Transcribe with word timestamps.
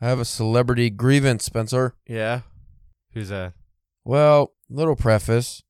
I 0.00 0.08
have 0.08 0.20
a 0.20 0.24
celebrity 0.24 0.90
grievance, 0.90 1.44
Spencer. 1.44 1.94
Yeah. 2.06 2.40
Who's 3.12 3.28
that? 3.28 3.52
Well, 4.04 4.52
little 4.68 4.96
preface. 4.96 5.62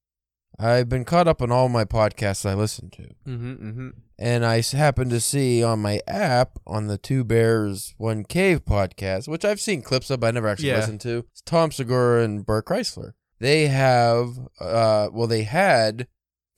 I've 0.59 0.89
been 0.89 1.05
caught 1.05 1.27
up 1.27 1.41
on 1.41 1.51
all 1.51 1.69
my 1.69 1.85
podcasts 1.85 2.49
I 2.49 2.55
listen 2.55 2.91
to. 2.91 3.03
Mm-hmm. 3.27 3.53
Mm-hmm. 3.53 3.89
And 4.19 4.45
I 4.45 4.61
happened 4.61 5.11
to 5.11 5.21
see 5.21 5.65
on 5.65 5.81
my 5.81 6.01
app 6.07 6.59
on 6.67 6.87
the 6.87 6.99
Two 6.99 7.25
Bears 7.25 7.95
One 7.97 8.25
Cave 8.25 8.65
podcast, 8.67 9.27
which 9.27 9.45
I've 9.45 9.61
seen 9.61 9.81
clips 9.81 10.11
of, 10.11 10.21
but 10.21 10.27
I 10.29 10.31
never 10.33 10.49
actually 10.49 10.69
Yeah. 10.69 10.77
listened 10.81 11.01
to. 11.03 11.25
It's 11.33 11.41
Tom 11.41 11.73
Segura 11.73 12.23
and 12.23 12.45
Bert 12.45 12.67
Kreischer. 12.67 13.13
They 13.41 13.69
have, 13.69 14.39
uh, 14.61 15.09
well, 15.13 15.27
they 15.27 15.45
had 15.45 16.07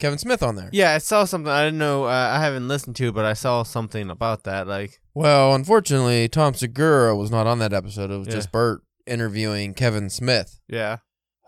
Kevin 0.02 0.18
Smith 0.18 0.42
on 0.42 0.56
there. 0.56 0.68
Yeah, 0.72 0.94
I 0.94 0.98
saw 0.98 1.24
something. 1.24 1.50
I 1.50 1.64
didn't 1.64 1.78
know. 1.78 2.04
Uh, 2.04 2.08
I 2.36 2.40
haven't 2.40 2.66
listened 2.68 2.96
to, 2.96 3.12
but 3.12 3.24
I 3.24 3.32
saw 3.34 3.62
something 3.62 4.10
about 4.10 4.42
that. 4.44 4.66
Like, 4.66 5.00
Well, 5.14 5.54
unfortunately, 5.54 6.28
Tom 6.28 6.54
Segura 6.54 7.14
was 7.16 7.30
not 7.30 7.46
on 7.46 7.58
that 7.60 7.72
episode. 7.72 8.10
It 8.10 8.18
was 8.18 8.26
Yeah. 8.26 8.34
just 8.34 8.50
Bert 8.52 8.82
interviewing 9.06 9.74
Kevin 9.74 10.10
Smith. 10.10 10.58
yeah. 10.68 10.98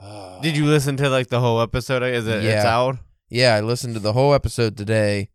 Did 0.42 0.56
you 0.56 0.66
listen 0.66 0.96
to 0.98 1.08
like 1.10 1.28
the 1.28 1.40
whole 1.40 1.60
episode? 1.60 2.02
Is 2.02 2.26
it? 2.26 2.44
It's 2.44 2.64
Yeah. 2.64 2.66
out. 2.66 2.98
Yeah, 3.28 3.54
I 3.54 3.60
listened 3.60 3.94
to 3.94 4.00
the 4.00 4.12
whole 4.12 4.32
episode 4.34 4.76
today, 4.76 5.30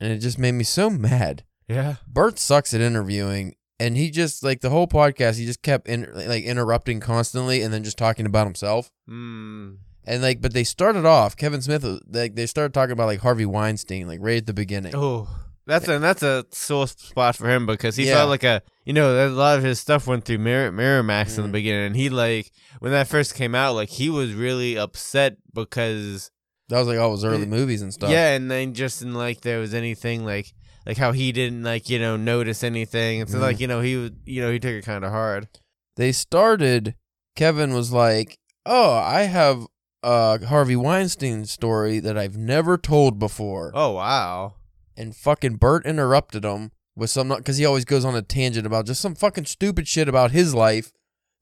and 0.00 0.12
it 0.12 0.18
just 0.18 0.38
made 0.38 0.52
me 0.52 0.64
so 0.64 0.90
mad. 0.90 1.44
Yeah. 1.68 1.96
Bert 2.06 2.38
sucks 2.38 2.74
at 2.74 2.80
interviewing, 2.80 3.54
and 3.80 3.96
he 3.96 4.10
just 4.10 4.42
like 4.42 4.60
the 4.60 4.70
whole 4.70 4.86
podcast. 4.88 5.38
He 5.38 5.46
just 5.46 5.62
kept 5.62 5.88
in, 5.88 6.10
like 6.14 6.44
interrupting 6.44 7.00
constantly, 7.00 7.62
and 7.62 7.72
then 7.72 7.84
just 7.84 7.96
talking 7.98 8.26
about 8.26 8.46
himself. 8.46 8.90
Mm. 9.08 9.76
And 10.08 10.22
like, 10.22 10.40
but 10.40 10.52
they 10.54 10.64
started 10.64 11.04
off. 11.04 11.36
Kevin 11.36 11.60
Smith, 11.62 11.84
like 12.10 12.34
they 12.34 12.46
started 12.46 12.72
talking 12.74 12.92
about 12.92 13.06
like 13.06 13.20
Harvey 13.20 13.46
Weinstein, 13.46 14.06
like 14.08 14.20
right 14.22 14.38
at 14.38 14.46
the 14.46 14.54
beginning. 14.54 14.92
Oh, 14.96 15.28
that's 15.66 15.86
and 15.86 16.02
that's 16.02 16.22
a 16.22 16.46
sore 16.50 16.88
spot 16.88 17.36
for 17.36 17.48
him 17.48 17.66
because 17.66 17.94
he 17.96 18.06
Yeah. 18.06 18.14
felt 18.14 18.30
like 18.30 18.42
a 18.44 18.62
you 18.86 18.94
know 18.94 19.26
a 19.26 19.28
lot 19.28 19.58
of 19.58 19.64
his 19.64 19.78
stuff 19.78 20.06
went 20.06 20.24
through 20.24 20.38
Mir- 20.38 20.72
Miramax 20.72 21.36
in 21.36 21.42
the 21.42 21.48
Mm. 21.50 21.52
beginning, 21.52 21.86
and 21.88 21.96
he 21.96 22.08
like 22.08 22.50
when 22.80 22.90
that 22.92 23.06
first 23.06 23.34
came 23.34 23.54
out, 23.54 23.74
like 23.74 23.90
he 23.90 24.08
was 24.08 24.32
really 24.32 24.78
upset 24.78 25.36
because 25.54 26.30
That 26.70 26.78
was 26.78 26.88
like 26.88 26.98
all 26.98 27.12
his 27.12 27.24
early 27.24 27.40
Yeah. 27.40 27.46
movies 27.46 27.82
and 27.82 27.92
stuff. 27.92 28.10
yeah, 28.10 28.32
and 28.34 28.50
then 28.50 28.72
just 28.74 29.02
in 29.02 29.12
like 29.14 29.42
there 29.42 29.58
was 29.58 29.74
anything 29.74 30.24
like 30.24 30.52
like 30.86 30.96
how 30.96 31.12
he 31.12 31.32
didn't 31.32 31.64
like 31.64 31.90
you 31.90 31.98
know 31.98 32.16
notice 32.16 32.64
anything, 32.64 33.20
and 33.20 33.28
so 33.28 33.36
Mm. 33.36 33.42
like 33.42 33.60
you 33.60 33.66
know 33.66 33.82
he 33.82 33.96
was 33.96 34.10
you 34.24 34.40
know 34.40 34.50
he 34.50 34.58
took 34.58 34.72
it 34.72 34.84
kind 34.86 35.04
of 35.04 35.10
hard. 35.10 35.48
they 35.96 36.12
started. 36.12 36.94
Kevin 37.36 37.74
was 37.74 37.92
like, 37.92 38.38
"Oh, 38.64 38.92
I 38.92 39.22
have 39.22 39.66
a 40.02 40.44
Harvey 40.46 40.76
Weinstein 40.76 41.44
story 41.44 41.98
that 42.00 42.18
I've 42.18 42.36
never 42.36 42.76
told 42.78 43.18
before." 43.18 43.72
Oh 43.74 43.92
wow, 43.92 44.54
and 44.96 45.14
fucking 45.14 45.56
Bert 45.56 45.86
interrupted 45.86 46.44
him 46.44 46.72
with 46.96 47.10
some 47.10 47.28
because 47.28 47.56
he 47.56 47.64
always 47.64 47.84
goes 47.84 48.04
on 48.04 48.16
a 48.16 48.22
tangent 48.22 48.66
about 48.66 48.86
just 48.86 49.00
some 49.00 49.14
fucking 49.14 49.46
stupid 49.46 49.86
shit 49.86 50.08
about 50.08 50.32
his 50.32 50.54
life 50.54 50.92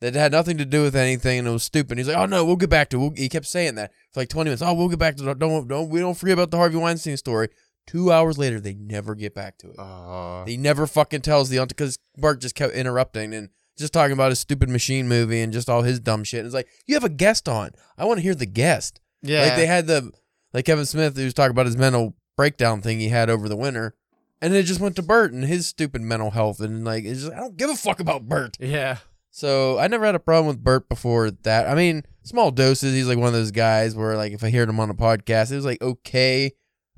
that 0.00 0.14
had 0.14 0.32
nothing 0.32 0.58
to 0.58 0.64
do 0.64 0.82
with 0.82 0.94
anything 0.94 1.38
and 1.38 1.48
it 1.48 1.52
was 1.52 1.62
stupid. 1.62 1.98
He's 1.98 2.08
like, 2.08 2.16
"Oh 2.16 2.26
no, 2.26 2.44
we'll 2.44 2.56
get 2.56 2.70
back 2.70 2.90
to." 2.90 2.96
It. 2.96 3.00
We'll, 3.00 3.12
he 3.16 3.28
kept 3.28 3.46
saying 3.46 3.76
that 3.76 3.92
for 4.12 4.20
like 4.20 4.28
twenty 4.28 4.48
minutes. 4.48 4.62
Oh, 4.62 4.74
we'll 4.74 4.88
get 4.88 4.98
back 4.98 5.16
to. 5.16 5.22
The, 5.22 5.34
don't 5.34 5.66
don't 5.68 5.88
we 5.88 6.00
don't 6.00 6.16
forget 6.16 6.34
about 6.34 6.50
the 6.50 6.58
Harvey 6.58 6.76
Weinstein 6.76 7.16
story. 7.16 7.48
Two 7.86 8.10
hours 8.10 8.36
later, 8.36 8.60
they 8.60 8.74
never 8.74 9.14
get 9.14 9.34
back 9.34 9.58
to 9.58 9.68
it. 9.68 9.76
oh 9.78 10.44
He 10.44 10.56
never 10.56 10.86
fucking 10.86 11.20
tells 11.22 11.48
the 11.48 11.64
because 11.64 11.98
Bart 12.16 12.40
just 12.40 12.56
kept 12.56 12.74
interrupting 12.74 13.32
and 13.32 13.50
just 13.76 13.92
talking 13.92 14.12
about 14.12 14.30
his 14.30 14.38
stupid 14.40 14.68
machine 14.68 15.06
movie 15.08 15.40
and 15.42 15.52
just 15.52 15.68
all 15.68 15.82
his 15.82 16.00
dumb 16.00 16.24
shit. 16.24 16.40
And 16.40 16.46
it's 16.46 16.54
like 16.54 16.68
you 16.86 16.94
have 16.94 17.04
a 17.04 17.08
guest 17.08 17.48
on. 17.48 17.70
I 17.98 18.04
want 18.04 18.18
to 18.18 18.22
hear 18.22 18.34
the 18.34 18.46
guest. 18.46 19.00
yeah, 19.22 19.42
Like 19.42 19.56
they 19.56 19.66
had 19.66 19.86
the 19.86 20.10
like 20.52 20.64
Kevin 20.64 20.86
Smith 20.86 21.16
who 21.16 21.24
was 21.24 21.34
talking 21.34 21.50
about 21.50 21.66
his 21.66 21.76
mental 21.76 22.14
breakdown 22.36 22.80
thing 22.82 23.00
he 23.00 23.08
had 23.08 23.28
over 23.30 23.48
the 23.48 23.56
winter. 23.56 23.94
And 24.42 24.54
it 24.54 24.64
just 24.64 24.80
went 24.80 24.96
to 24.96 25.02
Bert 25.02 25.32
and 25.32 25.44
his 25.44 25.66
stupid 25.66 26.02
mental 26.02 26.30
health 26.30 26.60
and 26.60 26.84
like 26.84 27.04
it's 27.04 27.20
just 27.22 27.32
I 27.32 27.36
don't 27.38 27.56
give 27.56 27.70
a 27.70 27.74
fuck 27.76 28.00
about 28.00 28.28
Bert. 28.28 28.56
yeah, 28.60 28.98
So 29.30 29.78
I 29.78 29.88
never 29.88 30.04
had 30.04 30.14
a 30.14 30.18
problem 30.20 30.46
with 30.46 30.62
Bert 30.62 30.88
before 30.88 31.30
that. 31.30 31.66
I 31.68 31.74
mean, 31.74 32.02
small 32.22 32.50
doses. 32.50 32.94
He's 32.94 33.08
like 33.08 33.18
one 33.18 33.28
of 33.28 33.32
those 33.34 33.50
guys 33.50 33.94
where 33.94 34.16
like 34.16 34.32
if 34.32 34.44
I 34.44 34.50
heard 34.50 34.68
him 34.68 34.78
on 34.80 34.90
a 34.90 34.94
podcast, 34.94 35.52
it 35.52 35.56
was 35.56 35.64
like 35.64 35.80
okay, 35.82 36.52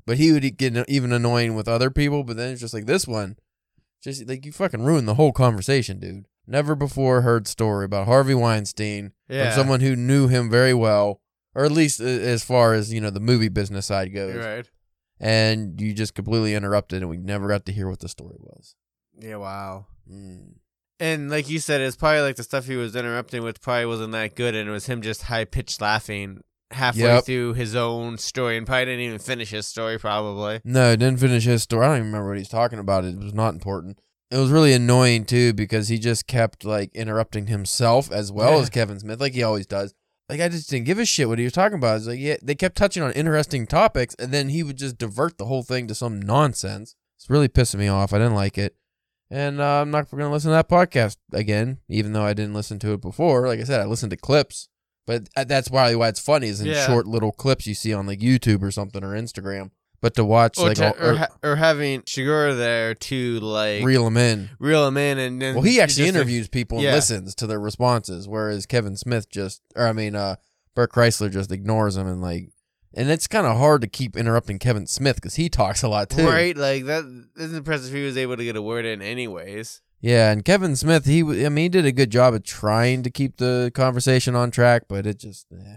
but 0.05 0.17
he 0.17 0.31
would 0.33 0.57
get 0.57 0.75
even 0.89 1.11
annoying 1.13 1.55
with 1.55 1.67
other 1.67 1.89
people. 1.89 2.23
But 2.25 2.35
then 2.37 2.51
it's 2.51 2.61
just 2.61 2.73
like 2.73 2.85
this 2.85 3.07
one, 3.07 3.37
just 4.03 4.27
like 4.27 4.45
you 4.45 4.51
fucking 4.51 4.83
ruined 4.83 5.07
the 5.07 5.15
whole 5.15 5.31
conversation, 5.31 5.99
dude. 5.99 6.25
Never 6.49 6.73
before 6.75 7.21
heard 7.21 7.47
story 7.47 7.85
about 7.85 8.07
Harvey 8.07 8.33
Weinstein 8.33 9.13
yeah. 9.29 9.51
from 9.51 9.59
someone 9.61 9.79
who 9.81 9.95
knew 9.95 10.27
him 10.27 10.49
very 10.49 10.73
well, 10.73 11.21
or 11.53 11.63
at 11.63 11.71
least 11.71 11.99
as 11.99 12.43
far 12.43 12.73
as 12.73 12.91
you 12.91 12.99
know 12.99 13.11
the 13.11 13.19
movie 13.19 13.49
business 13.49 13.85
side 13.85 14.13
goes. 14.13 14.35
right. 14.35 14.67
And 15.19 15.79
you 15.79 15.93
just 15.93 16.15
completely 16.15 16.55
interrupted, 16.55 17.01
and 17.01 17.09
we 17.09 17.17
never 17.17 17.47
got 17.47 17.65
to 17.65 17.71
hear 17.71 17.87
what 17.89 17.99
the 17.99 18.07
story 18.09 18.37
was. 18.39 18.75
Yeah, 19.19 19.35
wow. 19.35 19.85
Mm. 20.09 20.53
And 20.99 21.29
like 21.29 21.49
you 21.49 21.59
said, 21.59 21.81
it's 21.81 21.95
probably 21.97 22.21
like 22.21 22.35
the 22.37 22.43
stuff 22.43 22.65
he 22.65 22.75
was 22.77 22.95
interrupting 22.95 23.43
with 23.43 23.61
probably 23.61 23.85
wasn't 23.85 24.13
that 24.13 24.35
good, 24.35 24.55
and 24.55 24.67
it 24.67 24.71
was 24.71 24.87
him 24.87 25.01
just 25.01 25.23
high 25.23 25.45
pitched 25.45 25.81
laughing 25.81 26.41
halfway 26.71 27.01
Yep. 27.03 27.25
through 27.25 27.53
his 27.53 27.75
own 27.75 28.17
story, 28.17 28.57
and 28.57 28.65
probably 28.65 28.85
didn't 28.85 29.01
even 29.01 29.19
finish 29.19 29.51
his 29.51 29.67
story. 29.67 29.99
Probably. 29.99 30.61
No, 30.63 30.95
didn't 30.95 31.19
finish 31.19 31.43
his 31.43 31.63
story. 31.63 31.85
I 31.85 31.89
don't 31.89 31.97
even 31.97 32.07
remember 32.07 32.29
what 32.29 32.37
he's 32.37 32.49
talking 32.49 32.79
about. 32.79 33.05
It 33.05 33.17
was 33.17 33.33
not 33.33 33.53
important. 33.53 33.99
It 34.31 34.37
was 34.37 34.51
really 34.51 34.73
annoying 34.73 35.25
too 35.25 35.53
because 35.53 35.87
he 35.87 35.97
just 35.97 36.27
kept 36.27 36.63
like 36.63 36.93
interrupting 36.95 37.47
himself 37.47 38.11
as 38.11 38.31
well 38.31 38.53
Yeah. 38.55 38.59
as 38.61 38.69
Kevin 38.69 38.99
Smith, 38.99 39.19
like 39.19 39.33
he 39.33 39.41
always 39.43 39.65
does. 39.65 39.93
Like 40.29 40.39
I 40.41 40.49
just 40.49 40.69
didn't 40.69 40.85
give 40.85 40.99
a 40.99 41.05
shit 41.05 41.27
what 41.27 41.39
he 41.39 41.43
was 41.45 41.53
talking 41.53 41.77
about. 41.79 41.97
It's 41.97 42.05
like 42.07 42.19
yeah, 42.19 42.37
they 42.43 42.53
kept 42.53 42.77
touching 42.77 43.01
on 43.01 43.11
interesting 43.13 43.65
topics, 43.65 44.15
and 44.19 44.31
then 44.31 44.49
he 44.49 44.61
would 44.61 44.77
just 44.77 44.97
divert 44.99 45.37
the 45.39 45.45
whole 45.45 45.63
thing 45.63 45.87
to 45.87 45.95
some 45.95 46.21
nonsense. 46.21 46.95
It's 47.17 47.29
really 47.29 47.47
pissing 47.47 47.79
me 47.79 47.87
off. 47.87 48.13
I 48.13 48.19
didn't 48.19 48.35
like 48.35 48.57
it, 48.59 48.75
and 49.31 49.59
uh, 49.59 49.81
I'm 49.81 49.89
not 49.89 50.11
going 50.11 50.21
to 50.21 50.29
listen 50.29 50.49
to 50.49 50.53
that 50.53 50.69
podcast 50.69 51.17
again, 51.33 51.79
even 51.89 52.13
though 52.13 52.23
I 52.23 52.33
didn't 52.33 52.53
listen 52.53 52.77
to 52.79 52.93
it 52.93 53.01
before. 53.01 53.47
Like 53.47 53.59
I 53.59 53.63
said, 53.63 53.81
I 53.81 53.85
listened 53.85 54.11
to 54.11 54.17
clips, 54.17 54.69
but 55.07 55.27
uh, 55.35 55.43
that's 55.45 55.69
probably 55.69 55.95
why 55.95 56.09
it's 56.09 56.19
funny 56.19 56.47
is 56.49 56.61
in 56.61 56.67
Yeah. 56.67 56.85
short 56.85 57.07
little 57.07 57.31
clips 57.31 57.65
you 57.65 57.73
see 57.73 57.93
on 57.95 58.05
like 58.05 58.19
YouTube 58.19 58.61
or 58.61 58.69
something 58.69 59.03
or 59.03 59.19
Instagram. 59.19 59.71
But 60.01 60.15
to 60.15 60.23
watch 60.23 60.57
Or, 60.57 60.67
like 60.69 60.77
to- 60.77 60.97
all, 60.97 61.09
or, 61.09 61.15
ha- 61.17 61.27
or 61.43 61.55
having 61.57 62.03
Segura 62.05 62.53
there 62.55 62.95
to 62.95 63.39
like 63.41 63.83
reel 63.83 64.07
him 64.07 64.15
in. 64.17 64.49
reel 64.59 64.87
him 64.87 64.95
in, 64.97 65.17
and 65.17 65.41
then 65.41 65.55
Well, 65.55 65.63
he 65.63 65.81
actually 65.81 66.05
just, 66.05 66.15
like- 66.15 66.21
interviews 66.21 66.47
people 66.47 66.77
and 66.77 66.85
yeah. 66.85 66.93
listens 66.95 67.35
to 67.35 67.47
their 67.47 67.59
responses, 67.59 68.27
whereas 68.27 68.65
Kevin 68.65 68.95
Smith 68.95 69.29
just, 69.29 69.61
or 69.75 69.87
I 69.87 69.91
mean, 69.93 70.15
uh, 70.15 70.35
Bert 70.75 70.91
Kreischer 70.93 71.29
just 71.29 71.51
ignores 71.51 71.95
them 71.95 72.07
and 72.07 72.21
like, 72.21 72.49
and 72.93 73.09
it's 73.11 73.27
kind 73.27 73.45
of 73.45 73.57
hard 73.57 73.81
to 73.81 73.87
keep 73.87 74.15
interrupting 74.15 74.57
Kevin 74.57 74.87
Smith 74.87 75.15
because 75.17 75.35
he 75.35 75.49
talks 75.49 75.83
a 75.83 75.89
lot 75.89 76.09
too. 76.09 76.25
right? 76.25 76.55
Like 76.55 76.85
that. 76.85 77.03
It's 77.35 77.53
impressive 77.53 77.89
if 77.89 77.93
he 77.93 78.05
was 78.05 78.17
able 78.17 78.37
to 78.37 78.43
get 78.45 78.55
a 78.55 78.61
word 78.61 78.85
in, 78.85 79.01
anyways. 79.01 79.81
Yeah, 80.01 80.31
and 80.31 80.45
Kevin 80.45 80.77
Smith, 80.77 81.05
he, 81.05 81.19
I 81.45 81.49
mean, 81.49 81.63
he 81.63 81.69
did 81.69 81.85
a 81.85 81.91
good 81.91 82.09
job 82.09 82.33
of 82.33 82.43
trying 82.43 83.03
to 83.03 83.09
keep 83.09 83.35
the 83.35 83.69
conversation 83.75 84.33
on 84.33 84.49
track, 84.49 84.83
but 84.87 85.05
it 85.05 85.19
just, 85.19 85.47
eh, 85.51 85.75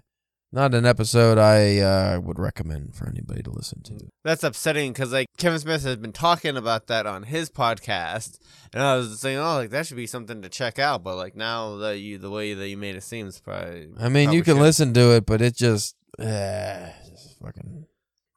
not 0.52 0.74
an 0.74 0.84
episode 0.84 1.38
I 1.38 1.78
uh, 1.78 2.20
would 2.20 2.38
recommend 2.38 2.94
for 2.94 3.08
anybody 3.08 3.42
to 3.42 3.50
listen 3.50 3.82
to. 3.84 4.08
That's 4.22 4.44
upsetting 4.44 4.92
because 4.92 5.12
like 5.12 5.28
Kevin 5.38 5.58
Smith 5.58 5.82
has 5.84 5.96
been 5.96 6.12
talking 6.12 6.56
about 6.58 6.88
that 6.88 7.06
on 7.06 7.22
his 7.22 7.50
podcast, 7.50 8.38
and 8.72 8.82
I 8.82 8.96
was 8.96 9.18
saying, 9.18 9.38
oh, 9.38 9.54
like 9.54 9.70
that 9.70 9.86
should 9.86 9.96
be 9.96 10.06
something 10.06 10.42
to 10.42 10.50
check 10.50 10.78
out. 10.78 11.02
But 11.02 11.16
like 11.16 11.34
now 11.34 11.76
that 11.76 11.98
you, 11.98 12.18
the 12.18 12.30
way 12.30 12.52
that 12.52 12.68
you 12.68 12.76
made 12.76 12.96
it 12.96 13.02
seems 13.02 13.40
probably. 13.40 13.88
I 13.98 14.10
mean, 14.10 14.26
probably 14.26 14.36
you 14.36 14.42
can 14.42 14.56
should. 14.56 14.62
listen 14.62 14.94
to 14.94 15.16
it, 15.16 15.24
but 15.24 15.40
it 15.40 15.56
just, 15.56 15.96
uh, 16.18 16.90
just 17.08 17.38
fucking 17.40 17.86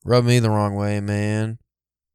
rubbed 0.05 0.27
me 0.27 0.39
the 0.39 0.49
wrong 0.49 0.75
way, 0.75 1.01
man. 1.01 1.59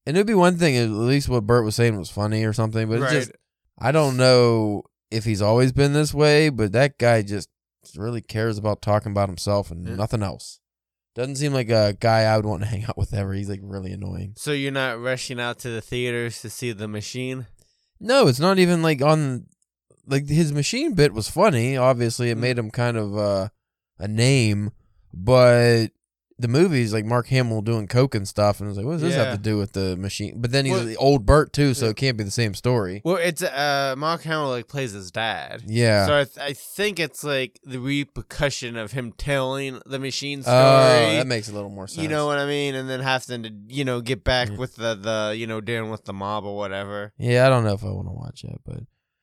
And 0.07 0.17
it'd 0.17 0.27
be 0.27 0.35
one 0.35 0.57
thing, 0.57 0.77
at 0.77 0.89
least 0.89 1.29
what 1.29 1.47
Bert 1.47 1.65
was 1.65 1.77
saying 1.77 1.99
was 1.99 2.11
funny 2.11 2.43
or 2.45 2.55
something, 2.55 2.89
but 2.89 3.01
right. 3.01 3.13
it's 3.13 3.27
just, 3.27 3.39
I 3.79 3.93
don't 3.93 4.17
know 4.17 4.85
if 5.11 5.25
he's 5.25 5.43
always 5.43 5.73
been 5.73 5.93
this 5.93 6.15
way, 6.15 6.49
but 6.49 6.73
that 6.73 6.97
guy 6.97 7.21
just 7.21 7.50
really 7.97 8.21
cares 8.21 8.59
about 8.59 8.83
talking 8.83 9.13
about 9.13 9.29
himself 9.29 9.71
and 9.71 9.87
Yeah. 9.87 9.95
nothing 9.97 10.23
else. 10.23 10.61
Doesn't 11.15 11.37
seem 11.37 11.53
like 11.53 11.71
a 11.71 11.97
guy 11.99 12.21
I 12.23 12.37
would 12.37 12.47
want 12.47 12.63
to 12.63 12.69
hang 12.73 12.85
out 12.85 12.97
with 12.97 13.13
ever. 13.13 13.33
He's 13.33 13.49
like 13.49 13.61
really 13.63 13.93
annoying. 13.93 14.35
so 14.37 14.53
you're 14.53 14.71
not 14.73 15.01
rushing 15.01 15.41
out 15.41 15.59
to 15.61 15.69
the 15.71 15.81
theaters 15.81 16.41
to 16.43 16.51
see 16.51 16.73
the 16.73 16.89
machine. 16.89 17.47
No, 17.99 18.29
it's 18.29 18.41
not 18.41 18.59
even 18.59 18.83
like 18.83 19.03
on 19.03 19.47
like 20.07 20.29
his 20.29 20.53
machine 20.53 20.95
bit 20.95 21.13
was 21.13 21.29
funny. 21.29 21.77
Obviously, 21.77 22.31
it 22.31 22.37
Mm. 22.39 22.41
made 22.41 22.59
him 22.59 22.71
kind 22.71 22.97
of 22.97 23.17
uh, 23.17 23.49
a 23.99 24.09
name, 24.09 24.71
but 25.13 25.89
the 26.41 26.49
movies 26.49 26.93
like 26.93 27.05
Mark 27.05 27.27
Hamill 27.29 27.61
doing 27.63 27.87
coke 27.87 28.15
and 28.15 28.27
stuff, 28.27 28.61
and 28.61 28.67
I 28.67 28.69
was 28.71 28.77
like, 28.79 28.87
what 28.87 28.93
does 28.95 29.03
this 29.03 29.15
Yeah. 29.15 29.25
have 29.25 29.37
to 29.37 29.43
do 29.43 29.59
with 29.59 29.73
the 29.73 29.97
machine? 29.97 30.35
But 30.41 30.51
then 30.53 30.65
he's 30.65 30.75
Well- 30.75 30.85
the 30.85 30.97
old 30.97 31.27
Bert 31.27 31.53
too, 31.53 31.75
so 31.75 31.87
it 31.87 31.97
can't 31.97 32.17
be 32.17 32.25
the 32.25 32.31
same 32.31 32.55
story. 32.55 33.03
Well, 33.05 33.17
it's 33.17 33.43
uh 33.43 33.95
Mark 33.99 34.23
Hamill 34.23 34.49
like 34.51 34.69
plays 34.69 34.93
his 34.93 35.11
dad. 35.11 35.63
Yeah. 35.67 36.07
So 36.07 36.19
I, 36.21 36.25
th- 36.25 36.39
I 36.39 36.53
think 36.55 36.99
it's 36.99 37.23
like 37.23 37.61
the 37.65 37.79
repercussion 37.79 38.77
of 38.77 38.93
him 38.93 39.13
telling 39.13 39.81
the 39.87 39.99
machine 39.99 40.43
story. 40.43 40.57
Oh, 40.57 41.13
that 41.17 41.27
makes 41.27 41.49
a 41.49 41.53
little 41.53 41.71
more 41.71 41.87
sense. 41.87 42.03
you 42.03 42.09
know 42.09 42.27
what 42.27 42.39
I 42.39 42.47
mean, 42.47 42.75
and 42.75 42.89
then 42.89 43.01
having 43.01 43.43
to 43.45 43.53
you 43.69 43.85
know 43.85 44.01
get 44.01 44.25
back 44.25 44.51
with 44.57 44.77
the 44.77 44.95
the 44.95 45.35
you 45.37 45.47
know 45.47 45.61
dealing 45.61 45.91
with 45.91 46.05
the 46.05 46.13
mob 46.13 46.45
or 46.45 46.57
whatever. 46.57 47.13
Yeah, 47.19 47.47
I 47.47 47.49
don't 47.49 47.65
know 47.65 47.75
if 47.75 47.85
I 47.85 47.91
want 47.91 48.09
to 48.09 48.13
watch 48.13 48.43
that, 48.43 48.59
but 48.65 48.77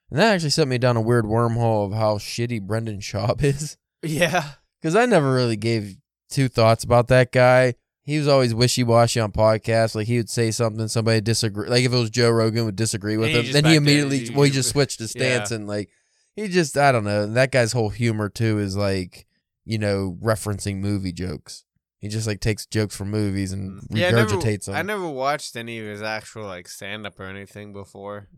and 0.09 0.19
that 0.19 0.33
actually 0.35 0.51
sent 0.51 0.69
me 0.69 0.77
down 0.77 0.95
a 0.97 1.01
weird 1.01 1.25
wormhole 1.25 1.85
of 1.87 1.93
how 1.93 2.17
shitty 2.17 2.61
Brendan 2.61 2.99
Schaub 2.99 3.43
is. 3.43 3.77
Yeah. 4.03 4.51
because 4.81 4.95
I 4.95 5.05
never 5.05 5.33
really 5.33 5.57
gave 5.57 5.97
two 6.29 6.47
thoughts 6.47 6.83
about 6.83 7.07
that 7.09 7.31
guy. 7.31 7.75
He 8.03 8.17
was 8.17 8.27
always 8.27 8.53
wishy 8.55 8.83
washy 8.83 9.19
on 9.19 9.31
podcasts. 9.33 9.93
Like 9.95 10.07
he 10.07 10.17
would 10.17 10.29
say 10.29 10.51
something, 10.51 10.87
somebody 10.87 11.19
disagree. 11.21 11.67
Like 11.67 11.83
if 11.83 11.91
it 11.91 11.97
was 11.97 12.09
Joe 12.09 12.29
Rogan 12.29 12.65
would 12.65 12.75
disagree 12.77 13.17
with 13.17 13.35
And 13.35 13.45
him, 13.47 13.53
then 13.53 13.65
he 13.65 13.75
immediately 13.75 14.17
you- 14.25 14.33
well 14.33 14.43
he 14.43 14.51
just 14.51 14.69
switched 14.69 14.99
his 14.99 15.11
stance 15.17 15.51
Yeah. 15.51 15.57
and 15.57 15.67
like 15.67 15.89
he 16.35 16.47
just 16.47 16.77
I 16.77 16.91
don't 16.91 17.03
know. 17.03 17.25
That 17.27 17.51
guy's 17.51 17.73
whole 17.73 17.89
humor 17.89 18.29
too 18.29 18.59
is 18.59 18.77
like 18.77 19.25
you 19.65 19.77
know 19.77 20.17
referencing 20.23 20.77
movie 20.77 21.11
jokes. 21.11 21.65
He 21.99 22.07
just 22.09 22.27
like 22.27 22.39
takes 22.39 22.65
jokes 22.65 22.95
from 22.95 23.09
movies 23.11 23.51
and 23.51 23.81
mm. 23.81 23.87
Yeah, 23.97 24.07
I 24.07 24.11
never, 24.11 24.35
regurgitates 24.35 24.65
them. 24.65 24.75
I 24.75 24.83
never 24.83 25.09
watched 25.09 25.55
any 25.57 25.79
of 25.79 25.85
his 25.87 26.01
actual 26.01 26.45
like 26.45 26.67
stand 26.69 27.05
up 27.07 27.19
or 27.19 27.25
anything 27.25 27.73
before. 27.73 28.29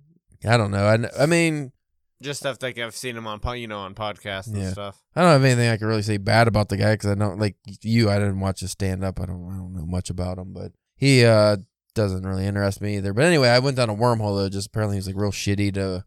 I 0.48 0.56
don't 0.58 0.72
know. 0.72 0.86
I, 0.88 1.24
I 1.24 1.26
mean, 1.26 1.74
Just 2.22 2.42
stuff 2.42 2.58
like 2.62 2.78
I've 2.78 2.96
seen 2.96 3.16
him 3.16 3.26
on, 3.28 3.40
po- 3.40 3.54
you 3.54 3.68
know, 3.68 3.80
on 3.80 3.96
podcasts 3.96 4.48
and 4.48 4.58
Yeah. 4.58 4.72
stuff. 4.72 5.02
I 5.16 5.22
don't 5.22 5.32
have 5.32 5.44
anything 5.44 5.70
I 5.70 5.78
can 5.78 5.88
really 5.88 6.02
say 6.02 6.18
bad 6.18 6.48
about 6.50 6.68
the 6.70 6.76
guy 6.78 6.94
because 6.94 7.12
I 7.12 7.16
don't 7.16 7.40
like 7.40 7.56
you. 7.82 8.10
I 8.10 8.20
didn't 8.20 8.40
watch 8.42 8.60
his 8.60 8.72
stand 8.72 9.04
up. 9.04 9.20
I 9.22 9.26
don't. 9.26 9.46
I 9.50 9.56
don't 9.58 9.74
know 9.74 9.86
much 9.86 10.10
about 10.10 10.38
him, 10.38 10.52
but 10.54 10.74
he 10.98 11.24
uh 11.26 11.58
doesn't 11.96 12.26
really 12.26 12.46
interest 12.46 12.82
me 12.82 12.98
either. 12.98 13.14
But 13.14 13.24
anyway, 13.26 13.48
I 13.50 13.60
went 13.60 13.78
down 13.78 13.90
a 13.90 13.96
wormhole 13.96 14.38
though. 14.38 14.50
Just 14.50 14.68
apparently 14.68 14.98
he's 14.98 15.08
like 15.08 15.16
real 15.16 15.32
shitty 15.32 15.74
to 15.76 16.04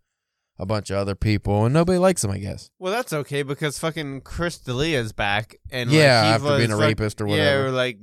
a 0.62 0.66
bunch 0.66 0.90
of 0.90 0.96
other 0.96 1.14
people, 1.16 1.64
and 1.64 1.74
nobody 1.74 1.98
likes 1.98 2.22
him. 2.22 2.30
I 2.30 2.38
guess. 2.38 2.70
Well, 2.78 2.92
that's 2.92 3.12
okay 3.12 3.42
because 3.42 3.78
fucking 3.78 4.20
Chris 4.22 4.58
D'Elia's 4.58 5.12
back, 5.12 5.56
and 5.70 5.90
yeah, 5.90 6.20
like, 6.20 6.26
he 6.28 6.46
after 6.46 6.58
being 6.58 6.70
a 6.70 6.76
was 6.76 6.86
rapist 6.86 7.20
or 7.20 7.26
yeah, 7.26 7.32
whatever. 7.32 7.66
or 7.66 7.70
like 7.72 7.98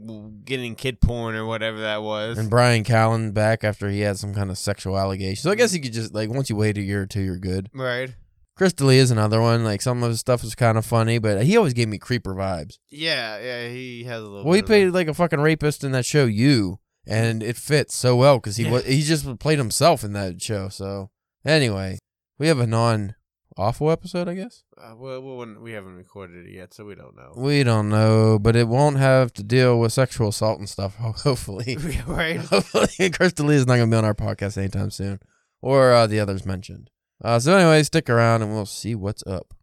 getting 0.45 0.75
kid 0.75 0.99
porn 1.01 1.35
or 1.35 1.45
whatever 1.45 1.79
that 1.79 2.03
was. 2.03 2.37
and 2.37 2.49
Bryan 2.49 2.83
Callen 2.83 3.33
back 3.33 3.63
after 3.63 3.89
he 3.89 4.01
had 4.01 4.17
some 4.17 4.33
kind 4.35 4.51
of 4.51 4.57
sexual 4.57 4.97
allegation. 4.99 5.41
So 5.41 5.51
I 5.51 5.55
guess 5.55 5.73
you 5.73 5.81
could 5.81 5.93
just 5.93 6.13
like 6.13 6.29
once 6.29 6.49
you 6.49 6.55
wait 6.55 6.77
a 6.77 6.81
year 6.81 7.01
or 7.01 7.07
two, 7.07 7.21
you're 7.21 7.39
good. 7.39 7.69
right? 7.73 8.13
Chris 8.55 8.73
D'Elia 8.73 9.01
is 9.01 9.09
another 9.09 9.39
one. 9.39 9.63
Like 9.63 9.81
some 9.81 10.03
of 10.03 10.09
his 10.09 10.19
stuff 10.19 10.43
was 10.43 10.53
kind 10.53 10.77
of 10.77 10.85
funny, 10.85 11.17
but 11.17 11.43
he 11.43 11.55
always 11.55 11.73
gave 11.73 11.87
me 11.87 11.97
creeper 11.97 12.35
vibes. 12.35 12.77
Yeah, 12.89 13.39
yeah, 13.39 13.69
he 13.69 14.03
has 14.03 14.21
a 14.21 14.25
little. 14.25 14.43
Well, 14.43 14.53
he 14.53 14.61
played 14.61 14.89
like 14.89 15.07
a 15.07 15.13
fucking 15.13 15.39
rapist 15.39 15.85
in 15.85 15.93
that 15.93 16.05
show, 16.05 16.25
You, 16.25 16.79
and 17.07 17.41
it 17.41 17.55
fits 17.55 17.95
so 17.95 18.17
well 18.17 18.35
because 18.37 18.57
he 18.57 18.69
was 18.69 18.85
he 18.85 19.01
just 19.01 19.39
played 19.39 19.59
himself 19.59 20.03
in 20.03 20.11
that 20.11 20.41
show. 20.41 20.67
So 20.67 21.09
anyway, 21.45 21.99
we 22.39 22.47
have 22.47 22.59
a 22.59 22.65
non 22.67 23.15
awful 23.57 23.91
episode, 23.91 24.27
I 24.27 24.33
guess. 24.33 24.63
Uh, 24.77 24.95
well, 24.97 25.21
we 25.21 25.57
we 25.57 25.71
haven't 25.73 25.95
recorded 25.95 26.47
it 26.47 26.53
yet, 26.53 26.73
so 26.73 26.85
we 26.85 26.95
don't 26.95 27.15
know. 27.15 27.33
We 27.35 27.63
don't 27.63 27.89
know, 27.89 28.39
but 28.39 28.55
it 28.55 28.67
won't 28.67 28.97
have 28.97 29.33
to 29.33 29.43
deal 29.43 29.79
with 29.79 29.93
sexual 29.93 30.29
assault 30.29 30.59
and 30.59 30.69
stuff. 30.69 30.95
Hopefully, 30.95 31.77
right? 32.07 32.39
hopefully, 32.39 33.09
Chris 33.11 33.33
D'Elia 33.33 33.57
is 33.57 33.67
not 33.67 33.75
going 33.75 33.89
to 33.89 33.93
be 33.93 33.97
on 33.97 34.05
our 34.05 34.15
podcast 34.15 34.57
anytime 34.57 34.89
soon, 34.89 35.19
or 35.61 35.91
uh, 35.91 36.07
the 36.07 36.19
others 36.19 36.45
mentioned. 36.45 36.89
Uh, 37.21 37.37
so 37.37 37.55
anyway, 37.55 37.83
stick 37.83 38.09
around 38.09 38.41
and 38.41 38.53
we'll 38.53 38.65
see 38.65 38.95
what's 38.95 39.23
up. 39.27 39.53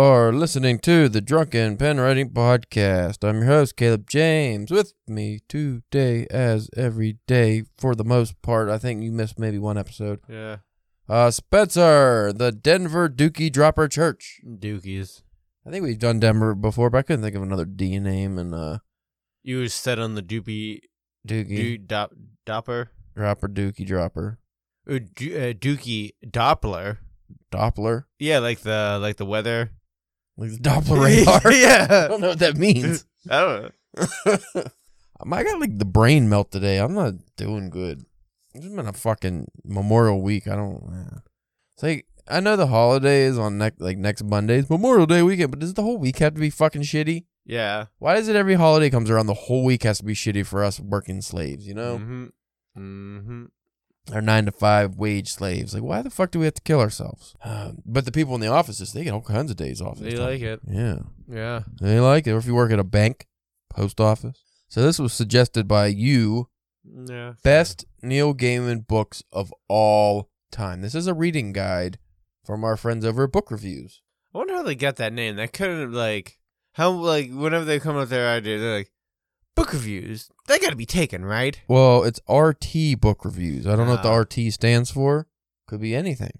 Are 0.00 0.32
listening 0.32 0.78
to 0.78 1.10
the 1.10 1.20
Drunken 1.20 1.76
Pen 1.76 2.00
Writing 2.00 2.30
Podcast. 2.30 3.22
I'm 3.22 3.36
your 3.42 3.46
host, 3.46 3.76
Caleb 3.76 4.08
James. 4.08 4.70
With 4.70 4.94
me 5.06 5.40
today, 5.46 6.26
as 6.30 6.70
every 6.74 7.18
day, 7.26 7.64
for 7.76 7.94
the 7.94 8.04
most 8.04 8.40
part, 8.40 8.70
I 8.70 8.78
think 8.78 9.02
you 9.02 9.12
missed 9.12 9.38
maybe 9.38 9.58
one 9.58 9.76
episode. 9.76 10.20
Yeah, 10.26 10.56
Uh, 11.06 11.30
Spencer, 11.30 12.32
the 12.32 12.50
Denver 12.50 13.10
Dookie 13.10 13.52
Dropper 13.52 13.88
Church. 13.88 14.40
Dookies. 14.46 15.20
I 15.66 15.70
think 15.70 15.84
we've 15.84 15.98
done 15.98 16.18
Denver 16.18 16.54
before, 16.54 16.88
but 16.88 16.98
I 16.98 17.02
couldn't 17.02 17.22
think 17.22 17.36
of 17.36 17.42
another 17.42 17.66
D 17.66 17.98
name 17.98 18.38
and 18.38 18.54
uh, 18.54 18.78
You 19.42 19.68
set 19.68 19.98
on 19.98 20.14
the 20.14 20.22
doopy 20.22 20.80
Dookie 21.28 21.56
do, 21.56 21.78
dop, 21.78 22.12
Dopper, 22.46 22.90
Dropper 23.14 23.48
Dookie 23.48 23.86
Dropper 23.86 24.38
do, 24.86 24.94
uh, 24.96 25.52
Dookie 25.52 26.12
Doppler. 26.26 26.98
Doppler, 27.52 28.04
Yeah, 28.18 28.38
like 28.38 28.60
the 28.60 28.98
like 29.00 29.16
the 29.18 29.26
weather. 29.26 29.72
Like 30.40 30.50
the 30.50 30.58
Doppler 30.58 31.04
radar. 31.04 31.52
Yeah. 31.52 31.86
I 32.06 32.08
don't 32.08 32.20
know 32.20 32.30
what 32.30 32.38
that 32.40 32.56
means. 32.56 33.04
I 33.30 33.40
don't 33.40 33.74
know. 34.56 34.64
I 35.32 35.42
got 35.44 35.60
like 35.60 35.78
the 35.78 35.84
brain 35.84 36.28
melt 36.28 36.50
today. 36.50 36.78
I'm 36.78 36.94
not 36.94 37.14
doing 37.36 37.70
good. 37.70 38.04
It's 38.54 38.66
been 38.66 38.86
a 38.86 38.92
fucking 38.92 39.46
Memorial 39.64 40.20
Week. 40.22 40.48
I 40.48 40.56
don't. 40.56 40.82
yeah. 40.92 41.18
It's 41.74 41.82
like 41.82 42.06
I 42.26 42.40
know 42.40 42.56
the 42.56 42.66
holiday 42.68 43.22
is 43.22 43.38
on 43.38 43.58
next 43.58 43.80
like 43.80 43.98
next 43.98 44.24
Monday's 44.24 44.68
Memorial 44.70 45.06
Day 45.06 45.22
weekend, 45.22 45.50
but 45.50 45.60
does 45.60 45.74
the 45.74 45.82
whole 45.82 45.98
week 45.98 46.18
have 46.18 46.34
to 46.34 46.40
be 46.40 46.50
fucking 46.50 46.82
shitty? 46.82 47.24
Yeah. 47.44 47.86
Why 47.98 48.14
does 48.14 48.28
it 48.28 48.36
every 48.36 48.54
holiday 48.54 48.90
comes 48.90 49.10
around 49.10 49.26
the 49.26 49.34
whole 49.34 49.64
week 49.64 49.82
has 49.82 49.98
to 49.98 50.04
be 50.04 50.14
shitty 50.14 50.46
for 50.46 50.64
us 50.64 50.80
working 50.80 51.20
slaves? 51.22 51.66
You 51.66 51.74
know, 51.74 51.98
Mm-hmm. 51.98 52.24
Mm-hmm. 52.78 53.44
Our 54.12 54.20
nine 54.20 54.46
to 54.46 54.52
five 54.52 54.96
wage 54.96 55.28
slaves. 55.28 55.74
Like, 55.74 55.82
why 55.82 56.02
the 56.02 56.10
fuck 56.10 56.30
do 56.30 56.38
we 56.38 56.46
have 56.46 56.54
to 56.54 56.62
kill 56.62 56.80
ourselves? 56.80 57.34
Uh, 57.44 57.72
but 57.84 58.04
the 58.04 58.12
people 58.12 58.34
in 58.34 58.40
the 58.40 58.46
offices, 58.48 58.92
they 58.92 59.04
get 59.04 59.12
all 59.12 59.20
kinds 59.20 59.50
of 59.50 59.56
days 59.56 59.80
off. 59.80 59.98
They 59.98 60.16
like 60.16 60.40
it. 60.40 60.60
Yeah. 60.66 61.00
Yeah. 61.28 61.62
They 61.80 62.00
like 62.00 62.26
it. 62.26 62.32
Or 62.32 62.38
if 62.38 62.46
you 62.46 62.54
work 62.54 62.72
at 62.72 62.78
a 62.78 62.84
bank, 62.84 63.26
post 63.68 64.00
office. 64.00 64.42
So 64.68 64.82
this 64.82 64.98
was 64.98 65.12
suggested 65.12 65.68
by 65.68 65.86
you 65.86 66.48
Yeah. 66.84 67.34
Best 67.42 67.84
Neil 68.02 68.34
Gaiman 68.34 68.86
books 68.86 69.22
of 69.32 69.52
all 69.68 70.30
time. 70.50 70.80
This 70.80 70.94
is 70.94 71.06
a 71.06 71.14
reading 71.14 71.52
guide 71.52 71.98
from 72.44 72.64
our 72.64 72.76
friends 72.76 73.04
over 73.04 73.24
at 73.24 73.32
Book 73.32 73.50
Reviews. 73.50 74.00
I 74.34 74.38
wonder 74.38 74.54
how 74.54 74.62
they 74.62 74.74
got 74.74 74.96
that 74.96 75.12
name. 75.12 75.36
That 75.36 75.52
couldn't 75.52 75.92
like 75.92 76.38
how 76.72 76.90
like 76.90 77.30
whenever 77.32 77.64
they 77.64 77.78
come 77.80 77.96
up 77.96 78.00
with 78.02 78.10
their 78.10 78.28
idea, 78.28 78.58
they're 78.58 78.78
like 78.78 78.92
book 79.54 79.72
reviews. 79.72 80.30
They 80.50 80.58
got 80.58 80.70
to 80.70 80.76
be 80.76 80.84
taken, 80.86 81.24
right? 81.24 81.60
Well, 81.68 82.02
it's 82.02 82.20
RT 82.28 83.00
Book 83.00 83.24
Reviews. 83.24 83.66
I 83.68 83.76
don't 83.76 83.86
know 83.86 83.92
what 83.92 84.04
Ah. 84.04 84.12
the 84.14 84.18
RT 84.46 84.50
stands 84.52 84.90
for. 84.90 85.28
Could 85.68 85.80
be 85.80 85.94
anything. 85.94 86.32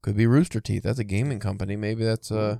Could 0.00 0.16
be 0.16 0.26
Rooster 0.28 0.60
Teeth. 0.60 0.84
That's 0.84 1.00
a 1.00 1.04
gaming 1.04 1.40
company. 1.40 1.74
Maybe 1.74 2.04
that's 2.04 2.30
uh 2.30 2.58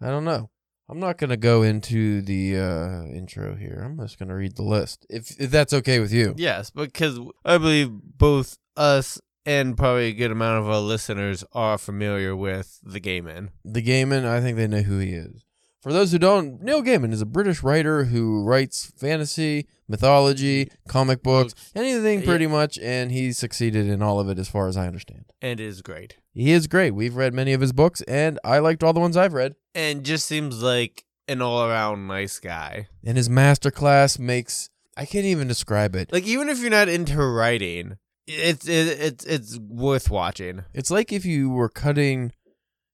I 0.00 0.08
don't 0.08 0.24
know. 0.26 0.50
I'm 0.90 1.00
not 1.00 1.16
gonna 1.16 1.38
go 1.38 1.62
into 1.62 2.20
the 2.20 2.58
uh 2.58 3.04
intro 3.06 3.56
here. 3.56 3.80
I'm 3.82 3.98
just 3.98 4.18
gonna 4.18 4.34
read 4.36 4.56
the 4.56 4.62
list. 4.62 5.06
If 5.08 5.40
if 5.40 5.50
that's 5.50 5.72
okay 5.72 6.00
with 6.00 6.12
you. 6.12 6.34
Yes, 6.36 6.68
because 6.70 7.18
I 7.44 7.56
believe 7.56 7.88
both 7.90 8.58
us 8.76 9.18
and 9.46 9.74
probably 9.74 10.08
a 10.08 10.12
good 10.12 10.30
amount 10.30 10.58
of 10.62 10.68
our 10.68 10.80
listeners 10.80 11.44
are 11.52 11.78
familiar 11.78 12.36
with 12.36 12.78
the 12.82 13.00
Gaiman. 13.00 13.48
The 13.64 13.82
Gaiman, 13.82 14.26
I 14.26 14.42
think 14.42 14.58
they 14.58 14.66
know 14.68 14.82
who 14.82 14.98
he 14.98 15.14
is. 15.14 15.44
For 15.80 15.92
those 15.94 16.12
who 16.12 16.18
don't, 16.18 16.60
Neil 16.62 16.82
Gaiman 16.82 17.10
is 17.12 17.22
a 17.22 17.26
British 17.26 17.62
writer 17.62 18.04
who 18.04 18.42
writes 18.44 18.92
fantasy, 18.98 19.66
mythology, 19.88 20.70
comic 20.88 21.22
books, 21.22 21.54
anything 21.74 22.20
Yeah. 22.20 22.26
pretty 22.26 22.46
much, 22.46 22.78
and 22.78 23.10
he's 23.10 23.38
succeeded 23.38 23.86
in 23.88 24.02
all 24.02 24.20
of 24.20 24.28
it 24.28 24.38
as 24.38 24.48
far 24.48 24.68
as 24.68 24.76
I 24.76 24.86
understand. 24.86 25.24
And 25.40 25.58
is 25.58 25.80
great. 25.80 26.16
He 26.34 26.52
is 26.52 26.66
great. 26.66 26.90
We've 26.94 27.16
read 27.16 27.32
many 27.32 27.52
of 27.54 27.62
his 27.62 27.72
books, 27.72 28.02
and 28.02 28.38
I 28.44 28.58
liked 28.58 28.82
all 28.84 28.92
the 28.92 29.00
ones 29.00 29.16
I've 29.16 29.32
read. 29.32 29.54
And 29.74 30.04
just 30.04 30.26
seems 30.26 30.62
like 30.62 31.04
an 31.26 31.40
all 31.40 31.62
around 31.64 32.06
nice 32.06 32.38
guy. 32.38 32.88
And 33.04 33.16
his 33.16 33.28
masterclass 33.30 34.18
makes 34.18 34.68
I 34.96 35.06
can't 35.06 35.24
even 35.24 35.48
describe 35.48 35.94
it. 35.96 36.12
Like 36.12 36.26
even 36.26 36.50
if 36.50 36.58
you're 36.60 36.68
not 36.70 36.88
into 36.90 37.16
writing, 37.24 37.96
it's 38.26 38.68
it's 38.68 39.24
it's 39.24 39.58
worth 39.58 40.10
watching. 40.10 40.64
It's 40.74 40.90
like 40.90 41.10
if 41.10 41.24
you 41.24 41.48
were 41.48 41.68
cutting 41.70 42.32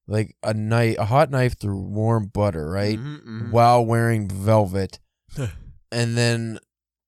like 0.09 0.37
a 0.43 0.55
knife, 0.55 0.97
a 0.99 1.05
hot 1.05 1.31
knife 1.31 1.59
through 1.59 1.79
warm 1.81 2.27
butter, 2.27 2.69
right? 2.71 2.99
Mhm, 2.99 3.25
mhm. 3.25 3.51
While 3.51 3.85
wearing 3.85 4.29
velvet, 4.29 5.01
and 5.93 6.17
then 6.17 6.59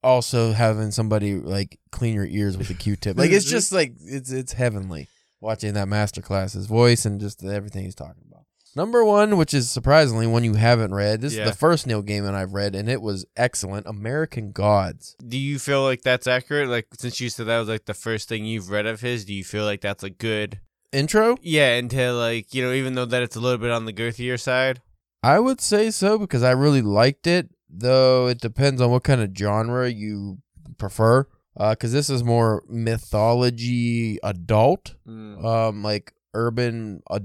also 0.03 0.53
having 0.53 0.91
somebody 0.91 1.35
like 1.35 1.79
clean 1.91 2.15
your 2.15 2.27
ears 2.27 2.57
with 2.57 2.71
a 2.71 2.75
Q-tip. 2.75 3.17
Like 3.19 3.31
it's 3.31 3.45
just 3.45 3.73
like 3.73 3.95
it's 4.01 4.31
it's 4.31 4.53
heavenly 4.53 5.09
watching 5.41 5.75
that 5.75 5.89
masterclass, 5.89 6.55
his 6.55 6.67
voice 6.67 7.05
and 7.05 7.21
just 7.21 7.45
everything 7.45 7.85
he's 7.85 7.95
talking 7.95 8.23
about. 8.29 8.45
Number 8.77 9.05
one, 9.05 9.37
which 9.37 9.55
is 9.55 9.69
surprisingly 9.71 10.27
one 10.27 10.45
you 10.45 10.55
haven't 10.55 10.95
read. 10.95 11.21
This 11.21 11.35
Yeah. 11.35 11.45
is 11.45 11.51
the 11.51 11.57
first 11.57 11.87
Neil 11.87 12.03
Gaiman 12.03 12.35
I've 12.35 12.53
read, 12.53 12.77
and 12.77 12.89
it 12.89 13.01
was 13.03 13.25
excellent. 13.37 13.87
American 13.87 14.53
Gods. 14.53 15.17
Do 15.27 15.39
you 15.39 15.59
feel 15.59 15.83
like 15.83 16.03
that's 16.03 16.27
accurate? 16.29 16.69
Like 16.69 16.87
since 16.99 17.21
you 17.21 17.29
said 17.29 17.47
that 17.47 17.59
was 17.59 17.69
like 17.69 17.87
the 17.87 17.95
first 17.95 18.29
thing 18.29 18.45
you've 18.45 18.71
read 18.71 18.87
of 18.87 19.01
his, 19.01 19.25
do 19.25 19.35
you 19.35 19.43
feel 19.43 19.65
like 19.65 19.81
that's 19.81 20.05
a 20.05 20.11
good 20.11 20.61
Intro? 20.93 21.37
Yeah, 21.43 21.75
into 21.77 22.13
like, 22.13 22.55
you 22.55 22.63
know, 22.65 22.73
even 22.73 22.95
though 22.95 23.05
that 23.05 23.23
it's 23.23 23.37
a 23.37 23.41
little 23.41 23.59
bit 23.59 23.71
on 23.71 23.85
the 23.85 23.93
girthier 23.93 24.39
side. 24.41 24.81
I 25.23 25.39
would 25.41 25.61
say 25.61 25.91
so 25.91 26.19
because 26.19 26.43
I 26.43 26.53
really 26.53 26.83
liked 26.83 27.27
it, 27.27 27.51
though 27.69 28.29
it 28.29 28.41
depends 28.41 28.81
on 28.81 28.91
what 28.91 29.05
kind 29.05 29.21
of 29.21 29.31
genre 29.37 29.89
you 29.91 30.39
prefer. 30.79 31.27
Because 31.59 31.93
this 31.93 32.09
is 32.09 32.23
more 32.23 32.63
mythology 32.69 34.19
adult, 34.23 34.95
Mm. 35.07 35.45
um, 35.45 35.83
like 35.83 36.13
urban 36.35 37.03
uh, 37.11 37.19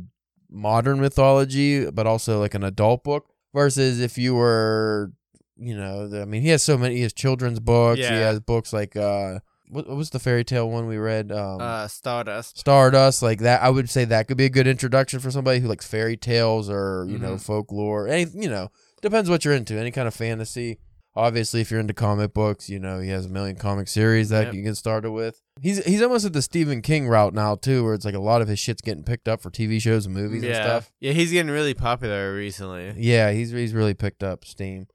modern 0.49 0.99
mythology, 0.99 1.89
but 1.91 2.07
also 2.07 2.39
like 2.39 2.55
an 2.55 2.63
adult 2.63 3.03
book. 3.03 3.27
Versus 3.53 3.99
if 4.01 4.17
you 4.17 4.33
were, 4.33 5.11
you 5.57 5.77
know, 5.77 6.07
the, 6.07 6.23
I 6.23 6.25
mean, 6.25 6.41
he 6.41 6.49
has 6.49 6.63
so 6.63 6.75
many. 6.79 6.95
He 6.95 7.01
has 7.03 7.13
children's 7.13 7.59
books. 7.59 7.99
He 7.99 8.05
has 8.05 8.39
books 8.39 8.73
like 8.73 8.95
uh, 8.95 9.39
what, 9.69 9.87
what 9.87 9.97
was 9.97 10.09
the 10.11 10.19
fairy 10.19 10.43
tale 10.43 10.69
one 10.69 10.87
we 10.87 10.97
read? 10.97 11.31
Um, 11.31 11.59
uh 11.61 11.87
Stardust. 11.87 12.57
Stardust, 12.59 13.21
like 13.21 13.39
that. 13.39 13.61
I 13.61 13.69
would 13.69 13.89
say 13.89 14.05
that 14.05 14.27
could 14.27 14.37
be 14.37 14.45
a 14.45 14.49
good 14.49 14.67
introduction 14.67 15.19
for 15.19 15.31
somebody 15.31 15.59
who 15.59 15.67
likes 15.67 15.87
fairy 15.87 16.17
tales 16.17 16.69
or 16.69 17.05
you 17.09 17.17
know 17.17 17.35
Mhm. 17.35 17.41
folklore. 17.41 18.07
Any 18.07 18.29
you 18.33 18.49
know 18.49 18.69
depends 19.01 19.29
what 19.29 19.45
you're 19.45 19.53
into. 19.53 19.77
Any 19.79 19.91
kind 19.91 20.07
of 20.07 20.13
fantasy. 20.13 20.79
Obviously, 21.15 21.61
if 21.61 21.69
you're 21.69 21.79
into 21.79 21.93
comic 21.93 22.33
books, 22.33 22.69
you 22.69 22.79
know 22.79 22.99
he 22.99 23.09
has 23.09 23.27
a 23.27 23.29
million 23.29 23.55
comic 23.55 23.87
series 23.87 24.29
that 24.29 24.45
Yep. 24.47 24.53
you 24.55 24.63
get 24.63 24.77
started 24.77 25.11
with. 25.11 25.39
He's 25.61 25.83
he's 25.85 26.01
almost 26.01 26.25
at 26.25 26.33
the 26.33 26.41
Stephen 26.41 26.81
King 26.81 27.07
route 27.07 27.35
now 27.35 27.53
too, 27.55 27.83
where 27.83 27.93
it's 27.93 28.03
like 28.05 28.15
a 28.15 28.19
lot 28.19 28.41
of 28.41 28.47
his 28.47 28.57
shit's 28.57 28.81
getting 28.81 29.03
picked 29.03 29.27
up 29.27 29.39
for 29.39 29.51
TV 29.51 29.79
shows 29.79 30.07
and 30.07 30.15
movies 30.15 30.41
and 30.43 30.55
stuff. 30.55 30.91
Yeah, 30.99 31.11
he's 31.11 31.31
getting 31.31 31.51
really 31.51 31.75
popular 31.75 32.33
recently. 32.35 32.93
Yeah, 32.97 33.31
he's 33.31 33.51
he's 33.51 33.73
really 33.75 33.93
picked 33.93 34.23
up 34.23 34.43
steam. 34.43 34.87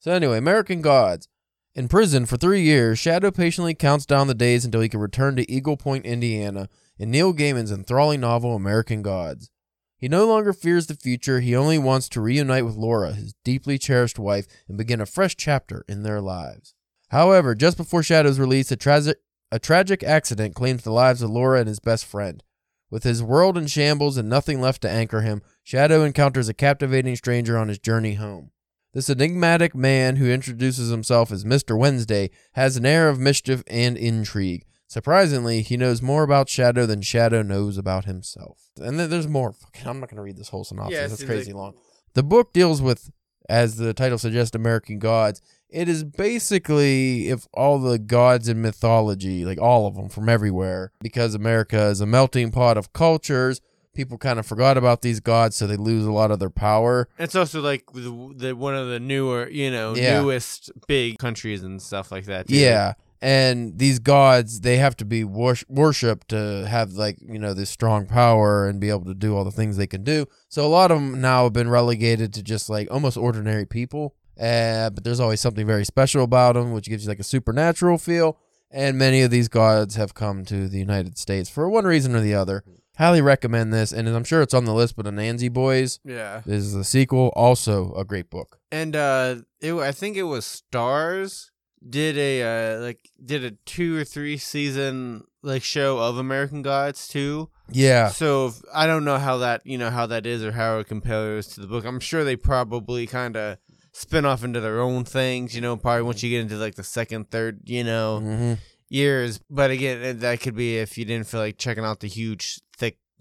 So 0.00 0.12
anyway, 0.12 0.38
American 0.38 0.80
Gods. 0.80 1.28
In 1.76 1.88
prison 1.88 2.24
for 2.24 2.38
three 2.38 2.62
years, 2.62 2.98
Shadow 2.98 3.30
patiently 3.30 3.74
counts 3.74 4.06
down 4.06 4.28
the 4.28 4.34
days 4.34 4.64
until 4.64 4.80
he 4.80 4.88
can 4.88 4.98
return 4.98 5.36
to 5.36 5.52
Eagle 5.52 5.76
Point, 5.76 6.06
Indiana, 6.06 6.70
in 6.98 7.10
Neil 7.10 7.34
Gaiman's 7.34 7.70
enthralling 7.70 8.20
novel 8.20 8.56
American 8.56 9.02
Gods. 9.02 9.50
He 9.98 10.08
no 10.08 10.26
longer 10.26 10.54
fears 10.54 10.86
the 10.86 10.94
future, 10.94 11.40
he 11.40 11.54
only 11.54 11.76
wants 11.76 12.08
to 12.08 12.22
reunite 12.22 12.64
with 12.64 12.76
Laura, 12.76 13.12
his 13.12 13.34
deeply 13.44 13.76
cherished 13.76 14.18
wife, 14.18 14.46
and 14.66 14.78
begin 14.78 15.02
a 15.02 15.06
fresh 15.06 15.36
chapter 15.36 15.84
in 15.86 16.02
their 16.02 16.22
lives. 16.22 16.74
However, 17.10 17.54
just 17.54 17.76
before 17.76 18.02
Shadow's 18.02 18.40
release, 18.40 18.72
a, 18.72 18.76
tragic 18.76 19.18
a 19.52 19.58
tragic 19.58 20.02
accident 20.02 20.54
claims 20.54 20.82
the 20.82 20.92
lives 20.92 21.20
of 21.20 21.28
Laura 21.28 21.58
and 21.58 21.68
his 21.68 21.80
best 21.80 22.06
friend. 22.06 22.42
With 22.90 23.04
his 23.04 23.22
world 23.22 23.58
in 23.58 23.66
shambles 23.66 24.16
and 24.16 24.30
nothing 24.30 24.62
left 24.62 24.80
to 24.80 24.90
anchor 24.90 25.20
him, 25.20 25.42
Shadow 25.62 26.04
encounters 26.04 26.48
a 26.48 26.54
captivating 26.54 27.16
stranger 27.16 27.58
on 27.58 27.68
his 27.68 27.78
journey 27.78 28.14
home. 28.14 28.50
This 28.96 29.10
enigmatic 29.10 29.74
man 29.74 30.16
who 30.16 30.30
introduces 30.30 30.88
himself 30.88 31.30
as 31.30 31.44
Mr. 31.44 31.78
Wednesday 31.78 32.30
has 32.52 32.78
an 32.78 32.86
air 32.86 33.10
of 33.10 33.18
mischief 33.20 33.62
and 33.66 33.94
intrigue. 33.94 34.64
Surprisingly, 34.88 35.60
he 35.60 35.76
knows 35.76 36.00
more 36.00 36.22
about 36.22 36.48
Shadow 36.48 36.86
than 36.86 37.02
Shadow 37.02 37.42
knows 37.42 37.76
about 37.76 38.06
himself. 38.06 38.70
And 38.80 38.98
then 38.98 39.10
there's 39.10 39.28
more. 39.28 39.54
I'm 39.84 40.00
not 40.00 40.08
going 40.08 40.16
to 40.16 40.22
read 40.22 40.38
this 40.38 40.48
whole 40.48 40.64
synopsis. 40.64 40.94
Yeah, 40.94 41.08
That's 41.08 41.24
crazy 41.24 41.52
like- 41.52 41.58
long. 41.58 41.74
The 42.14 42.22
book 42.22 42.54
deals 42.54 42.80
with, 42.80 43.10
as 43.50 43.76
the 43.76 43.92
title 43.92 44.16
suggests, 44.16 44.56
American 44.56 44.98
gods. 44.98 45.42
It 45.68 45.90
is 45.90 46.02
basically 46.02 47.28
if 47.28 47.46
all 47.52 47.78
the 47.78 47.98
gods 47.98 48.48
in 48.48 48.62
mythology, 48.62 49.44
like 49.44 49.60
all 49.60 49.86
of 49.86 49.94
them 49.94 50.08
from 50.08 50.30
everywhere, 50.30 50.92
because 51.02 51.34
America 51.34 51.82
is 51.88 52.00
a 52.00 52.06
melting 52.06 52.50
pot 52.50 52.78
of 52.78 52.94
cultures. 52.94 53.60
People 53.96 54.18
kind 54.18 54.38
of 54.38 54.44
forgot 54.46 54.76
about 54.76 55.00
these 55.02 55.20
gods, 55.20 55.56
so 55.56 55.66
they 55.66 55.76
lose 55.76 56.04
a 56.04 56.12
lot 56.12 56.30
of 56.30 56.38
their 56.38 56.50
power. 56.50 57.08
It's 57.18 57.34
also 57.34 57.60
like 57.62 57.84
the, 57.92 58.32
the 58.36 58.54
one 58.54 58.74
of 58.76 58.88
the 58.88 59.00
newer, 59.00 59.48
you 59.48 59.70
know, 59.70 59.94
Yeah. 59.96 60.20
newest 60.20 60.70
big 60.86 61.18
countries 61.18 61.62
and 61.62 61.80
stuff 61.80 62.12
like 62.12 62.26
that. 62.26 62.46
too. 62.48 62.56
Yeah. 62.56 62.92
And 63.22 63.78
these 63.78 63.98
gods, 63.98 64.60
they 64.60 64.76
have 64.76 64.94
to 64.98 65.06
be 65.06 65.24
wor- 65.24 65.56
worshipped 65.68 66.28
to 66.28 66.66
have, 66.68 66.92
like, 66.92 67.16
you 67.26 67.38
know, 67.38 67.54
this 67.54 67.70
strong 67.70 68.06
power 68.06 68.68
and 68.68 68.78
be 68.78 68.90
able 68.90 69.06
to 69.06 69.14
do 69.14 69.34
all 69.34 69.42
the 69.44 69.50
things 69.50 69.78
they 69.78 69.86
can 69.86 70.04
do. 70.04 70.26
So 70.50 70.66
a 70.66 70.68
lot 70.68 70.90
of 70.90 70.98
them 70.98 71.22
now 71.22 71.44
have 71.44 71.54
been 71.54 71.70
relegated 71.70 72.34
to 72.34 72.42
just 72.42 72.68
like 72.68 72.88
almost 72.90 73.16
ordinary 73.16 73.64
people. 73.64 74.14
Uh, 74.38 74.90
but 74.90 75.02
there's 75.02 75.18
always 75.18 75.40
something 75.40 75.66
very 75.66 75.86
special 75.86 76.22
about 76.22 76.52
them, 76.56 76.72
which 76.72 76.90
gives 76.90 77.04
you 77.04 77.08
like 77.08 77.18
a 77.18 77.24
supernatural 77.24 77.96
feel. 77.96 78.36
And 78.70 78.98
many 78.98 79.22
of 79.22 79.30
these 79.30 79.48
gods 79.48 79.94
have 79.94 80.12
come 80.12 80.44
to 80.44 80.68
the 80.68 80.78
United 80.78 81.16
States 81.16 81.48
for 81.48 81.70
one 81.70 81.86
reason 81.86 82.14
or 82.14 82.20
the 82.20 82.34
other. 82.34 82.64
Highly 82.96 83.20
recommend 83.20 83.72
this. 83.72 83.92
And 83.92 84.08
I'm 84.08 84.24
sure 84.24 84.42
it's 84.42 84.54
on 84.54 84.64
the 84.64 84.72
list, 84.72 84.96
but 84.96 85.06
Anansi 85.06 85.52
Boys 85.52 86.00
yeah. 86.04 86.42
is 86.46 86.72
the 86.72 86.84
sequel. 86.84 87.32
Also 87.36 87.92
a 87.94 88.04
great 88.04 88.30
book. 88.30 88.58
And 88.72 88.96
uh, 88.96 89.36
it, 89.60 89.74
I 89.74 89.92
think 89.92 90.16
it 90.16 90.24
was 90.24 90.62
Starz 90.72 91.50
did 91.88 92.16
a 92.16 92.42
uh, 92.42 92.80
like 92.80 93.10
did 93.22 93.44
a 93.44 93.50
two 93.64 93.98
or 93.98 94.04
three 94.04 94.38
season 94.38 95.24
like 95.42 95.62
show 95.62 95.98
of 95.98 96.16
American 96.16 96.62
Gods 96.62 97.06
too. 97.06 97.50
Yeah. 97.70 98.08
So 98.08 98.46
if, 98.46 98.62
I 98.72 98.86
don't 98.86 99.04
know 99.04 99.18
how 99.18 99.38
that 99.38 99.66
you 99.66 99.76
know 99.76 99.90
how 99.90 100.06
that 100.06 100.24
is 100.24 100.42
or 100.42 100.52
how 100.52 100.78
it 100.78 100.88
compares 100.88 101.48
to 101.48 101.60
the 101.60 101.66
book. 101.66 101.84
I'm 101.84 102.00
sure 102.00 102.24
they 102.24 102.36
probably 102.36 103.06
kind 103.06 103.36
of 103.36 103.58
spin 103.92 104.24
off 104.24 104.42
into 104.42 104.60
their 104.60 104.80
own 104.80 105.04
things. 105.04 105.54
You 105.54 105.60
know, 105.60 105.76
probably 105.76 106.02
once 106.02 106.22
you 106.22 106.30
get 106.30 106.40
into 106.40 106.56
like 106.56 106.76
the 106.76 106.84
second, 106.84 107.30
third, 107.30 107.60
you 107.66 107.84
know, 107.84 108.20
hmm 108.20 108.54
years. 108.88 109.40
But 109.50 109.70
again, 109.70 110.20
that 110.20 110.40
could 110.40 110.54
be 110.54 110.78
if 110.78 110.96
you 110.98 111.04
didn't 111.04 111.26
feel 111.26 111.40
like 111.40 111.58
checking 111.58 111.84
out 111.84 112.00
the 112.00 112.08
huge 112.08 112.60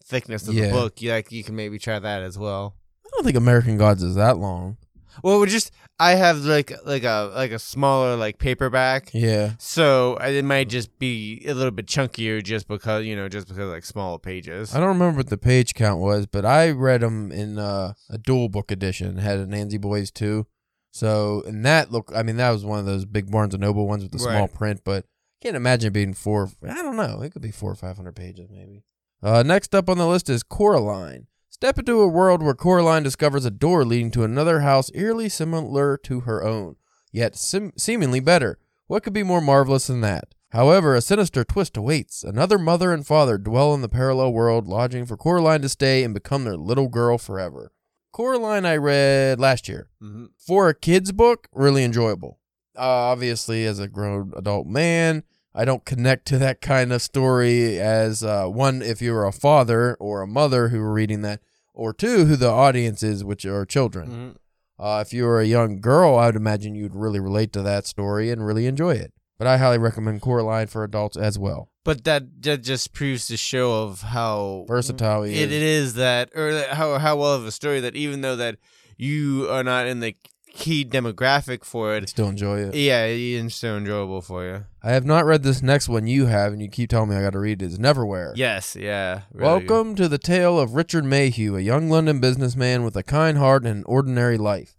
thickness 0.05 0.47
of 0.47 0.53
Yeah. 0.53 0.67
the 0.67 0.71
book. 0.73 1.01
You 1.01 1.11
like 1.11 1.31
you 1.31 1.43
can 1.43 1.55
maybe 1.55 1.79
try 1.79 1.99
that 1.99 2.23
as 2.23 2.37
well. 2.37 2.75
I 3.05 3.09
don't 3.13 3.23
think 3.25 3.37
American 3.37 3.77
Gods 3.77 4.03
is 4.03 4.15
that 4.15 4.37
long. 4.37 4.77
Well, 5.23 5.39
we 5.39 5.47
just 5.47 5.71
I 5.99 6.15
have 6.15 6.39
like 6.39 6.73
like 6.85 7.03
a 7.03 7.31
like 7.33 7.51
a 7.51 7.59
smaller 7.59 8.15
like 8.17 8.37
paperback. 8.37 9.11
Yeah. 9.13 9.53
So 9.59 10.17
it 10.17 10.43
might 10.43 10.67
just 10.69 10.99
be 10.99 11.43
a 11.47 11.53
little 11.53 11.71
bit 11.71 11.85
chunkier, 11.87 12.43
just 12.43 12.67
because 12.67 13.05
you 13.05 13.15
know, 13.15 13.29
just 13.29 13.47
because 13.47 13.69
like 13.69 13.85
smaller 13.85 14.19
pages. 14.19 14.75
I 14.75 14.79
don't 14.79 14.89
remember 14.89 15.17
what 15.17 15.29
the 15.29 15.37
page 15.37 15.73
count 15.73 16.01
was, 16.01 16.25
but 16.25 16.45
I 16.45 16.69
read 16.71 17.01
them 17.01 17.31
in 17.31 17.57
uh, 17.57 17.93
a 18.09 18.17
dual 18.17 18.49
book 18.49 18.71
edition. 18.71 19.17
It 19.17 19.21
had 19.21 19.39
Anansi 19.39 19.79
Boys 19.79 20.11
too. 20.11 20.47
So, 20.91 21.43
and 21.45 21.65
that 21.65 21.91
look, 21.91 22.11
I 22.15 22.23
mean, 22.23 22.37
that 22.37 22.51
was 22.51 22.63
one 22.65 22.79
of 22.79 22.85
those 22.85 23.05
big 23.05 23.29
Barnes 23.31 23.53
and 23.53 23.61
Noble 23.61 23.87
ones 23.87 24.03
with 24.03 24.11
the 24.13 24.19
small 24.19 24.47
print, 24.47 24.81
but 24.85 25.05
can't 25.41 25.55
imagine 25.55 25.87
it 25.89 25.93
being 25.93 26.13
four. 26.13 26.49
I 26.63 26.73
don't 26.81 26.95
know. 26.95 27.21
It 27.21 27.31
could 27.31 27.41
be 27.41 27.51
four 27.51 27.71
or 27.71 27.75
five 27.75 27.95
hundred 27.97 28.15
pages, 28.15 28.49
maybe. 28.51 28.83
Uh, 29.23 29.43
next 29.43 29.73
up 29.73 29.89
on 29.89 29.97
the 29.97 30.07
list 30.07 30.29
is 30.29 30.43
Coraline. 30.43 31.27
Step 31.49 31.79
into 31.79 32.01
a 32.01 32.07
world 32.07 32.43
where 32.43 32.53
Coraline 32.53 33.03
discovers 33.03 33.45
a 33.45 33.51
door 33.51 33.85
leading 33.85 34.11
to 34.11 34.23
another 34.23 34.59
house 34.59 34.91
eerily 34.93 35.29
similar 35.29 35.97
to 35.97 36.21
her 36.21 36.43
own, 36.43 36.75
yet 37.11 37.35
sim- 37.35 37.71
seemingly 37.77 38.19
better. 38.19 38.59
What 38.87 39.03
could 39.03 39.13
be 39.13 39.23
more 39.23 39.41
marvelous 39.41 39.87
than 39.87 40.01
that? 40.01 40.35
However, 40.49 40.95
a 40.95 41.01
sinister 41.01 41.43
twist 41.43 41.75
awaits. 41.75 42.23
Another 42.23 42.57
mother 42.59 42.93
and 42.93 43.05
father 43.05 43.37
dwell 43.37 43.73
in 43.73 43.81
the 43.81 43.89
parallel 43.89 44.31
world, 44.33 44.67
lodging 44.67 45.05
for 45.05 45.17
Coraline 45.17 45.61
to 45.61 45.69
stay 45.69 46.03
and 46.03 46.13
become 46.13 46.43
their 46.43 46.57
little 46.57 46.87
girl 46.87 47.17
forever. 47.17 47.71
Coraline, 48.11 48.65
I 48.65 48.77
read 48.77 49.39
last 49.39 49.67
year. 49.67 49.89
Mhm. 50.01 50.29
For 50.37 50.69
a 50.69 50.73
kid's 50.75 51.11
book, 51.11 51.47
really 51.51 51.83
enjoyable. 51.83 52.39
Uh, 52.77 52.81
obviously, 52.81 53.65
as 53.65 53.79
a 53.79 53.87
grown 53.87 54.31
adult 54.35 54.67
man, 54.67 55.23
I 55.55 55.63
don't 55.63 55.85
connect 55.85 56.25
to 56.27 56.37
that 56.39 56.59
kind 56.59 56.91
of 56.91 57.01
story 57.01 57.79
as 57.79 58.23
uh, 58.23 58.45
one, 58.47 58.81
if 58.81 59.01
you're 59.01 59.25
a 59.25 59.31
father 59.31 59.95
or 59.95 60.21
a 60.21 60.27
mother 60.27 60.67
who 60.67 60.81
are 60.81 60.91
reading 60.91 61.21
that, 61.21 61.39
or 61.73 61.93
two, 61.93 62.25
who 62.25 62.35
the 62.35 62.49
audience 62.49 63.01
is, 63.03 63.23
which 63.23 63.45
are 63.45 63.65
children. 63.65 64.09
Mhm. 64.09 64.35
Uh, 64.77 64.99
if 64.99 65.13
you 65.13 65.23
were 65.23 65.39
a 65.39 65.45
young 65.45 65.79
girl, 65.79 66.15
I 66.15 66.25
would 66.25 66.35
imagine 66.35 66.75
you'd 66.75 66.95
really 66.95 67.19
relate 67.21 67.53
to 67.53 67.61
that 67.61 67.87
story 67.87 68.29
and 68.31 68.45
really 68.45 68.65
enjoy 68.67 68.95
it. 68.95 69.13
But 69.37 69.47
I 69.47 69.57
highly 69.57 69.77
recommend 69.77 70.21
Coraline 70.21 70.67
for 70.67 70.83
adults 70.83 71.15
as 71.17 71.39
well. 71.39 71.69
But 71.85 72.03
that 72.05 72.41
that 72.41 72.63
just 72.63 72.93
proves 72.93 73.27
the 73.27 73.37
show 73.37 73.83
of 73.83 74.01
how 74.01 74.65
Versatile 74.67 75.23
it, 75.23 75.31
is. 75.31 75.41
it 75.41 75.51
is 75.51 75.93
that, 75.95 76.29
or 76.35 76.63
how 76.71 76.97
how 76.99 77.15
well 77.17 77.33
of 77.33 77.45
a 77.45 77.51
story 77.51 77.79
that 77.81 77.95
even 77.95 78.21
though 78.21 78.35
that 78.37 78.57
you 78.97 79.47
are 79.49 79.63
not 79.63 79.87
in 79.87 79.99
the 79.99 80.15
key 80.55 80.83
demographic 80.85 81.63
for 81.63 81.95
it, 81.95 82.09
still 82.09 82.29
enjoy 82.29 82.59
it. 82.61 82.73
yeah, 82.75 83.05
it's 83.05 83.55
still 83.55 83.77
enjoyable 83.77 84.21
for 84.21 84.43
you. 84.45 84.65
I 84.81 84.91
have 84.91 85.05
not 85.05 85.25
read 85.25 85.43
this 85.43 85.61
next 85.61 85.87
one 85.87 86.07
you 86.07 86.25
have, 86.25 86.53
and 86.53 86.61
you 86.61 86.69
keep 86.69 86.89
telling 86.89 87.09
me 87.09 87.15
I 87.15 87.21
got 87.21 87.33
to 87.33 87.39
read 87.39 87.61
it. 87.61 87.65
It's 87.65 87.77
Neverwhere. 87.77 88.31
Yes, 88.35 88.75
yeah. 88.75 89.21
really 89.33 89.59
good. 89.61 89.69
Welcome 89.69 89.95
to 89.95 90.07
the 90.07 90.17
tale 90.17 90.59
of 90.59 90.73
Richard 90.73 91.05
Mayhew, 91.05 91.55
a 91.55 91.61
young 91.61 91.89
London 91.89 92.19
businessman 92.19 92.83
with 92.83 92.95
a 92.95 93.03
kind 93.03 93.37
heart 93.37 93.65
and 93.65 93.77
an 93.77 93.83
ordinary 93.85 94.37
life. 94.37 94.75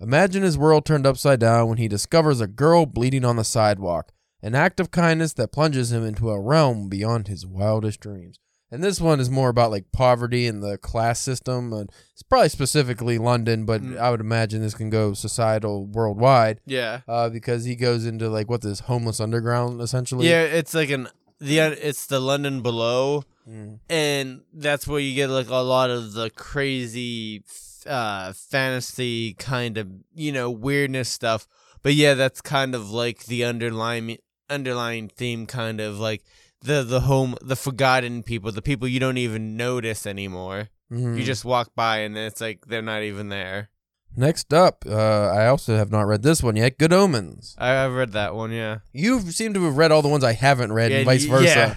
Imagine 0.00 0.42
his 0.42 0.56
world 0.58 0.84
turned 0.84 1.06
upside 1.06 1.40
down 1.40 1.68
when 1.68 1.78
he 1.78 1.88
discovers 1.88 2.40
a 2.40 2.46
girl 2.46 2.86
bleeding 2.86 3.24
on 3.24 3.36
the 3.36 3.44
sidewalk, 3.44 4.12
an 4.42 4.54
act 4.54 4.80
of 4.80 4.90
kindness 4.90 5.32
that 5.34 5.52
plunges 5.52 5.92
him 5.92 6.04
into 6.04 6.30
a 6.30 6.40
realm 6.40 6.88
beyond 6.88 7.28
his 7.28 7.44
wildest 7.44 8.00
dreams. 8.00 8.38
And 8.70 8.84
this 8.84 9.00
one 9.00 9.18
is 9.18 9.30
more 9.30 9.48
about 9.48 9.70
like 9.70 9.90
poverty 9.92 10.46
and 10.46 10.62
the 10.62 10.76
class 10.76 11.20
system, 11.20 11.72
and 11.72 11.90
it's 12.12 12.22
probably 12.22 12.50
specifically 12.50 13.16
London, 13.16 13.64
but 13.64 13.80
Mm. 13.82 13.98
I 13.98 14.10
would 14.10 14.20
imagine 14.20 14.60
this 14.60 14.74
can 14.74 14.90
go 14.90 15.14
societal 15.14 15.86
worldwide 15.86 16.60
Yeah. 16.66 17.00
uh, 17.08 17.30
because 17.30 17.64
he 17.64 17.74
goes 17.76 18.04
into 18.04 18.28
like 18.28 18.50
what 18.50 18.60
this 18.60 18.80
homeless 18.80 19.20
underground 19.20 19.80
essentially. 19.80 20.28
Yeah, 20.28 20.42
it's 20.42 20.74
like 20.74 20.90
an 20.90 21.08
the 21.40 21.58
it's 21.60 22.06
the 22.06 22.20
London 22.20 22.60
below, 22.62 23.22
Mm. 23.48 23.78
and 23.88 24.42
that's 24.52 24.86
where 24.86 25.00
you 25.00 25.14
get 25.14 25.30
like 25.30 25.48
a 25.48 25.56
lot 25.62 25.88
of 25.88 26.12
the 26.12 26.28
crazy 26.30 27.42
uh 27.86 28.32
fantasy 28.34 29.32
kind 29.34 29.78
of 29.78 29.88
you 30.14 30.30
know 30.32 30.50
weirdness 30.50 31.08
stuff. 31.08 31.46
But 31.82 31.94
yeah, 31.94 32.14
that's 32.14 32.40
kind 32.42 32.74
of 32.74 32.90
like 32.90 33.24
the 33.24 33.44
underlying 33.44 34.18
underlying 34.50 35.08
theme, 35.08 35.46
kind 35.46 35.80
of 35.80 35.98
like 35.98 36.22
the 36.62 36.82
the 36.82 37.00
home 37.00 37.36
the 37.40 37.56
forgotten 37.56 38.22
people, 38.22 38.50
the 38.52 38.62
people 38.62 38.88
you 38.88 39.00
don't 39.00 39.18
even 39.18 39.56
notice 39.56 40.06
anymore. 40.06 40.68
Mhm. 40.92 41.18
You 41.18 41.24
just 41.24 41.44
walk 41.44 41.72
by 41.74 41.98
and 41.98 42.16
it's 42.16 42.40
like 42.40 42.66
they're 42.66 42.82
not 42.82 43.02
even 43.02 43.28
there. 43.28 43.70
Next 44.16 44.52
up, 44.54 44.84
uh, 44.88 45.28
I 45.28 45.46
also 45.46 45.76
have 45.76 45.90
not 45.92 46.06
read 46.06 46.22
this 46.22 46.42
one 46.42 46.56
yet. 46.56 46.78
Good 46.78 46.92
Omens. 46.92 47.54
I, 47.58 47.84
I've 47.84 47.92
read 47.92 48.12
that 48.12 48.34
one, 48.34 48.50
yeah. 48.52 48.78
You 48.92 49.20
seem 49.20 49.52
to 49.54 49.64
have 49.64 49.76
read 49.76 49.92
all 49.92 50.02
the 50.02 50.08
ones 50.08 50.24
I 50.24 50.32
haven't 50.32 50.72
read, 50.72 50.90
Yeah, 50.90 50.96
and 50.98 51.06
vice 51.06 51.26
versa. 51.26 51.44
yeah. 51.44 51.74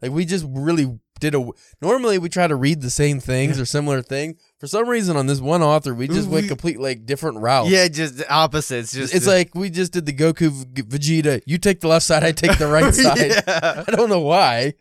Like 0.00 0.12
we 0.12 0.24
just 0.24 0.46
really 0.48 0.98
did 1.20 1.34
a. 1.34 1.46
Normally 1.82 2.18
we 2.18 2.28
try 2.28 2.46
to 2.46 2.54
read 2.54 2.80
the 2.80 2.90
same 2.90 3.20
things 3.20 3.58
or 3.58 3.64
similar 3.64 4.02
things. 4.02 4.36
For 4.64 4.68
some 4.68 4.88
reason, 4.88 5.18
on 5.18 5.26
this 5.26 5.40
one 5.42 5.62
author, 5.62 5.94
we 5.94 6.08
just 6.08 6.26
went 6.26 6.44
We- 6.44 6.48
complete 6.48 6.80
like 6.80 7.04
different 7.04 7.40
routes. 7.40 7.68
Yeah, 7.68 7.86
just 7.86 8.22
opposites. 8.30 8.94
Just 8.94 9.14
it's 9.14 9.26
like 9.26 9.54
we 9.54 9.68
just 9.68 9.92
did 9.92 10.06
the 10.06 10.12
Goku 10.14 10.48
V- 10.50 10.82
Vegeta. 10.82 11.42
You 11.44 11.58
take 11.58 11.80
the 11.80 11.88
left 11.88 12.06
side, 12.06 12.24
I 12.24 12.32
take 12.32 12.56
the 12.56 12.66
right 12.66 12.94
side. 12.94 13.42
yeah. 13.46 13.84
I 13.86 13.90
don't 13.90 14.08
know 14.08 14.20
why, 14.20 14.72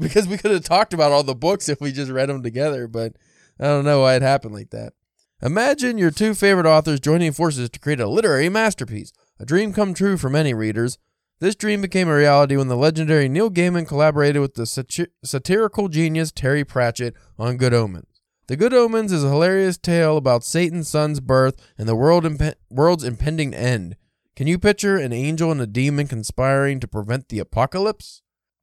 because 0.00 0.26
we 0.26 0.36
could 0.36 0.50
have 0.50 0.64
talked 0.64 0.92
about 0.92 1.12
all 1.12 1.22
the 1.22 1.36
books 1.36 1.68
if 1.68 1.80
we 1.80 1.92
just 1.92 2.10
read 2.10 2.28
them 2.28 2.42
together, 2.42 2.88
but 2.88 3.12
I 3.60 3.66
don't 3.66 3.84
know 3.84 4.00
why 4.00 4.16
it 4.16 4.22
happened 4.22 4.52
like 4.52 4.70
that. 4.70 4.94
Imagine 5.40 5.96
your 5.96 6.10
two 6.10 6.34
favorite 6.34 6.66
authors 6.66 6.98
joining 6.98 7.30
forces 7.30 7.70
to 7.70 7.78
create 7.78 8.00
a 8.00 8.08
literary 8.08 8.48
masterpiece. 8.48 9.12
A 9.38 9.46
dream 9.46 9.72
come 9.72 9.94
true 9.94 10.16
for 10.16 10.28
many 10.28 10.52
readers. 10.54 10.98
This 11.38 11.54
dream 11.54 11.82
became 11.82 12.08
a 12.08 12.16
reality 12.16 12.56
when 12.56 12.66
the 12.66 12.76
legendary 12.76 13.28
Neil 13.28 13.48
Gaiman 13.48 13.86
collaborated 13.86 14.42
with 14.42 14.54
the 14.54 14.66
sati- 14.66 15.06
satirical 15.22 15.86
genius 15.86 16.32
Terry 16.32 16.64
Pratchett 16.64 17.14
on 17.38 17.58
Good 17.58 17.72
Omens. 17.72 18.06
The 18.50 18.56
Good 18.56 18.74
Omens 18.74 19.12
is 19.12 19.22
a 19.22 19.28
hilarious 19.28 19.78
tale 19.78 20.16
about 20.16 20.42
Satan's 20.42 20.88
son's 20.88 21.20
birth 21.20 21.54
and 21.78 21.88
the 21.88 21.94
world 21.94 22.24
impe- 22.24 22.56
world's 22.68 23.04
impending 23.04 23.54
end. 23.54 23.94
Can 24.34 24.48
you 24.48 24.58
picture 24.58 24.96
an 24.96 25.12
angel 25.12 25.52
and 25.52 25.60
a 25.60 25.68
demon 25.68 26.08
conspiring 26.08 26.80
to 26.80 26.88
prevent 26.88 27.28
the 27.28 27.38
apocalypse? 27.38 28.22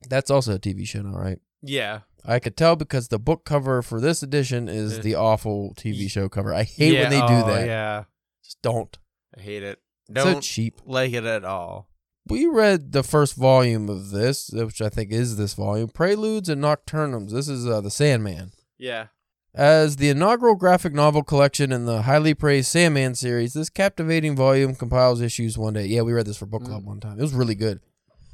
That's 0.09 0.29
also 0.29 0.55
a 0.55 0.59
TV 0.59 0.85
show, 0.85 1.05
all 1.07 1.17
right. 1.17 1.39
Yeah. 1.61 2.01
I 2.25 2.39
could 2.39 2.57
tell 2.57 2.75
because 2.75 3.07
the 3.07 3.17
book 3.17 3.45
cover 3.45 3.81
for 3.81 4.01
this 4.01 4.21
edition 4.21 4.67
is 4.67 4.99
the 4.99 5.15
awful 5.15 5.73
TV 5.77 6.11
show 6.11 6.27
cover. 6.27 6.53
I 6.53 6.63
hate 6.63 6.91
yeah, 6.91 7.03
when 7.03 7.11
they 7.11 7.21
do 7.21 7.45
oh, 7.45 7.47
that. 7.47 7.65
Yeah. 7.65 8.03
Just 8.43 8.61
don't. 8.61 8.97
I 9.37 9.41
hate 9.41 9.63
it. 9.63 9.79
so 10.09 10.15
Don't 10.15 10.41
cheap. 10.41 10.81
like 10.85 11.13
it 11.13 11.23
at 11.23 11.45
all. 11.45 11.87
We 12.27 12.45
read 12.45 12.91
the 12.91 13.03
first 13.03 13.35
volume 13.35 13.87
of 13.87 14.09
this, 14.09 14.49
which 14.51 14.81
I 14.81 14.89
think 14.89 15.13
is 15.13 15.37
this 15.37 15.53
volume, 15.53 15.87
Preludes 15.87 16.49
and 16.49 16.61
Nocturnums. 16.61 17.31
This 17.31 17.47
is 17.47 17.65
uh, 17.65 17.79
the 17.79 17.89
Sandman. 17.89 18.51
Yeah. 18.77 19.07
As 19.57 19.95
the 19.95 20.09
inaugural 20.09 20.53
graphic 20.53 20.93
novel 20.93 21.23
collection 21.23 21.71
in 21.71 21.85
the 21.85 22.03
highly 22.03 22.35
praised 22.35 22.67
Sandman 22.67 23.15
series, 23.15 23.53
this 23.53 23.71
captivating 23.71 24.35
volume 24.35 24.75
compiles 24.75 25.19
issues 25.19 25.57
one 25.57 25.73
day. 25.73 25.87
Yeah, 25.87 26.03
we 26.03 26.13
read 26.13 26.27
this 26.27 26.37
for 26.37 26.45
book 26.45 26.63
club 26.63 26.83
Mm. 26.83 26.85
one 26.85 26.99
time. 26.99 27.17
It 27.17 27.23
was 27.23 27.33
really 27.33 27.55
good. 27.55 27.79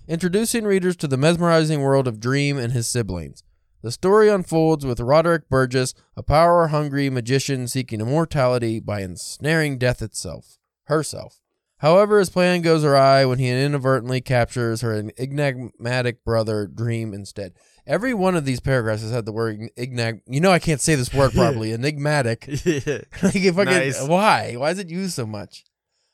Introducing 0.05 0.65
readers 0.65 0.97
to 0.97 1.07
the 1.07 1.15
mesmerizing 1.15 1.79
world 1.79 2.09
of 2.09 2.19
Dream 2.19 2.57
and 2.57 2.73
his 2.73 2.89
siblings. 2.89 3.41
The 3.81 3.91
story 3.93 4.27
unfolds 4.27 4.85
with 4.85 4.99
Roderick 4.99 5.47
Burgess, 5.47 5.93
a 6.17 6.23
power 6.23 6.67
hungry 6.67 7.09
magician 7.09 7.69
seeking 7.69 8.01
immortality 8.01 8.81
by 8.81 9.01
ensnaring 9.01 9.77
death 9.77 10.01
itself, 10.01 10.57
herself. 10.87 11.39
However, 11.77 12.19
his 12.19 12.29
plan 12.29 12.61
goes 12.61 12.83
awry 12.83 13.23
when 13.23 13.39
he 13.39 13.47
inadvertently 13.49 14.19
captures 14.19 14.81
her 14.81 14.93
enigmatic 15.17 16.25
brother, 16.25 16.67
Dream, 16.67 17.13
instead. 17.13 17.53
Every 17.85 18.13
one 18.13 18.35
of 18.35 18.45
these 18.45 18.59
paragraphs 18.59 19.01
has 19.01 19.11
had 19.11 19.25
the 19.25 19.33
word 19.33 19.59
enigmatic. 19.77 20.21
You 20.27 20.39
know, 20.39 20.51
I 20.51 20.59
can't 20.59 20.79
say 20.79 20.95
this 20.95 21.13
word 21.13 21.33
properly. 21.33 21.73
enigmatic. 21.73 22.47
like, 22.65 23.35
if 23.35 23.57
I 23.57 23.63
Nice. 23.65 23.99
could, 23.99 24.09
why? 24.09 24.53
Why 24.57 24.69
is 24.71 24.79
it 24.79 24.89
used 24.89 25.13
so 25.13 25.25
much? 25.25 25.65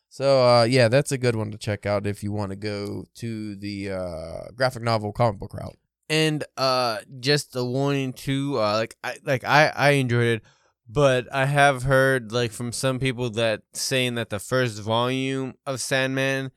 So, 0.09 0.41
uh, 0.47 0.63
yeah, 0.63 0.87
that's 0.87 1.11
a 1.11 1.17
good 1.19 1.35
one 1.35 1.51
to 1.51 1.57
check 1.57 1.85
out 1.85 2.07
if 2.07 2.23
you 2.23 2.31
want 2.31 2.49
to 2.49 2.55
go 2.55 3.05
to 3.15 3.55
the 3.55 3.91
uh, 3.91 4.51
graphic 4.55 4.81
novel 4.81 5.11
comic 5.13 5.39
book 5.39 5.53
route. 5.53 5.77
and 6.09 6.43
uh 6.57 6.97
just 7.19 7.55
a 7.55 7.63
warning 7.63 8.11
too 8.13 8.57
uh 8.57 8.73
like 8.73 8.95
i 9.03 9.15
like 9.23 9.43
i 9.43 9.67
i 9.75 9.89
enjoyed 9.91 10.25
it 10.25 10.41
but 10.89 11.27
i 11.31 11.45
have 11.45 11.83
heard 11.83 12.31
like 12.31 12.51
from 12.51 12.71
some 12.71 12.97
people 12.97 13.29
that 13.29 13.61
saying 13.73 14.15
that 14.15 14.31
the 14.31 14.39
first 14.39 14.81
volume 14.81 15.53
of 15.67 15.79
sandman 15.79 16.49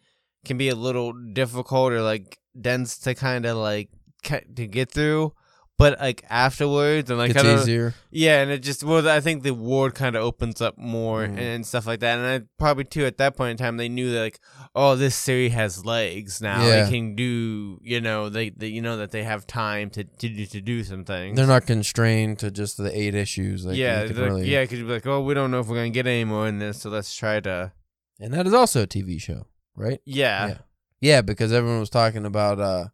can 0.47 0.57
be 0.57 0.71
a 0.71 0.75
little 0.75 1.13
difficult 1.35 1.93
or 1.93 2.01
like 2.01 2.39
dense 2.59 2.97
to 2.97 3.15
kind 3.15 3.45
of 3.45 3.59
like 3.59 3.91
to 4.23 4.67
get 4.67 4.91
through 4.91 5.33
but 5.79 5.99
like 5.99 6.23
afterwards 6.29 7.09
and 7.11 7.19
like 7.19 7.31
It's 7.31 7.43
don't- 7.43 7.59
easier. 7.61 7.95
yeah 8.11 8.41
and 8.43 8.51
it 8.51 8.63
just 8.63 8.85
well 8.85 9.09
i 9.09 9.21
think 9.21 9.43
the 9.43 9.53
ward 9.55 9.95
kind 9.95 10.15
of 10.15 10.23
opens 10.23 10.61
up 10.61 10.77
more 10.79 11.27
Mhm. 11.27 11.39
and 11.39 11.67
stuff 11.67 11.87
like 11.87 12.01
that 12.01 12.19
and 12.19 12.27
i 12.27 12.47
probably 12.59 12.85
too 12.85 13.05
at 13.07 13.17
that 13.19 13.37
point 13.37 13.53
in 13.53 13.57
time 13.57 13.79
they 13.79 13.89
knew 13.89 14.13
that 14.13 14.21
like 14.21 14.39
oh 14.77 14.95
this 14.97 15.17
series 15.17 15.53
has 15.55 15.85
legs 15.85 16.41
now 16.41 16.65
Yeah. 16.65 16.85
they 16.85 16.91
can 16.91 17.17
do 17.17 17.79
you 17.83 18.01
know 18.01 18.29
they, 18.29 18.51
they 18.51 18.69
you 18.69 18.83
know 18.83 18.97
that 18.99 19.11
they 19.11 19.25
have 19.25 19.47
time 19.47 19.91
to 19.91 20.05
to 20.05 20.29
do, 20.29 20.47
to 20.47 20.61
do 20.61 20.85
some 20.85 21.05
things 21.05 21.37
They're 21.37 21.47
not 21.47 21.67
constrained 21.67 22.39
to 22.41 22.51
just 22.51 22.77
the 22.77 22.97
eight 22.97 23.15
issues. 23.15 23.65
Like, 23.65 23.77
yeah 23.77 24.03
like, 24.03 24.17
really- 24.17 24.49
yeah 24.49 24.63
because 24.63 24.79
you'd 24.79 24.87
be 24.87 24.93
like 24.93 25.07
oh 25.07 25.23
we 25.23 25.35
don't 25.35 25.51
know 25.51 25.61
if 25.61 25.67
we're 25.69 25.77
gonna 25.77 25.91
get 25.91 26.07
any 26.07 26.25
more 26.25 26.47
in 26.47 26.59
this 26.59 26.83
so 26.83 26.91
let's 26.91 27.17
try 27.17 27.41
to 27.41 27.73
And 28.21 28.33
that 28.35 28.47
is 28.47 28.55
also 28.55 28.83
a 28.83 28.87
TV 28.87 29.21
show, 29.21 29.47
right? 29.75 30.01
yeah 30.05 30.47
Yeah. 30.49 30.59
Yeah, 31.01 31.21
because 31.23 31.53
everyone 31.53 31.81
was 31.81 31.91
talking 31.91 32.25
about 32.25 32.61
uh 32.61 32.85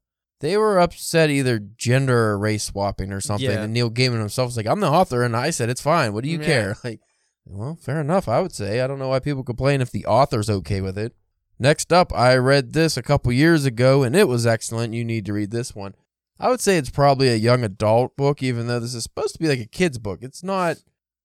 they 0.41 0.57
were 0.57 0.79
upset 0.79 1.31
either 1.31 1.59
gender 1.59 2.31
or 2.31 2.39
race 2.39 2.65
swapping 2.65 3.13
or 3.13 3.21
something. 3.21 3.51
Yeah. 3.51 3.63
And 3.63 3.73
Neil 3.73 3.91
Gaiman 3.91 4.19
himself 4.21 4.49
was 4.49 4.57
like, 4.57 4.67
I'm 4.67 4.81
the 4.81 4.89
author 4.91 5.23
and 5.25 5.37
I 5.37 5.51
said 5.51 5.69
it's 5.69 5.81
fine. 5.81 6.13
What 6.13 6.25
do 6.25 6.31
you 6.31 6.39
Yeah. 6.39 6.47
care? 6.47 6.77
Like, 6.85 7.01
well, 7.45 7.79
fair 7.81 8.01
enough, 8.01 8.29
I 8.29 8.41
would 8.41 8.53
say. 8.53 8.81
I 8.83 8.87
don't 8.87 8.99
know 8.99 9.09
why 9.09 9.21
people 9.21 9.43
complain 9.43 9.81
if 9.81 9.91
the 9.91 10.05
author's 10.05 10.51
okay 10.51 10.81
with 10.83 10.99
it. 10.99 11.15
Next 11.59 11.93
up, 11.93 12.13
I 12.15 12.37
read 12.37 12.73
this 12.73 12.97
a 12.97 13.03
couple 13.03 13.33
years 13.33 13.65
ago 13.65 14.03
and 14.03 14.15
it 14.15 14.29
was 14.29 14.47
excellent. 14.47 14.95
You 14.95 15.05
need 15.05 15.25
to 15.27 15.33
read 15.33 15.51
this 15.51 15.75
one. 15.75 15.95
I 16.39 16.51
would 16.51 16.61
say 16.61 16.77
it's 16.77 16.91
probably 16.91 17.29
a 17.31 17.37
young 17.37 17.65
adult 17.65 18.17
book, 18.17 18.43
even 18.43 18.69
though 18.69 18.79
this 18.79 18.95
is 18.95 19.03
supposed 19.03 19.33
to 19.33 19.41
be 19.41 19.49
like 19.49 19.59
a 19.61 19.67
kid's 19.67 19.99
book. 19.99 20.21
It's 20.23 20.43
not 20.45 20.77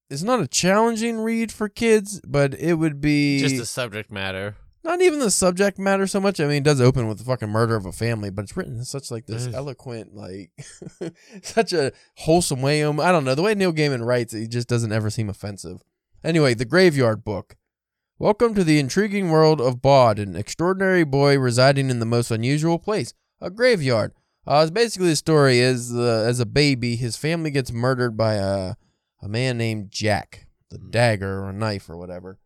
it's 0.09 0.23
not 0.23 0.39
a 0.41 0.47
challenging 0.47 1.19
read 1.19 1.51
for 1.51 1.69
kids, 1.69 2.19
but 2.27 2.53
it 2.55 2.75
would 2.75 2.99
be 3.01 3.39
just 3.39 3.57
the 3.57 3.65
subject 3.65 4.11
matter 4.11 4.55
not 4.83 5.01
even 5.01 5.19
the 5.19 5.31
subject 5.31 5.79
matter 5.79 6.05
so 6.07 6.19
much. 6.19 6.39
I 6.39 6.45
mean, 6.45 6.57
it 6.57 6.63
does 6.63 6.81
open 6.81 7.07
with 7.07 7.17
the 7.19 7.23
fucking 7.23 7.49
murder 7.49 7.75
of 7.75 7.85
a 7.85 7.91
family, 7.91 8.29
but 8.29 8.43
it's 8.43 8.57
written 8.57 8.77
in 8.77 8.85
such 8.85 9.09
like 9.11 9.25
this 9.25 9.47
eloquent, 9.53 10.13
like 10.13 10.51
such 11.43 11.73
a 11.73 11.91
wholesome 12.17 12.61
way. 12.61 12.83
Um, 12.83 12.99
I 12.99 13.11
don't 13.11 13.23
know 13.25 13.35
the 13.35 13.41
way 13.41 13.55
Neil 13.55 13.73
Gaiman 13.73 14.05
writes, 14.05 14.33
he 14.33 14.47
just 14.47 14.67
doesn't 14.67 14.91
ever 14.91 15.09
seem 15.09 15.29
offensive. 15.29 15.83
Anyway, 16.23 16.53
the 16.53 16.65
Graveyard 16.65 17.23
Book. 17.23 17.55
Welcome 18.19 18.53
to 18.55 18.63
the 18.63 18.79
intriguing 18.79 19.29
world 19.31 19.59
of 19.59 19.81
Bod, 19.81 20.19
an 20.19 20.35
extraordinary 20.35 21.03
boy 21.03 21.37
residing 21.37 21.89
in 21.89 21.99
the 21.99 22.05
most 22.05 22.31
unusual 22.31 22.77
place, 22.79 23.13
a 23.41 23.49
graveyard. 23.49 24.13
Uh, 24.45 24.59
it's 24.61 24.71
basically 24.71 25.07
the 25.09 25.15
story 25.15 25.59
is 25.59 25.93
uh, 25.93 26.23
as 26.27 26.39
a 26.39 26.45
baby, 26.45 26.95
his 26.95 27.17
family 27.17 27.49
gets 27.51 27.71
murdered 27.71 28.15
by 28.15 28.35
a 28.35 28.75
a 29.21 29.27
man 29.29 29.57
named 29.57 29.89
Jack, 29.89 30.47
the 30.69 30.77
Mm. 30.77 30.91
dagger 30.91 31.39
or 31.43 31.49
a 31.49 31.53
knife 31.53 31.89
or 31.89 31.97
whatever. 31.97 32.37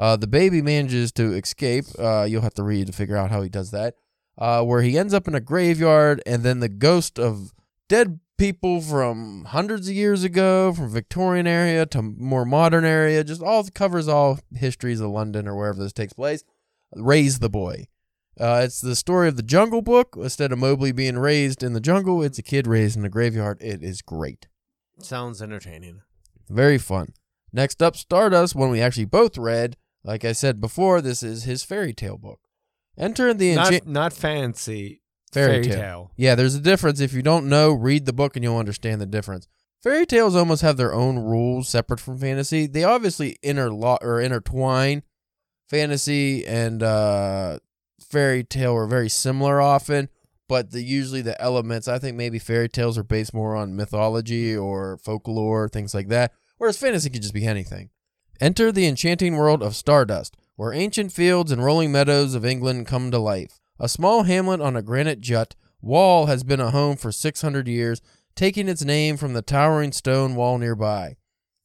Uh, 0.00 0.16
the 0.16 0.26
baby 0.26 0.62
manages 0.62 1.12
to 1.12 1.34
escape. 1.34 1.84
Uh, 1.98 2.22
you'll 2.22 2.40
have 2.40 2.54
to 2.54 2.62
read 2.62 2.86
to 2.86 2.92
figure 2.92 3.18
out 3.18 3.30
how 3.30 3.42
he 3.42 3.50
does 3.50 3.70
that. 3.70 3.96
Uh, 4.38 4.62
where 4.62 4.80
he 4.80 4.96
ends 4.96 5.12
up 5.12 5.28
in 5.28 5.34
a 5.34 5.40
graveyard, 5.40 6.22
and 6.24 6.42
then 6.42 6.60
the 6.60 6.70
ghost 6.70 7.18
of 7.18 7.52
dead 7.86 8.18
people 8.38 8.80
from 8.80 9.44
hundreds 9.44 9.86
of 9.86 9.94
years 9.94 10.24
ago, 10.24 10.72
from 10.72 10.88
Victorian 10.88 11.46
area 11.46 11.84
to 11.84 12.00
more 12.00 12.46
modern 12.46 12.86
area, 12.86 13.22
just 13.22 13.42
all 13.42 13.62
covers 13.74 14.08
all 14.08 14.38
histories 14.54 15.00
of 15.00 15.10
London 15.10 15.46
or 15.46 15.54
wherever 15.54 15.82
this 15.82 15.92
takes 15.92 16.14
place. 16.14 16.42
Raise 16.96 17.40
the 17.40 17.50
boy. 17.50 17.86
Uh, 18.40 18.62
it's 18.64 18.80
the 18.80 18.96
story 18.96 19.28
of 19.28 19.36
the 19.36 19.42
Jungle 19.42 19.82
Book. 19.82 20.16
Instead 20.16 20.50
of 20.50 20.58
Mowgli 20.58 20.92
being 20.92 21.18
raised 21.18 21.62
in 21.62 21.74
the 21.74 21.80
jungle, 21.80 22.22
it's 22.22 22.38
a 22.38 22.42
kid 22.42 22.66
raised 22.66 22.96
in 22.96 23.04
a 23.04 23.10
graveyard. 23.10 23.58
It 23.60 23.82
is 23.82 24.00
great. 24.00 24.48
sounds 25.02 25.42
entertaining 25.42 26.00
Very 26.48 26.78
fun. 26.78 27.12
Next 27.52 27.82
up, 27.82 27.96
Stardust, 27.96 28.54
one 28.54 28.70
we 28.70 28.80
actually 28.80 29.04
both 29.04 29.36
read. 29.36 29.76
Like 30.02 30.24
I 30.24 30.32
said 30.32 30.60
before, 30.60 31.00
this 31.00 31.22
is 31.22 31.44
his 31.44 31.62
fairy 31.62 31.92
tale 31.92 32.16
book. 32.16 32.40
Enter 32.98 33.32
the 33.34 33.54
not 33.54 33.86
not 33.86 34.12
fancy 34.12 35.00
Fairy 35.32 35.62
fairy, 35.62 35.64
tale. 35.64 35.74
tale. 35.76 36.12
Yeah, 36.16 36.34
there's 36.34 36.54
a 36.54 36.60
difference. 36.60 37.00
If 37.00 37.12
you 37.12 37.22
don't 37.22 37.48
know, 37.48 37.72
read 37.72 38.04
the 38.06 38.12
book 38.12 38.36
and 38.36 38.42
you'll 38.42 38.58
understand 38.58 39.00
the 39.00 39.06
difference. 39.06 39.46
Fairy 39.82 40.04
tales 40.04 40.36
almost 40.36 40.62
have 40.62 40.76
their 40.76 40.92
own 40.92 41.18
rules 41.18 41.68
separate 41.68 42.00
from 42.00 42.18
fantasy. 42.18 42.66
They 42.66 42.84
obviously 42.84 43.36
interlock 43.42 44.04
or 44.04 44.20
intertwine. 44.20 45.02
Fantasy 45.68 46.44
and 46.44 46.82
uh, 46.82 47.60
fairy 48.00 48.42
tale 48.42 48.74
are 48.74 48.86
very 48.88 49.08
similar 49.08 49.60
often, 49.60 50.08
but 50.48 50.72
the 50.72 50.82
usually 50.82 51.22
the 51.22 51.40
elements. 51.40 51.86
I 51.86 51.98
think 51.98 52.16
maybe 52.16 52.40
fairy 52.40 52.68
tales 52.68 52.98
are 52.98 53.04
based 53.04 53.32
more 53.32 53.54
on 53.54 53.76
mythology 53.76 54.54
or 54.56 54.98
folklore, 54.98 55.68
things 55.68 55.94
like 55.94 56.08
that. 56.08 56.32
Whereas 56.58 56.76
fantasy 56.76 57.08
could 57.08 57.22
just 57.22 57.32
be 57.32 57.46
anything. 57.46 57.90
Enter 58.40 58.72
the 58.72 58.86
enchanting 58.86 59.36
world 59.36 59.62
of 59.62 59.76
Stardust, 59.76 60.36
where 60.56 60.72
ancient 60.72 61.12
fields 61.12 61.52
and 61.52 61.62
rolling 61.62 61.92
meadows 61.92 62.34
of 62.34 62.44
England 62.44 62.86
come 62.86 63.10
to 63.10 63.18
life. 63.18 63.60
A 63.78 63.88
small 63.88 64.22
hamlet 64.22 64.60
on 64.62 64.76
a 64.76 64.82
granite 64.82 65.20
jut, 65.20 65.54
Wall 65.82 66.26
has 66.26 66.42
been 66.42 66.60
a 66.60 66.70
home 66.70 66.96
for 66.96 67.12
600 67.12 67.68
years, 67.68 68.00
taking 68.34 68.68
its 68.68 68.84
name 68.84 69.16
from 69.16 69.32
the 69.32 69.42
towering 69.42 69.92
stone 69.92 70.34
wall 70.34 70.58
nearby. 70.58 71.16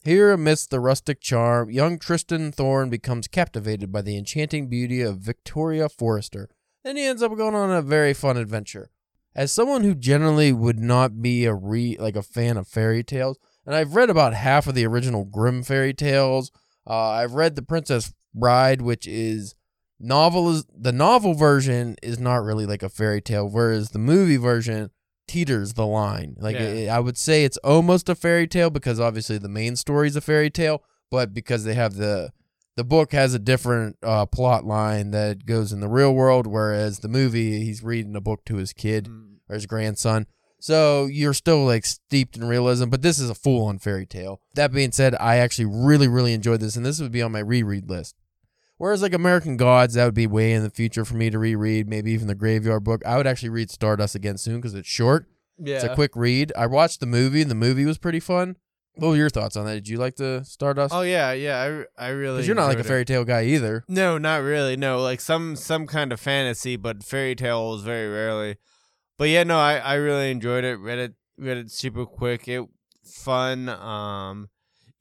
Here, 0.04 0.32
amidst 0.32 0.70
the 0.70 0.80
rustic 0.80 1.20
charm, 1.20 1.70
young 1.70 1.98
Tristan 1.98 2.52
Thorne 2.52 2.90
becomes 2.90 3.28
captivated 3.28 3.92
by 3.92 4.02
the 4.02 4.18
enchanting 4.18 4.68
beauty 4.68 5.02
of 5.02 5.18
Victoria 5.18 5.90
Forester. 5.90 6.50
Then 6.84 6.96
he 6.96 7.06
ends 7.06 7.24
up 7.24 7.36
going 7.36 7.56
on 7.56 7.72
a 7.72 7.82
very 7.82 8.14
fun 8.14 8.38
adventure. 8.38 8.90
As 9.36 9.52
someone 9.52 9.84
who 9.84 9.96
generally 9.96 10.54
would 10.54 10.80
not 10.80 11.22
be 11.22 11.46
a 11.46 11.54
re 11.54 11.98
like 12.00 12.16
a 12.16 12.22
fan 12.22 12.56
of 12.56 12.68
fairy 12.68 13.04
tales, 13.04 13.38
and 13.66 13.76
I've 13.76 13.96
read 13.96 14.10
about 14.10 14.34
half 14.34 14.68
of 14.68 14.76
the 14.76 14.86
original 14.86 15.26
Grimm 15.26 15.64
fairy 15.64 15.94
tales. 15.94 16.52
Uh, 16.88 17.10
I've 17.10 17.34
read 17.34 17.56
The 17.56 17.62
Princess 17.62 18.14
Bride, 18.34 18.82
which 18.82 19.08
is 19.08 19.56
novel 20.00 20.50
is 20.52 20.66
the 20.78 20.92
novel 20.92 21.34
version 21.34 21.96
is 22.04 22.20
not 22.20 22.44
really 22.44 22.66
like 22.66 22.84
a 22.84 22.90
fairy 22.90 23.22
tale, 23.22 23.48
whereas 23.50 23.90
the 23.90 24.00
movie 24.00 24.38
version 24.38 24.90
teeters 25.28 25.74
the 25.74 25.86
line. 25.88 26.36
Like 26.40 26.56
Yeah. 26.56 26.62
it- 26.62 26.90
I 26.90 27.00
would 27.00 27.18
say 27.18 27.44
it's 27.46 27.58
almost 27.58 28.10
a 28.10 28.16
fairy 28.16 28.48
tale 28.48 28.70
because 28.70 29.00
obviously 29.00 29.38
the 29.38 29.50
main 29.50 29.76
story 29.76 30.08
is 30.08 30.16
a 30.16 30.22
fairy 30.22 30.50
tale, 30.50 30.84
but 31.10 31.34
because 31.34 31.64
they 31.64 31.74
have 31.76 31.96
the 31.96 32.32
the 32.78 32.84
book 32.84 33.14
has 33.14 33.34
a 33.34 33.40
different 33.40 33.96
uh, 34.04 34.26
plot 34.26 34.66
line 34.66 35.12
that 35.12 35.46
goes 35.46 35.72
in 35.72 35.80
the 35.80 35.88
real 35.88 36.14
world, 36.14 36.46
whereas 36.46 37.00
the 37.00 37.08
movie 37.08 37.64
he's 37.64 37.82
reading 37.82 38.18
a 38.18 38.22
book 38.22 38.44
to 38.44 38.58
his 38.58 38.74
kid 38.74 39.06
Mm. 39.06 39.38
or 39.50 39.56
his 39.56 39.66
grandson. 39.66 40.28
So 40.66 41.06
you're 41.06 41.36
still 41.36 41.64
like 41.64 41.86
steeped 41.86 42.36
in 42.36 42.44
realism, 42.44 42.90
but 42.90 43.04
this 43.04 43.20
is 43.20 43.30
a 43.30 43.36
full 43.36 43.68
on 43.68 43.78
fairy 43.78 44.08
tale. 44.08 44.42
That 44.56 44.74
being 44.74 44.92
said, 44.92 45.14
I 45.20 45.36
actually 45.36 45.66
really, 45.66 46.08
really 46.08 46.34
enjoyed 46.34 46.60
this, 46.60 46.76
and 46.76 46.84
this 46.84 47.00
would 47.00 47.12
be 47.12 47.22
on 47.22 47.32
my 47.32 47.40
reread 47.40 47.88
list. 47.88 48.16
Whereas 48.78 49.04
like 49.04 49.14
American 49.14 49.58
Gods, 49.58 49.94
that 49.94 50.06
would 50.06 50.16
be 50.16 50.26
way 50.26 50.54
in 50.54 50.64
the 50.64 50.72
future 50.72 51.06
for 51.06 51.18
me 51.18 51.30
to 51.30 51.38
reread. 51.38 51.88
Maybe 51.88 52.14
even 52.14 52.26
the 52.26 52.34
Graveyard 52.34 52.84
Book. 52.84 53.06
I 53.06 53.16
would 53.18 53.28
actually 53.28 53.50
read 53.50 53.70
Stardust 53.70 54.16
again 54.16 54.40
soon 54.40 54.56
because 54.56 54.74
it's 54.74 54.88
short. 54.88 55.28
Yeah. 55.60 55.76
It's 55.76 55.84
a 55.84 55.94
quick 55.94 56.16
read. 56.16 56.52
I 56.58 56.66
watched 56.66 57.00
the 57.00 57.06
movie, 57.06 57.44
and 57.44 57.52
the 57.52 57.54
movie 57.54 57.86
was 57.86 58.00
pretty 58.00 58.20
fun. 58.20 58.58
What 58.96 59.10
were 59.10 59.18
your 59.18 59.30
thoughts 59.30 59.56
on 59.56 59.68
that? 59.68 59.76
Did 59.76 59.88
you 59.88 60.00
like 60.00 60.16
the 60.16 60.42
Stardust? 60.46 60.96
Oh 60.96 61.02
yeah, 61.02 61.32
yeah. 61.34 61.86
I, 61.98 62.06
I 62.08 62.10
really. 62.10 62.38
Because 62.38 62.48
you're 62.48 62.56
not 62.56 62.70
like 62.70 62.80
a 62.80 62.84
fairy 62.84 63.06
tale 63.06 63.24
guy 63.24 63.44
either. 63.44 63.86
No, 63.88 64.18
not 64.18 64.42
really. 64.42 64.76
No, 64.76 65.00
like 65.00 65.22
some 65.22 65.56
some 65.56 65.86
kind 65.86 66.12
of 66.12 66.20
fantasy, 66.20 66.76
but 66.76 67.04
fairy 67.04 67.36
tales 67.36 67.84
very 67.84 68.10
rarely. 68.10 68.58
But 69.18 69.30
yeah, 69.30 69.44
no, 69.44 69.58
I, 69.58 69.78
I 69.78 69.94
really 69.96 70.32
enjoyed 70.32 70.64
it. 70.64 70.76
Read 70.78 71.00
it 71.00 71.14
read 71.38 71.58
it 71.58 71.72
super 71.72 72.06
quick. 72.06 72.48
It 72.48 72.64
fun. 73.04 73.70
Um, 73.70 74.50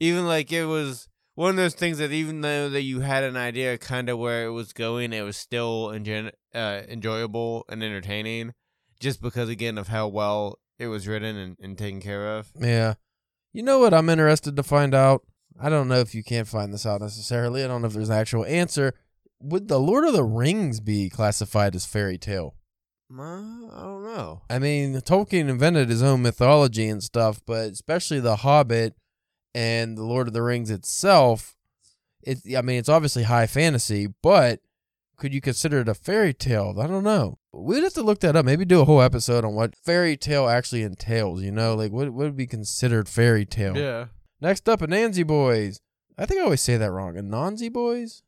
even 0.00 0.26
like 0.26 0.52
it 0.52 0.66
was 0.66 1.08
one 1.34 1.50
of 1.50 1.56
those 1.56 1.74
things 1.74 1.98
that 1.98 2.12
even 2.12 2.40
though 2.40 2.68
that 2.68 2.82
you 2.82 3.00
had 3.00 3.24
an 3.24 3.36
idea 3.36 3.78
kind 3.78 4.08
of 4.08 4.18
where 4.18 4.44
it 4.44 4.50
was 4.50 4.72
going, 4.72 5.12
it 5.12 5.22
was 5.22 5.36
still 5.36 5.90
enjoy- 5.90 6.30
uh, 6.54 6.82
enjoyable 6.88 7.64
and 7.68 7.82
entertaining, 7.82 8.52
just 9.00 9.20
because 9.20 9.48
again 9.48 9.78
of 9.78 9.88
how 9.88 10.08
well 10.08 10.58
it 10.78 10.86
was 10.88 11.08
written 11.08 11.36
and, 11.36 11.56
and 11.60 11.78
taken 11.78 12.00
care 12.00 12.36
of. 12.36 12.50
Yeah. 12.58 12.94
You 13.52 13.62
know 13.62 13.78
what 13.78 13.94
I'm 13.94 14.08
interested 14.08 14.56
to 14.56 14.62
find 14.62 14.94
out? 14.94 15.22
I 15.60 15.68
don't 15.68 15.86
know 15.86 16.00
if 16.00 16.14
you 16.14 16.24
can't 16.24 16.48
find 16.48 16.72
this 16.72 16.84
out 16.84 17.00
necessarily. 17.00 17.62
I 17.62 17.68
don't 17.68 17.80
know 17.80 17.86
if 17.86 17.94
there's 17.94 18.08
an 18.08 18.16
actual 18.16 18.44
answer. 18.44 18.94
Would 19.40 19.68
the 19.68 19.78
Lord 19.78 20.04
of 20.04 20.12
the 20.12 20.24
Rings 20.24 20.80
be 20.80 21.08
classified 21.08 21.76
as 21.76 21.86
fairy 21.86 22.18
tale? 22.18 22.56
Uh, 23.10 23.22
I 23.22 23.82
don't 23.82 24.04
know. 24.04 24.42
I 24.50 24.58
mean, 24.58 24.94
Tolkien 24.94 25.48
invented 25.48 25.88
his 25.88 26.02
own 26.02 26.22
mythology 26.22 26.88
and 26.88 27.02
stuff, 27.02 27.40
but 27.46 27.70
especially 27.70 28.20
The 28.20 28.36
Hobbit 28.36 28.94
and 29.54 29.96
The 29.96 30.02
Lord 30.02 30.26
of 30.26 30.34
the 30.34 30.42
Rings 30.42 30.70
itself, 30.70 31.56
it 32.22 32.38
I 32.56 32.62
mean, 32.62 32.78
it's 32.78 32.88
obviously 32.88 33.24
high 33.24 33.46
fantasy, 33.46 34.08
but 34.22 34.60
could 35.16 35.32
you 35.32 35.40
consider 35.40 35.80
it 35.80 35.88
a 35.88 35.94
fairy 35.94 36.34
tale? 36.34 36.74
I 36.80 36.86
don't 36.86 37.04
know. 37.04 37.38
We'd 37.52 37.84
have 37.84 37.94
to 37.94 38.02
look 38.02 38.20
that 38.20 38.34
up. 38.34 38.44
Maybe 38.44 38.64
do 38.64 38.80
a 38.80 38.84
whole 38.84 39.00
episode 39.00 39.44
on 39.44 39.54
what 39.54 39.76
fairy 39.76 40.16
tale 40.16 40.48
actually 40.48 40.82
entails, 40.82 41.42
you 41.42 41.52
know? 41.52 41.74
Like 41.74 41.92
what, 41.92 42.10
what 42.10 42.24
would 42.24 42.36
be 42.36 42.46
considered 42.46 43.08
fairy 43.08 43.44
tale? 43.44 43.76
Yeah, 43.76 44.06
Next 44.40 44.68
up, 44.68 44.80
Anansi 44.80 45.26
Boys. 45.26 45.80
I 46.18 46.26
think 46.26 46.40
I 46.40 46.44
always 46.44 46.60
say 46.60 46.76
that 46.76 46.90
wrong. 46.90 47.14
Anansi 47.14 47.72
Boys? 47.72 48.22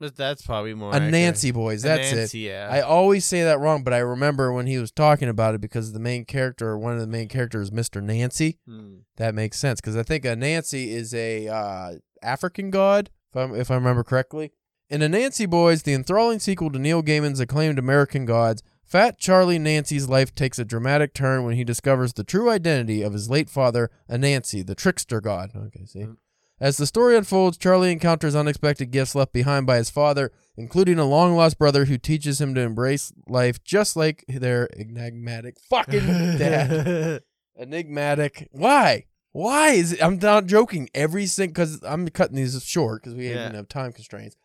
But 0.00 0.16
that's 0.16 0.44
probably 0.44 0.74
more. 0.74 0.92
Anansi 0.92 1.52
Boys. 1.52 1.82
That's 1.82 2.10
it. 2.10 2.34
Yeah. 2.34 2.68
I 2.70 2.80
always 2.80 3.24
say 3.24 3.44
that 3.44 3.60
wrong, 3.60 3.84
but 3.84 3.92
I 3.92 3.98
remember 3.98 4.52
when 4.52 4.66
he 4.66 4.78
was 4.78 4.90
talking 4.90 5.28
about 5.28 5.54
it 5.54 5.60
because 5.60 5.92
the 5.92 6.00
main 6.00 6.24
character, 6.24 6.76
one 6.76 6.94
of 6.94 7.00
the 7.00 7.06
main 7.06 7.28
characters, 7.28 7.68
is 7.68 7.70
Mr. 7.70 8.02
Nancy. 8.02 8.58
Hmm. 8.66 9.00
That 9.18 9.34
makes 9.34 9.58
sense 9.58 9.80
because 9.80 9.96
I 9.96 10.02
think 10.02 10.24
Anansi 10.24 10.88
is 10.88 11.14
a 11.14 11.46
uh, 11.48 11.92
African 12.22 12.70
god, 12.70 13.10
if, 13.30 13.36
I'm, 13.36 13.54
if 13.54 13.70
I 13.70 13.74
remember 13.74 14.02
correctly. 14.02 14.52
In 14.88 15.02
Anansi 15.02 15.48
Boys, 15.48 15.82
the 15.84 15.94
enthralling 15.94 16.40
sequel 16.40 16.72
to 16.72 16.78
Neil 16.78 17.02
Gaiman's 17.02 17.38
acclaimed 17.38 17.78
American 17.78 18.24
Gods, 18.24 18.62
Fat 18.82 19.18
Charlie 19.18 19.58
Nancy's 19.58 20.08
life 20.08 20.34
takes 20.34 20.58
a 20.58 20.64
dramatic 20.64 21.14
turn 21.14 21.44
when 21.44 21.54
he 21.54 21.62
discovers 21.62 22.14
the 22.14 22.24
true 22.24 22.50
identity 22.50 23.02
of 23.02 23.12
his 23.12 23.30
late 23.30 23.48
father, 23.48 23.88
Anansi, 24.10 24.66
the 24.66 24.74
trickster 24.74 25.20
god. 25.20 25.52
Okay, 25.54 25.84
see. 25.84 26.00
Mhm. 26.00 26.16
As 26.60 26.76
the 26.76 26.86
story 26.86 27.16
unfolds, 27.16 27.56
Charlie 27.56 27.90
encounters 27.90 28.36
unexpected 28.36 28.90
gifts 28.90 29.14
left 29.14 29.32
behind 29.32 29.66
by 29.66 29.76
his 29.78 29.88
father, 29.88 30.30
including 30.56 30.98
a 30.98 31.06
long 31.06 31.34
lost 31.34 31.58
brother 31.58 31.86
who 31.86 31.96
teaches 31.96 32.40
him 32.40 32.54
to 32.54 32.60
embrace 32.60 33.12
life 33.26 33.62
just 33.64 33.96
like 33.96 34.24
their 34.28 34.68
enigmatic 34.78 35.58
fucking 35.58 36.06
dad. 36.36 37.22
Enigmatic. 37.58 38.48
Why? 38.52 39.06
Why 39.32 39.70
is 39.70 39.92
it? 39.92 40.02
I'm 40.02 40.18
not 40.18 40.46
joking. 40.46 40.88
Every 40.94 41.26
single 41.26 41.52
because 41.52 41.82
I'm 41.82 42.08
cutting 42.08 42.36
these 42.36 42.62
short 42.64 43.02
because 43.02 43.14
we 43.14 43.28
Yeah. 43.30 43.44
even 43.44 43.54
have 43.54 43.68
time 43.68 43.92
constraints. 43.92 44.36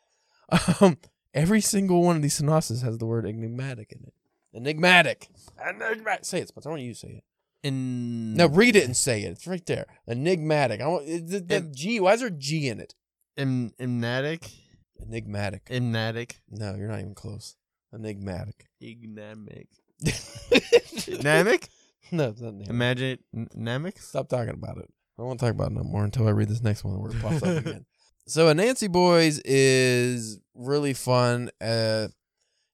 Um, 0.80 0.97
every 1.34 1.60
single 1.62 2.04
one 2.04 2.15
of 2.17 2.21
these 2.21 2.36
synopses 2.36 2.82
has 2.82 2.97
the 2.97 3.06
word 3.06 3.25
enigmatic 3.25 3.91
in 3.91 4.04
it. 4.06 4.13
Enigmatic. 4.54 5.30
Enigmatic. 5.65 6.23
Say 6.25 6.39
it, 6.39 6.47
Spencer. 6.49 6.69
I 6.69 6.71
want 6.71 6.84
you 6.84 6.93
to 6.93 6.99
say 6.99 7.08
it. 7.10 7.23
In 7.65 8.36
No, 8.36 8.45
read 8.47 8.75
it 8.75 8.86
and 8.86 8.95
say 8.95 9.23
it. 9.23 9.32
It's 9.32 9.47
right 9.47 9.65
there. 9.65 9.88
Enigmatic. 10.08 10.82
I 10.82 10.88
want 10.88 11.08
the, 11.08 11.39
the 11.39 11.56
En- 11.56 11.71
G. 11.73 11.99
Why 11.99 12.13
is 12.13 12.19
there 12.19 12.30
G 12.30 12.67
in 12.67 12.80
it? 12.80 12.93
Em- 13.38 13.71
Emnatic. 13.80 14.47
Enigmatic. 15.01 15.63
Emnatic. 15.71 16.38
No, 16.47 16.75
you're 16.75 16.88
not 16.88 16.99
even 16.99 17.15
close. 17.15 17.56
Enigmatic. 17.91 18.67
Enigmatic. 18.80 19.67
Namic? 20.04 21.67
no, 22.12 22.30
it's 22.30 22.41
not. 22.41 22.54
Imagine 22.69 23.17
Namic? 23.36 23.99
Stop 23.99 24.30
talking 24.30 24.54
about 24.54 24.78
it. 24.78 24.89
I 25.17 25.23
won't 25.23 25.39
talk 25.39 25.51
about 25.51 25.71
it 25.71 25.75
no 25.75 25.84
more 25.84 26.04
until 26.04 26.28
I 26.28 26.32
read 26.32 26.49
this 26.49 26.62
next 26.62 26.84
one 26.84 26.99
where 27.01 27.12
it 27.12 27.19
pops 27.21 27.41
up 27.41 27.58
again. 27.65 27.86
So, 28.28 28.54
Anansi 28.54 28.91
Boys 28.91 29.39
is 29.45 30.39
really 30.54 30.93
fun. 30.93 31.49
Uh, 31.60 32.10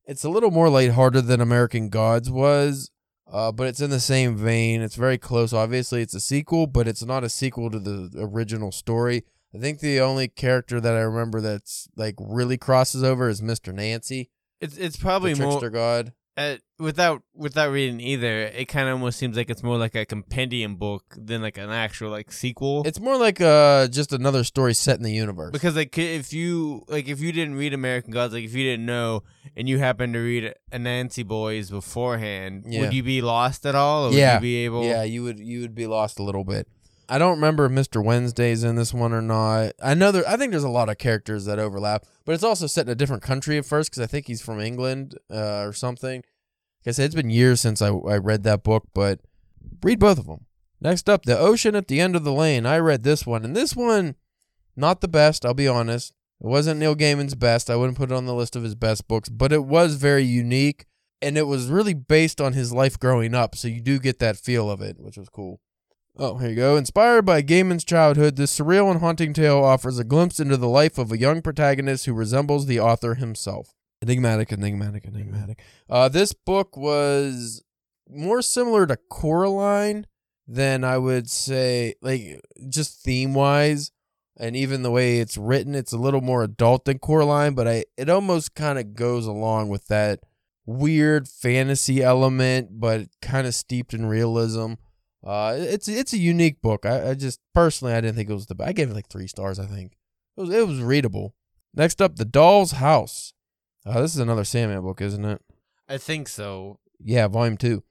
it's 0.05 0.23
a 0.25 0.29
little 0.29 0.51
more 0.51 0.69
lighthearted 0.69 1.27
than 1.27 1.39
American 1.39 1.89
Gods 1.89 2.29
was, 2.29 2.89
uh, 3.31 3.51
but 3.51 3.67
it's 3.67 3.81
in 3.81 3.89
the 3.89 3.99
same 3.99 4.35
vein. 4.35 4.81
It's 4.81 4.95
very 4.95 5.17
close. 5.17 5.53
Obviously, 5.53 6.01
it's 6.01 6.13
a 6.13 6.19
sequel, 6.19 6.67
but 6.67 6.87
it's 6.87 7.03
not 7.03 7.23
a 7.23 7.29
sequel 7.29 7.69
to 7.71 7.79
the 7.79 8.11
original 8.17 8.71
story. 8.71 9.23
I 9.55 9.57
think 9.59 9.79
the 9.79 9.99
only 9.99 10.27
character 10.27 10.79
that 10.79 10.95
I 10.95 11.01
remember 11.01 11.41
that's 11.41 11.89
like 11.95 12.15
really 12.19 12.57
crosses 12.57 13.03
over 13.03 13.29
is 13.29 13.41
Mr. 13.41 13.73
Nancy, 13.73 14.29
It's 14.59 14.77
it's 14.77 14.97
the 14.97 15.01
probably 15.01 15.33
trickster 15.33 15.61
more 15.61 15.69
god. 15.69 16.13
Uh, 16.37 16.55
without 16.79 17.23
without 17.35 17.69
reading 17.71 17.99
either. 17.99 18.43
It 18.43 18.65
kind 18.69 18.87
of 18.87 18.93
almost 18.93 19.19
seems 19.19 19.35
like 19.35 19.49
it's 19.49 19.63
more 19.63 19.77
like 19.77 19.95
a 19.95 20.05
compendium 20.05 20.77
book 20.77 21.03
than 21.17 21.41
like 21.41 21.57
an 21.57 21.69
actual 21.69 22.09
like 22.09 22.31
sequel. 22.31 22.83
It's 22.85 23.01
more 23.01 23.17
like 23.17 23.41
uh, 23.41 23.87
just 23.89 24.13
another 24.13 24.45
story 24.45 24.73
set 24.73 24.95
in 24.97 25.03
the 25.03 25.11
universe. 25.11 25.51
because 25.51 25.75
like 25.75 25.97
if 25.97 26.31
you 26.31 26.85
like 26.87 27.09
if 27.09 27.19
you 27.19 27.33
didn't 27.33 27.55
read 27.55 27.73
American 27.73 28.11
Gods, 28.13 28.33
like 28.33 28.45
if 28.45 28.53
you 28.55 28.63
didn't 28.63 28.85
know 28.85 29.23
and 29.57 29.67
you 29.67 29.79
happened 29.79 30.13
to 30.13 30.19
read 30.19 30.53
Anansi 30.71 31.27
Boys 31.27 31.69
beforehand, 31.69 32.63
Yeah. 32.65 32.81
would 32.81 32.93
you 32.93 33.03
be 33.03 33.21
lost 33.21 33.65
at 33.65 33.75
all? 33.75 34.07
Or 34.07 34.11
Yeah. 34.13 34.35
would 34.35 34.37
you 34.37 34.41
be 34.41 34.55
able? 34.65 34.85
Yeah, 34.85 35.03
you 35.03 35.23
would 35.23 35.37
you 35.39 35.59
would 35.61 35.75
be 35.75 35.85
lost 35.85 36.17
a 36.17 36.23
little 36.23 36.45
bit. 36.45 36.65
I 37.11 37.17
don't 37.17 37.35
remember 37.35 37.65
if 37.65 37.73
Mr. 37.73 38.01
Wednesday's 38.01 38.63
in 38.63 38.77
this 38.77 38.93
one 38.93 39.11
or 39.11 39.21
not. 39.21 39.73
I 39.83 39.95
know 39.95 40.13
there. 40.13 40.23
I 40.25 40.37
think 40.37 40.51
there's 40.51 40.63
a 40.63 40.69
lot 40.69 40.87
of 40.87 40.97
characters 40.97 41.43
that 41.43 41.59
overlap, 41.59 42.05
but 42.23 42.31
it's 42.31 42.43
also 42.43 42.67
set 42.67 42.85
in 42.85 42.91
a 42.93 42.95
different 42.95 43.21
country 43.21 43.57
at 43.57 43.65
first 43.65 43.91
because 43.91 44.01
I 44.01 44.07
think 44.07 44.27
he's 44.27 44.41
from 44.41 44.61
England 44.61 45.17
uh, 45.29 45.65
or 45.65 45.73
something. 45.73 46.19
Like 46.21 46.87
I 46.87 46.91
said, 46.91 47.07
it's 47.07 47.15
been 47.15 47.29
years 47.29 47.59
since 47.59 47.81
I, 47.81 47.89
I 47.89 48.15
read 48.15 48.43
that 48.43 48.63
book, 48.63 48.85
but 48.93 49.19
read 49.83 49.99
both 49.99 50.19
of 50.19 50.25
them. 50.25 50.45
Next 50.79 51.09
up, 51.09 51.23
The 51.23 51.37
Ocean 51.37 51.75
at 51.75 51.89
the 51.89 51.99
End 51.99 52.15
of 52.15 52.23
the 52.23 52.31
Lane. 52.31 52.65
I 52.65 52.77
read 52.77 53.03
this 53.03 53.25
one, 53.25 53.43
and 53.43 53.57
this 53.57 53.75
one, 53.75 54.15
not 54.77 55.01
the 55.01 55.09
best, 55.09 55.45
I'll 55.45 55.53
be 55.53 55.67
honest. 55.67 56.13
It 56.39 56.47
wasn't 56.47 56.79
Neil 56.79 56.95
Gaiman's 56.95 57.35
best. 57.35 57.69
I 57.69 57.75
wouldn't 57.75 57.97
put 57.97 58.09
it 58.09 58.15
on 58.15 58.25
the 58.25 58.33
list 58.33 58.55
of 58.55 58.63
his 58.63 58.73
best 58.73 59.09
books, 59.09 59.27
but 59.27 59.51
it 59.51 59.65
was 59.65 59.95
very 59.95 60.23
unique, 60.23 60.85
and 61.21 61.37
it 61.37 61.45
was 61.45 61.67
really 61.67 61.93
based 61.93 62.39
on 62.39 62.53
his 62.53 62.71
life 62.71 62.97
growing 62.97 63.35
up, 63.35 63.57
so 63.57 63.67
you 63.67 63.81
do 63.81 63.99
get 63.99 64.19
that 64.19 64.37
feel 64.37 64.71
of 64.71 64.81
it, 64.81 64.95
which 64.97 65.17
was 65.17 65.27
cool. 65.27 65.59
Oh, 66.17 66.37
here 66.37 66.49
you 66.49 66.55
go. 66.55 66.75
Inspired 66.75 67.23
by 67.23 67.41
Gaiman's 67.41 67.85
childhood, 67.85 68.35
this 68.35 68.57
surreal 68.57 68.91
and 68.91 68.99
haunting 68.99 69.33
tale 69.33 69.63
offers 69.63 69.97
a 69.97 70.03
glimpse 70.03 70.39
into 70.39 70.57
the 70.57 70.67
life 70.67 70.97
of 70.97 71.11
a 71.11 71.17
young 71.17 71.41
protagonist 71.41 72.05
who 72.05 72.13
resembles 72.13 72.65
the 72.65 72.79
author 72.79 73.15
himself. 73.15 73.73
Enigmatic, 74.01 74.51
enigmatic, 74.51 75.05
enigmatic. 75.05 75.61
Uh, 75.89 76.09
this 76.09 76.33
book 76.33 76.75
was 76.75 77.63
more 78.09 78.41
similar 78.41 78.85
to 78.87 78.97
Coraline 79.09 80.05
than 80.47 80.83
I 80.83 80.97
would 80.97 81.29
say, 81.29 81.95
like, 82.01 82.41
just 82.67 83.01
theme 83.01 83.33
wise. 83.33 83.91
And 84.37 84.55
even 84.55 84.81
the 84.81 84.91
way 84.91 85.19
it's 85.19 85.37
written, 85.37 85.75
it's 85.75 85.93
a 85.93 85.97
little 85.97 86.21
more 86.21 86.43
adult 86.43 86.85
than 86.85 86.99
Coraline, 86.99 87.53
but 87.53 87.67
I 87.67 87.85
it 87.95 88.09
almost 88.09 88.55
kind 88.55 88.79
of 88.79 88.95
goes 88.95 89.27
along 89.27 89.69
with 89.69 89.87
that 89.87 90.21
weird 90.65 91.27
fantasy 91.27 92.01
element, 92.01 92.79
but 92.79 93.07
kind 93.21 93.45
of 93.45 93.53
steeped 93.53 93.93
in 93.93 94.07
realism. 94.07 94.73
Uh, 95.23 95.55
it's 95.57 95.87
it's 95.87 96.13
a 96.13 96.17
unique 96.17 96.61
book. 96.61 96.85
I, 96.85 97.11
I 97.11 97.13
just 97.13 97.39
personally 97.53 97.93
I 97.93 98.01
didn't 98.01 98.15
think 98.15 98.29
it 98.29 98.33
was 98.33 98.47
the 98.47 98.55
best. 98.55 98.69
I 98.69 98.73
gave 98.73 98.89
it 98.89 98.95
like 98.95 99.07
three 99.07 99.27
stars. 99.27 99.59
I 99.59 99.65
think 99.65 99.97
it 100.37 100.41
was 100.41 100.49
it 100.49 100.67
was 100.67 100.81
readable. 100.81 101.35
Next 101.73 102.01
up, 102.01 102.15
The 102.15 102.25
Doll's 102.25 102.73
House. 102.73 103.33
Uh, 103.85 104.01
this 104.01 104.13
is 104.13 104.19
another 104.19 104.43
Sandman 104.43 104.81
book, 104.81 105.01
isn't 105.01 105.23
it? 105.23 105.41
I 105.87 105.97
think 105.97 106.27
so. 106.27 106.79
Yeah, 106.99 107.27
volume 107.27 107.57
two. 107.57 107.83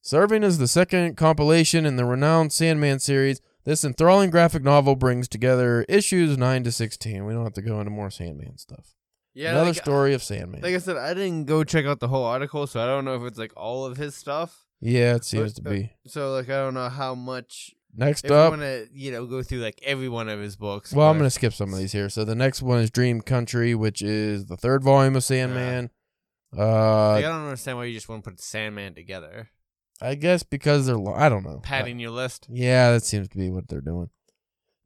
Serving 0.00 0.44
as 0.44 0.58
the 0.58 0.68
second 0.68 1.16
compilation 1.16 1.84
in 1.84 1.96
the 1.96 2.04
renowned 2.04 2.52
Sandman 2.52 2.98
series, 2.98 3.40
this 3.64 3.84
enthralling 3.84 4.30
graphic 4.30 4.62
novel 4.62 4.96
brings 4.96 5.28
together 5.28 5.84
issues 5.88 6.38
nine 6.38 6.64
to 6.64 6.72
sixteen. 6.72 7.26
We 7.26 7.34
don't 7.34 7.44
have 7.44 7.52
to 7.54 7.62
go 7.62 7.80
into 7.80 7.90
more 7.90 8.10
Sandman 8.10 8.56
stuff. 8.58 8.94
Yeah, 9.34 9.50
Another 9.50 9.72
like, 9.72 9.82
story 9.82 10.14
of 10.14 10.22
Sandman. 10.22 10.62
Like 10.62 10.74
I 10.74 10.78
said, 10.78 10.96
I 10.96 11.14
didn't 11.14 11.44
go 11.44 11.62
check 11.62 11.84
out 11.84 12.00
the 12.00 12.08
whole 12.08 12.24
article, 12.24 12.66
so 12.66 12.80
I 12.80 12.86
don't 12.86 13.04
know 13.04 13.14
if 13.14 13.22
it's 13.22 13.38
like 13.38 13.52
all 13.56 13.84
of 13.84 13.96
his 13.96 14.14
stuff. 14.14 14.64
Yeah, 14.80 15.14
it 15.16 15.24
seems 15.24 15.54
to 15.54 15.62
But, 15.62 15.70
uh, 15.70 15.72
be. 15.74 15.92
So 16.06 16.32
like 16.32 16.48
I 16.48 16.56
don't 16.58 16.74
know 16.74 16.88
how 16.88 17.14
much. 17.14 17.74
Next 17.96 18.26
If 18.26 18.30
up, 18.30 18.50
want 18.50 18.62
to, 18.62 18.86
you 18.92 19.10
know, 19.10 19.26
go 19.26 19.42
through 19.42 19.58
like 19.60 19.80
every 19.82 20.08
one 20.08 20.28
of 20.28 20.38
his 20.38 20.56
books. 20.56 20.92
Well, 20.92 21.10
I'm 21.10 21.16
going 21.16 21.26
to 21.26 21.30
skip 21.30 21.52
some 21.54 21.72
of 21.72 21.78
these 21.78 21.90
here. 21.90 22.08
So 22.10 22.22
the 22.24 22.34
next 22.36 22.62
one 22.62 22.78
is 22.80 22.90
Dream 22.90 23.22
Country, 23.22 23.74
which 23.74 24.02
is 24.02 24.44
the 24.44 24.56
third 24.58 24.84
volume 24.84 25.16
of 25.16 25.24
Sandman. 25.24 25.90
Like, 26.52 26.60
Uh, 26.60 27.10
I 27.12 27.20
don't 27.22 27.44
understand 27.44 27.78
why 27.78 27.86
you 27.86 27.94
just 27.94 28.08
want 28.08 28.22
to 28.22 28.30
put 28.30 28.40
Sandman 28.40 28.94
together. 28.94 29.48
I 30.00 30.14
guess 30.14 30.44
because 30.44 30.86
they're, 30.86 30.98
lo- 30.98 31.14
I 31.14 31.28
don't 31.28 31.42
know. 31.44 31.60
Padding 31.62 31.98
your 31.98 32.10
list. 32.10 32.46
Yeah, 32.50 32.92
that 32.92 33.04
seems 33.04 33.28
to 33.30 33.36
be 33.38 33.50
what 33.50 33.66
they're 33.68 33.80
doing. 33.80 34.10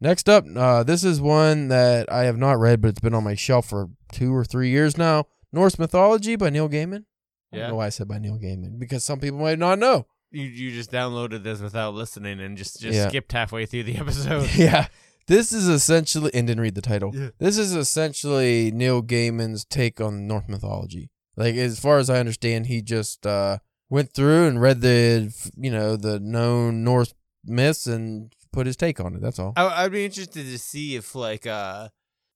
Next 0.01 0.29
up, 0.29 0.45
uh, 0.57 0.83
this 0.83 1.05
is 1.05 1.21
one 1.21 1.69
that 1.69 2.11
I 2.11 2.25
have 2.25 2.39
not 2.39 2.59
read, 2.59 2.81
but 2.81 2.89
it's 2.89 3.01
been 3.01 3.15
on 3.15 3.25
my 3.25 3.35
shelf 3.35 3.69
for 3.69 3.89
two 4.11 4.35
or 4.35 4.45
three 4.45 4.71
years 4.71 4.97
now. 4.97 5.27
Norse 5.53 5.79
Mythology 5.79 6.35
by 6.37 6.51
Neil 6.51 6.69
Gaiman. 6.69 7.05
I 7.53 7.57
Yeah. 7.57 7.63
don't 7.63 7.71
know 7.71 7.77
why 7.77 7.87
I 7.87 7.91
said 7.91 8.09
by 8.09 8.19
Neil 8.19 8.39
Gaiman 8.39 8.79
because 8.79 9.05
some 9.05 9.21
people 9.21 9.39
might 9.39 9.59
not 9.59 9.79
know. 9.79 10.07
You 10.31 10.45
you 10.45 10.71
just 10.73 10.91
downloaded 10.91 11.43
this 11.43 11.61
without 11.61 11.95
listening 11.95 12.41
and 12.41 12.57
just 12.57 12.81
just 12.81 12.97
Yeah. 12.97 13.09
skipped 13.09 13.33
halfway 13.33 13.67
through 13.67 13.85
the 13.85 13.97
episode. 13.99 14.49
yeah. 14.57 14.87
This 15.29 15.53
is 15.53 15.69
essentially, 15.69 16.33
and 16.35 16.49
didn't 16.49 16.63
read 16.63 16.75
the 16.75 16.83
title. 16.83 17.13
Yeah. 17.15 17.29
This 17.39 17.57
is 17.57 17.77
essentially 17.77 18.73
Neil 18.73 19.03
Gaiman's 19.03 19.65
take 19.65 20.01
on 20.01 20.27
Norse 20.27 20.49
mythology. 20.49 21.11
Like, 21.37 21.55
as 21.55 21.79
far 21.79 21.99
as 21.99 22.11
I 22.11 22.19
understand, 22.19 22.67
he 22.67 22.83
just 22.83 23.25
uh, 23.25 23.59
went 23.89 24.13
through 24.13 24.49
and 24.49 24.61
read 24.61 24.81
the, 24.81 25.33
you 25.57 25.71
know, 25.71 25.97
the 25.97 26.19
known 26.19 26.83
Norse 26.83 27.15
myths 27.45 27.87
and 27.87 28.33
put 28.53 28.67
his 28.67 28.77
take 28.77 28.99
on 28.99 29.15
it. 29.15 29.23
That's 29.23 29.39
all. 29.39 29.53
I, 29.57 29.85
I'd 29.85 29.93
be 29.93 30.05
interested 30.05 30.45
to 30.45 30.59
see 30.59 30.97
if 30.97 31.15
like 31.15 31.47
uh 31.47 31.89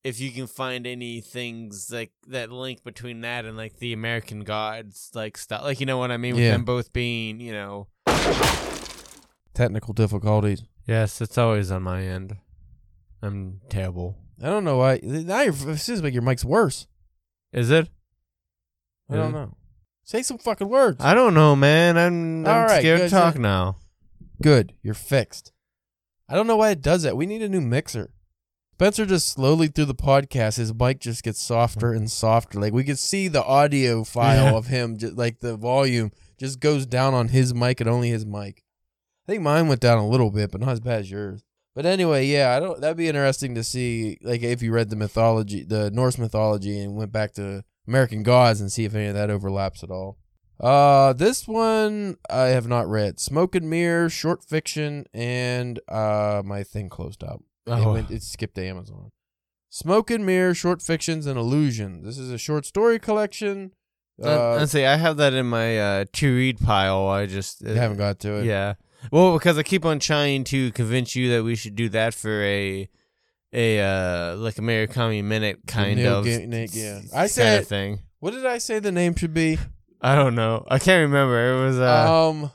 if 0.07 0.21
you 0.21 0.31
can 0.31 0.47
find 0.47 0.87
any 0.87 1.21
things 1.21 1.91
like 1.91 2.13
that 2.29 2.53
link 2.53 2.85
between 2.85 3.23
that 3.23 3.45
and 3.45 3.57
like 3.57 3.77
the 3.79 3.93
American 3.93 4.41
gods 4.45 5.11
like 5.15 5.37
stuff 5.37 5.63
like 5.65 5.81
you 5.81 5.87
know 5.87 5.99
what 5.99 6.11
I 6.13 6.17
mean 6.17 6.35
with 6.37 6.45
Yeah. 6.45 6.53
them 6.53 6.65
both 6.65 6.93
being 6.93 7.41
you 7.41 7.53
know 7.53 7.89
Technical 9.55 9.95
difficulties. 9.95 10.63
yes 10.87 11.21
it's 11.21 11.39
always 11.39 11.71
on 11.71 11.83
my 11.83 12.03
end 12.03 12.37
I'm 13.23 13.61
terrible 13.69 14.17
I 14.43 14.47
don't 14.51 14.65
know 14.65 14.77
why. 14.77 15.01
Now 15.03 15.41
you're, 15.41 15.55
it 15.71 15.79
seems 15.79 16.03
like 16.03 16.13
your 16.13 16.23
mic's 16.23 16.45
worse. 16.45 16.87
is 17.53 17.71
it 17.71 17.89
I 19.11 19.17
don't 19.17 19.33
Yeah. 19.33 19.39
know. 19.41 19.57
Say 20.05 20.23
some 20.23 20.39
fucking 20.39 20.69
words. 20.69 20.99
I 21.05 21.15
don't 21.15 21.35
know 21.35 21.57
man 21.57 21.97
I'm, 21.99 22.47
I'm 22.47 22.55
All 22.55 22.67
right, 22.67 22.81
scared 22.81 23.01
good, 23.01 23.11
to 23.11 23.17
uh, 23.17 23.21
talk 23.33 23.39
now 23.39 23.79
Good. 24.43 24.75
You're 24.83 24.95
fixed. 24.95 25.53
I 26.29 26.35
don't 26.37 26.47
know 26.47 26.57
why 26.59 26.71
it 26.71 26.83
does 26.83 27.03
that. 27.05 27.17
We 27.17 27.25
need 27.25 27.41
a 27.43 27.49
new 27.49 27.63
mixer. 27.63 28.11
Spencer 28.77 29.07
just 29.07 29.29
slowly 29.31 29.69
through 29.69 29.87
the 29.87 29.95
podcast, 29.95 30.59
his 30.59 30.75
mic 30.75 31.01
just 31.01 31.23
gets 31.23 31.41
softer 31.41 31.95
and 31.95 32.11
softer. 32.11 32.61
Like 32.61 32.75
we 32.75 32.85
could 32.85 32.99
see 32.99 33.27
the 33.27 33.43
audio 33.43 34.05
file 34.05 34.53
Yeah. 34.53 34.55
of 34.59 34.67
him, 34.67 34.99
just 34.99 35.15
like 35.17 35.41
the 35.41 35.57
volume 35.57 36.13
just 36.39 36.61
goes 36.61 36.85
down 36.85 37.15
on 37.15 37.29
his 37.29 37.55
mic 37.55 37.81
and 37.81 37.89
only 37.89 38.11
his 38.11 38.27
mic. 38.27 38.63
I 39.27 39.33
think 39.33 39.43
mine 39.43 39.69
went 39.69 39.81
down 39.81 39.97
a 39.97 40.07
little 40.07 40.31
bit, 40.31 40.51
but 40.53 40.61
not 40.61 40.69
as 40.73 40.81
bad 40.81 41.01
as 41.01 41.11
yours. 41.11 41.43
But 41.75 41.87
anyway, 41.87 42.27
yeah, 42.27 42.55
I 42.55 42.61
don't. 42.61 42.79
That'd 42.79 42.99
be 42.99 43.09
interesting 43.09 43.55
to 43.55 43.65
see, 43.65 44.19
like 44.21 44.43
if 44.43 44.61
you 44.61 44.73
read 44.73 44.91
the 44.91 44.97
mythology, 44.97 45.63
the 45.65 45.91
Norse 45.91 46.19
mythology, 46.19 46.79
and 46.79 46.97
went 46.97 47.13
back 47.13 47.33
to 47.37 47.65
American 47.89 48.23
gods 48.23 48.61
and 48.61 48.71
see 48.71 48.85
if 48.85 48.95
any 48.95 49.07
of 49.07 49.15
that 49.15 49.31
overlaps 49.31 49.83
at 49.85 49.91
all. 49.91 50.19
Uh, 50.61 51.15
this 51.15 51.49
one 51.49 52.19
I 52.29 52.49
have 52.49 52.69
not 52.69 52.89
read. 52.89 53.21
Smoke 53.21 53.55
and 53.55 53.71
Mirror, 53.71 54.11
short 54.11 54.45
fiction, 54.45 55.07
and 55.15 55.81
uh, 55.89 56.43
my 56.45 56.63
thing 56.63 56.91
closed 56.91 57.25
up. 57.25 57.41
It, 57.67 57.71
Oh. 57.73 57.93
went, 57.93 58.11
it 58.11 58.23
skipped 58.23 58.55
to 58.57 58.65
Amazon. 58.65 59.11
Smoke 59.71 60.11
and 60.11 60.25
Mirror, 60.25 60.55
short 60.55 60.81
fictions 60.83 61.27
and 61.27 61.39
illusions. 61.39 62.05
This 62.05 62.19
is 62.19 62.31
a 62.31 62.39
short 62.39 62.65
story 62.65 62.99
collection. 62.99 63.73
uh, 64.23 64.29
Uh, 64.29 64.67
say 64.67 64.87
I 64.87 64.97
have 64.97 65.17
that 65.19 65.35
in 65.35 65.47
my 65.47 65.79
uh 65.79 66.05
to 66.15 66.35
read 66.35 66.59
pile 66.61 67.07
I 67.09 67.27
just 67.27 67.63
uh, 67.65 67.75
haven't 67.75 67.99
got 67.99 68.19
to 68.21 68.37
it. 68.37 68.45
Yeah. 68.47 68.75
Well, 69.13 69.35
because 69.35 69.59
I 69.59 69.63
keep 69.63 69.85
on 69.85 69.99
trying 69.99 70.45
to 70.45 70.73
convince 70.73 71.15
you 71.15 71.31
that 71.33 71.45
we 71.45 71.55
should 71.57 71.75
do 71.77 71.89
that 71.91 72.15
for 72.15 72.43
a 72.43 72.89
a 73.53 73.81
uh 73.81 74.37
like 74.37 74.57
a 74.59 74.63
Murakami 74.63 75.23
minute 75.23 75.59
kind 75.67 75.97
Neil 75.99 76.21
of 76.21 76.25
Ga- 76.25 76.47
Nick, 76.47 76.71
yeah. 76.73 77.01
I 77.13 77.17
kind 77.19 77.31
said- 77.31 77.61
of 77.63 77.69
thing. 77.69 78.01
What 78.21 78.31
did 78.33 78.47
I 78.47 78.59
say 78.59 78.79
the 78.79 78.91
name 78.93 79.15
should 79.15 79.35
be? 79.35 79.59
I 80.01 80.15
don't 80.15 80.35
know. 80.35 80.65
I 80.69 80.79
can't 80.79 81.03
remember. 81.03 81.37
It 81.53 81.67
was 81.67 81.79
uh 81.79 82.29
um, 82.31 82.51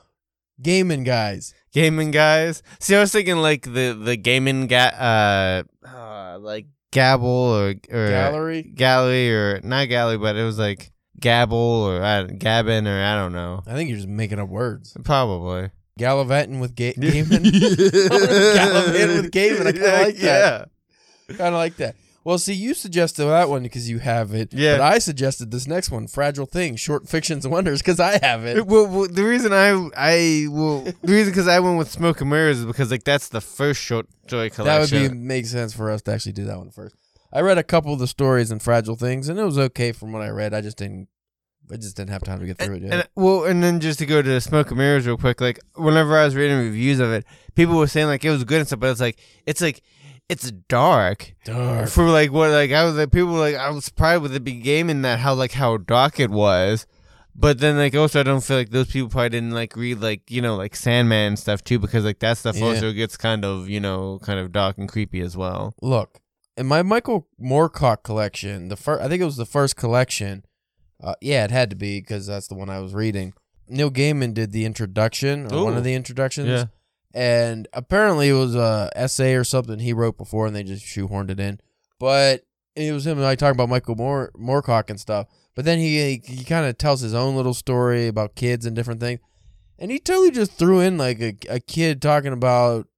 Gaming 0.60 1.04
Guys. 1.04 1.54
gaming 1.72 2.10
guys. 2.10 2.62
See, 2.80 2.94
I 2.94 3.00
was 3.00 3.10
thinking 3.12 3.36
like 3.38 3.62
the 3.62 3.98
the 3.98 4.16
gaming 4.16 4.66
ga- 4.66 4.92
uh, 4.98 5.62
uh 5.88 6.38
like 6.38 6.66
Gabble 6.92 7.26
or 7.26 7.74
or 7.90 8.08
Gallery. 8.08 8.62
gallery 8.62 9.32
or 9.34 9.60
not 9.64 9.88
gallery, 9.88 10.18
but 10.18 10.36
it 10.36 10.44
was 10.44 10.58
like 10.58 10.92
Gabble 11.18 11.56
or 11.56 12.02
uh, 12.02 12.24
Gabbin 12.26 12.86
or 12.86 13.02
I 13.02 13.14
don't 13.14 13.32
know. 13.32 13.62
I 13.66 13.72
think 13.74 13.88
you're 13.88 13.96
just 13.96 14.08
making 14.08 14.38
up 14.38 14.48
words. 14.50 14.94
Probably. 15.04 15.70
Gallivanting 15.98 16.60
with 16.60 16.74
ga- 16.74 16.92
Gaiman. 16.98 17.42
Gallivanting 18.54 19.16
with 19.16 19.30
Gaiman. 19.32 19.66
I 19.66 19.72
kind 19.72 19.84
of 19.84 20.00
like 20.06 20.16
that. 20.18 20.68
Yeah. 21.28 21.34
Kind 21.36 21.54
of 21.54 21.58
like 21.60 21.76
that. 21.76 21.96
Well, 22.24 22.38
see, 22.38 22.52
you 22.54 22.74
suggested 22.74 23.24
that 23.24 23.48
one 23.48 23.64
because 23.64 23.90
you 23.90 23.98
have 23.98 24.32
it. 24.32 24.52
Yeah. 24.52 24.74
But 24.78 24.82
I 24.82 24.98
suggested 24.98 25.50
this 25.50 25.66
next 25.66 25.90
one, 25.90 26.06
Fragile 26.06 26.46
Things, 26.46 26.78
Short 26.80 27.08
Fictions 27.08 27.44
and 27.44 27.52
Wonders, 27.52 27.80
because 27.80 27.98
I 27.98 28.18
have 28.24 28.44
it. 28.44 28.66
Well, 28.66 28.86
well, 28.86 29.08
the 29.08 29.24
reason 29.24 29.52
I 29.52 29.70
I 29.96 30.46
well 30.48 30.82
the 30.82 31.12
reason 31.12 31.32
because 31.32 31.48
I 31.48 31.58
went 31.60 31.78
with 31.78 31.90
Smoke 31.90 32.20
and 32.20 32.30
Mirrors 32.30 32.60
is 32.60 32.66
because 32.66 32.90
like 32.90 33.04
that's 33.04 33.28
the 33.28 33.40
first 33.40 33.80
short 33.80 34.06
story 34.26 34.50
collection. 34.50 34.98
That 34.98 35.10
would 35.10 35.12
be 35.12 35.16
make 35.18 35.46
sense 35.46 35.72
for 35.74 35.90
us 35.90 36.02
to 36.02 36.12
actually 36.12 36.32
do 36.32 36.44
that 36.44 36.58
one 36.58 36.70
first. 36.70 36.94
I 37.32 37.40
read 37.40 37.58
a 37.58 37.62
couple 37.64 37.92
of 37.92 37.98
the 37.98 38.06
stories 38.06 38.50
in 38.50 38.58
Fragile 38.58 38.96
Things, 38.96 39.28
and 39.28 39.38
it 39.38 39.44
was 39.44 39.58
okay 39.58 39.92
from 39.92 40.12
what 40.12 40.22
I 40.22 40.28
read. 40.28 40.52
I 40.52 40.60
just 40.60 40.76
didn't, 40.76 41.08
I 41.72 41.76
just 41.76 41.96
didn't 41.96 42.10
have 42.10 42.22
time 42.22 42.40
to 42.40 42.46
get 42.46 42.58
through 42.58 42.76
it 42.76 42.82
yet. 42.82 42.92
and 42.92 43.08
well, 43.16 43.44
and 43.44 43.62
then 43.62 43.80
just 43.80 43.98
to 44.00 44.06
go 44.06 44.20
to 44.20 44.40
Smoke 44.40 44.68
and 44.68 44.78
Mirrors 44.78 45.06
real 45.06 45.16
quick, 45.16 45.40
like 45.40 45.58
whenever 45.74 46.16
I 46.16 46.24
was 46.24 46.36
reading 46.36 46.58
reviews 46.58 47.00
of 47.00 47.10
it, 47.10 47.24
people 47.54 47.76
were 47.76 47.86
saying 47.86 48.06
like 48.06 48.24
it 48.24 48.30
was 48.30 48.44
good 48.44 48.58
and 48.58 48.66
stuff, 48.66 48.80
but 48.80 48.90
it's 48.90 49.00
like 49.00 49.18
it's 49.46 49.62
like 49.62 49.82
it's 50.28 50.50
dark 50.68 51.34
Dark. 51.44 51.88
for 51.88 52.08
like 52.08 52.32
what 52.32 52.50
like 52.50 52.72
I 52.72 52.84
was 52.84 52.94
like 52.96 53.12
people 53.12 53.32
were 53.32 53.38
like 53.40 53.56
I 53.56 53.70
was 53.70 53.84
surprised 53.84 54.22
with 54.22 54.34
it 54.34 54.44
be 54.44 54.54
gaming 54.54 55.02
that 55.02 55.18
how 55.18 55.34
like 55.34 55.52
how 55.52 55.76
dark 55.76 56.20
it 56.20 56.30
was. 56.30 56.86
But 57.34 57.60
then, 57.60 57.78
like, 57.78 57.94
also, 57.94 58.20
I 58.20 58.24
don't 58.24 58.44
feel 58.44 58.58
like 58.58 58.68
those 58.68 58.90
people 58.90 59.08
probably 59.08 59.30
didn't 59.30 59.52
like 59.52 59.74
read, 59.74 60.02
like, 60.02 60.30
you 60.30 60.42
know, 60.42 60.54
like 60.54 60.76
Sandman 60.76 61.38
stuff 61.38 61.64
too, 61.64 61.78
because 61.78 62.04
like 62.04 62.18
that 62.18 62.36
stuff 62.36 62.56
Yeah. 62.58 62.66
also 62.66 62.92
gets 62.92 63.16
kind 63.16 63.42
of, 63.42 63.70
you 63.70 63.80
know, 63.80 64.18
kind 64.22 64.38
of 64.38 64.52
dark 64.52 64.76
and 64.76 64.86
creepy 64.86 65.20
as 65.22 65.34
well. 65.34 65.74
Look, 65.80 66.20
in 66.58 66.66
my 66.66 66.82
Michael 66.82 67.26
Moorcock 67.42 68.02
collection, 68.02 68.68
the 68.68 68.76
first, 68.76 69.02
I 69.02 69.08
think 69.08 69.22
it 69.22 69.24
was 69.24 69.38
the 69.38 69.46
first 69.46 69.76
collection. 69.76 70.44
Uh, 71.02 71.14
yeah, 71.22 71.44
it 71.44 71.50
had 71.50 71.70
to 71.70 71.76
be 71.76 72.00
because 72.00 72.26
that's 72.26 72.48
the 72.48 72.54
one 72.54 72.68
I 72.68 72.80
was 72.80 72.92
reading. 72.92 73.32
Neil 73.66 73.90
Gaiman 73.90 74.34
did 74.34 74.52
the 74.52 74.66
introduction, 74.66 75.46
or 75.50 75.64
one 75.64 75.72
Ooh. 75.72 75.78
of 75.78 75.84
the 75.84 75.94
introductions. 75.94 76.48
Yeah. 76.48 76.64
And 77.14 77.68
apparently 77.72 78.28
it 78.28 78.34
was 78.34 78.54
a 78.54 78.90
essay 78.94 79.34
or 79.34 79.44
something 79.44 79.78
he 79.78 79.92
wrote 79.92 80.16
before, 80.16 80.46
and 80.46 80.56
they 80.56 80.62
just 80.62 80.84
shoehorned 80.84 81.30
it 81.30 81.40
in. 81.40 81.60
But 81.98 82.44
it 82.74 82.92
was 82.92 83.06
him 83.06 83.18
and 83.18 83.26
I 83.26 83.34
talking 83.34 83.56
about 83.56 83.68
Michael 83.68 83.96
Moore, 83.96 84.32
Moorcock 84.36 84.90
and 84.90 84.98
stuff. 84.98 85.26
But 85.54 85.64
then 85.64 85.78
he 85.78 86.22
he 86.24 86.44
kind 86.44 86.66
of 86.66 86.78
tells 86.78 87.00
his 87.00 87.14
own 87.14 87.36
little 87.36 87.54
story 87.54 88.08
about 88.08 88.34
kids 88.34 88.64
and 88.64 88.74
different 88.74 89.00
things, 89.00 89.20
and 89.78 89.90
he 89.90 89.98
totally 89.98 90.30
just 90.30 90.52
threw 90.52 90.80
in 90.80 90.96
like 90.96 91.20
a, 91.20 91.34
a 91.48 91.60
kid 91.60 92.00
talking 92.00 92.32
about 92.32 92.88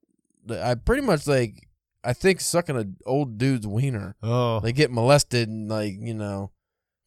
I 0.50 0.74
pretty 0.74 1.02
much 1.02 1.26
like 1.26 1.68
I 2.04 2.12
think 2.12 2.40
sucking 2.40 2.76
an 2.76 2.96
old 3.06 3.38
dude's 3.38 3.66
wiener. 3.66 4.14
Oh. 4.22 4.60
They 4.60 4.72
get 4.72 4.92
molested 4.92 5.48
and 5.48 5.68
like 5.68 5.94
you 5.98 6.14
know 6.14 6.50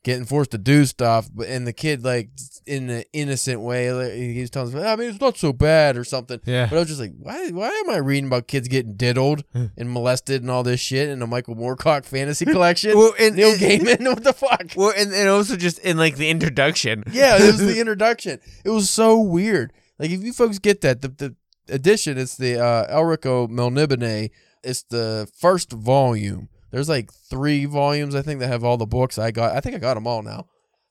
getting 0.07 0.23
forced 0.23 0.51
to 0.51 0.57
do 0.57 0.85
stuff, 0.85 1.29
but 1.35 1.49
and 1.49 1.67
the 1.67 1.73
kid 1.73 2.01
like 2.05 2.29
in 2.65 2.89
an 2.89 3.03
innocent 3.11 3.59
way, 3.59 3.91
like, 3.91 4.13
he 4.13 4.39
was 4.39 4.49
telling 4.49 4.73
us, 4.73 4.81
I 4.81 4.95
mean, 4.95 5.09
it's 5.09 5.19
not 5.19 5.37
so 5.37 5.51
bad 5.51 5.97
or 5.97 6.05
something. 6.05 6.39
yeah. 6.45 6.65
But 6.69 6.77
I 6.77 6.79
was 6.79 6.87
just 6.87 7.01
like, 7.01 7.11
why? 7.19 7.49
Why 7.49 7.67
am 7.67 7.89
I 7.89 7.97
reading 7.97 8.27
about 8.27 8.47
kids 8.47 8.69
getting 8.69 8.93
diddled 8.95 9.43
and 9.53 9.91
molested 9.91 10.41
and 10.43 10.49
all 10.49 10.63
this 10.63 10.79
shit 10.79 11.09
in 11.09 11.21
a 11.21 11.27
Michael 11.27 11.55
Moorcock 11.57 12.05
fantasy 12.05 12.45
collection? 12.55 12.97
Well, 12.97 13.13
and, 13.19 13.35
Neil 13.35 13.49
and- 13.51 13.59
Gaiman, 13.59 14.05
what 14.13 14.23
the 14.23 14.31
fuck? 14.31 14.71
Well, 14.77 14.93
and, 14.95 15.11
and 15.13 15.27
also 15.27 15.57
just 15.57 15.79
in 15.79 15.97
like 15.97 16.15
the 16.15 16.29
introduction. 16.29 17.03
Yeah, 17.11 17.35
it 17.37 17.45
was 17.45 17.59
the 17.59 17.77
introduction. 17.81 18.39
It 18.63 18.69
was 18.69 18.89
so 18.89 19.19
weird. 19.19 19.73
Like 19.99 20.11
if 20.11 20.23
you 20.23 20.31
folks 20.31 20.57
get 20.57 20.79
that, 20.81 21.01
the 21.01 21.09
the 21.09 21.35
edition, 21.67 22.17
it's 22.17 22.37
the 22.37 22.57
uh, 22.63 22.95
Elric 22.97 23.25
of 23.25 23.49
Melniboné. 23.49 24.29
It's 24.63 24.83
the 24.83 25.29
first 25.37 25.73
volume. 25.73 26.47
There's 26.77 26.87
like 26.89 27.11
three 27.11 27.65
volumes, 27.65 28.13
I 28.13 28.21
think, 28.21 28.39
that 28.39 28.49
have 28.49 28.63
all 28.63 28.77
the 28.77 28.85
books. 28.85 29.17
I 29.17 29.31
got. 29.31 29.55
I 29.55 29.61
think 29.61 29.75
I 29.75 29.79
got 29.79 29.95
them 29.95 30.05
all 30.05 30.21
now. 30.21 30.45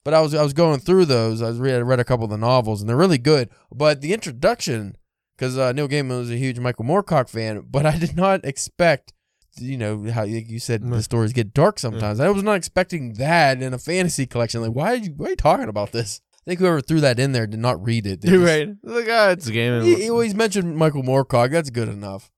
But 0.05 0.15
I 0.15 0.21
was 0.21 0.35
I 0.35 0.43
was 0.43 0.53
going 0.53 0.81
through 0.81 1.05
those. 1.05 1.41
I 1.41 1.47
was 1.47 1.59
read 1.61 1.77
I 1.77 1.79
read 1.79 2.01
a 2.01 2.05
couple 2.05 2.25
of 2.25 2.31
the 2.33 2.37
novels, 2.37 2.81
and 2.81 2.89
they're 2.91 2.97
really 2.97 3.19
good. 3.19 3.51
But 3.73 4.01
the 4.01 4.13
introduction, 4.13 4.97
because 5.37 5.57
uh, 5.57 5.71
Neil 5.71 5.87
Gaiman 5.87 6.19
was 6.19 6.29
a 6.33 6.37
huge 6.37 6.59
Michael 6.59 6.87
Moorcock 6.87 7.29
fan, 7.29 7.63
but 7.71 7.87
I 7.87 7.97
did 7.99 8.17
not 8.17 8.45
expect. 8.45 9.13
You 9.59 9.79
know 9.79 10.11
how 10.11 10.25
you 10.25 10.59
said 10.59 10.83
the 10.83 10.97
Mm. 10.97 11.03
stories 11.05 11.33
get 11.33 11.55
dark 11.55 11.79
sometimes. 11.79 12.19
I 12.19 12.31
was 12.31 12.43
not 12.43 12.57
expecting 12.57 13.13
that 13.15 13.63
in 13.63 13.73
a 13.73 13.79
fantasy 13.79 14.27
collection. 14.27 14.63
Like, 14.63 14.73
why 14.73 14.95
are 14.95 14.97
you, 14.97 15.13
why 15.17 15.27
are 15.29 15.31
you 15.31 15.37
talking 15.37 15.69
about 15.69 15.93
this? 15.93 16.21
I 16.35 16.51
think 16.51 16.59
whoever 16.61 16.81
threw 16.81 17.01
that 17.01 17.21
in 17.21 17.31
there 17.31 17.47
did 17.47 17.61
not 17.61 17.81
read 17.81 18.07
it. 18.09 18.25
You're 18.25 18.41
right. 18.45 18.69
Like, 18.83 19.07
ah, 19.09 19.31
it's 19.31 19.47
a 19.47 19.53
game. 19.53 19.83
He, 19.83 19.95
he 20.03 20.11
always 20.11 20.35
mentioned 20.35 20.77
Michael 20.77 21.05
Moorcock. 21.05 21.53
That's 21.53 21.71
good 21.71 21.89
enough. 21.89 22.31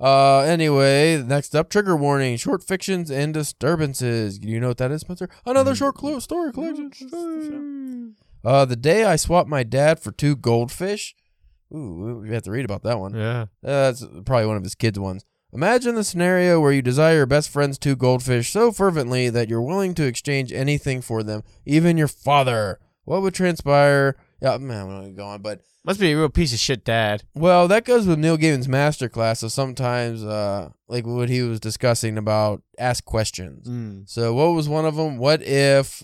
Uh, 0.00 0.40
anyway, 0.40 1.22
next 1.22 1.54
up, 1.56 1.70
trigger 1.70 1.96
warning: 1.96 2.36
short 2.36 2.62
fictions 2.62 3.10
and 3.10 3.32
disturbances. 3.32 4.38
Do 4.38 4.48
you 4.48 4.60
know 4.60 4.68
what 4.68 4.78
that 4.78 4.90
is, 4.90 5.00
Spencer? 5.00 5.28
Another 5.46 5.72
Mm. 5.72 5.76
short 5.78 5.94
clo- 5.94 6.18
story 6.18 6.52
collection. 6.52 8.14
Uh, 8.44 8.64
the 8.64 8.76
day 8.76 9.04
I 9.04 9.16
swapped 9.16 9.48
my 9.48 9.62
dad 9.62 9.98
for 9.98 10.12
two 10.12 10.36
goldfish. 10.36 11.14
Ooh, 11.74 12.20
we 12.22 12.30
have 12.34 12.42
to 12.44 12.50
read 12.50 12.64
about 12.64 12.82
that 12.84 13.00
one. 13.00 13.14
yeah. 13.14 13.46
That's 13.62 14.04
probably 14.24 14.46
one 14.46 14.56
of 14.56 14.62
his 14.62 14.74
kids' 14.76 14.98
ones. 14.98 15.24
Imagine 15.52 15.94
the 15.94 16.04
scenario 16.04 16.60
where 16.60 16.72
you 16.72 16.82
desire 16.82 17.16
your 17.16 17.26
best 17.26 17.48
friend's 17.48 17.78
two 17.78 17.96
goldfish 17.96 18.50
so 18.50 18.70
fervently 18.70 19.30
that 19.30 19.48
you're 19.48 19.62
willing 19.62 19.94
to 19.94 20.04
exchange 20.04 20.52
anything 20.52 21.00
for 21.00 21.22
them, 21.22 21.42
even 21.64 21.96
your 21.96 22.08
father. 22.08 22.78
What 23.04 23.22
would 23.22 23.34
transpire 23.34 24.16
Yeah, 24.40 24.56
man, 24.58 24.86
I'm 24.86 25.02
not 25.02 25.16
going, 25.16 25.40
but 25.42 25.60
Must 25.84 25.98
be 26.00 26.12
a 26.12 26.16
real 26.16 26.28
piece 26.28 26.52
of 26.52 26.58
shit 26.58 26.84
dad. 26.84 27.22
well, 27.34 27.68
that 27.68 27.84
goes 27.84 28.06
with 28.06 28.18
Neil 28.18 28.36
Gaiman's 28.36 28.68
masterclass. 28.68 29.38
So 29.38 29.48
sometimes, 29.48 30.22
uh, 30.24 30.70
like 30.88 31.06
what 31.06 31.28
he 31.28 31.42
was 31.42 31.58
discussing 31.60 32.18
about 32.18 32.62
ask 32.78 33.04
questions. 33.04 33.66
Mm. 33.68 34.08
So 34.08 34.34
what 34.34 34.48
was 34.54 34.68
one 34.68 34.84
of 34.84 34.96
them? 34.96 35.16
What 35.18 35.42
if 35.42 36.02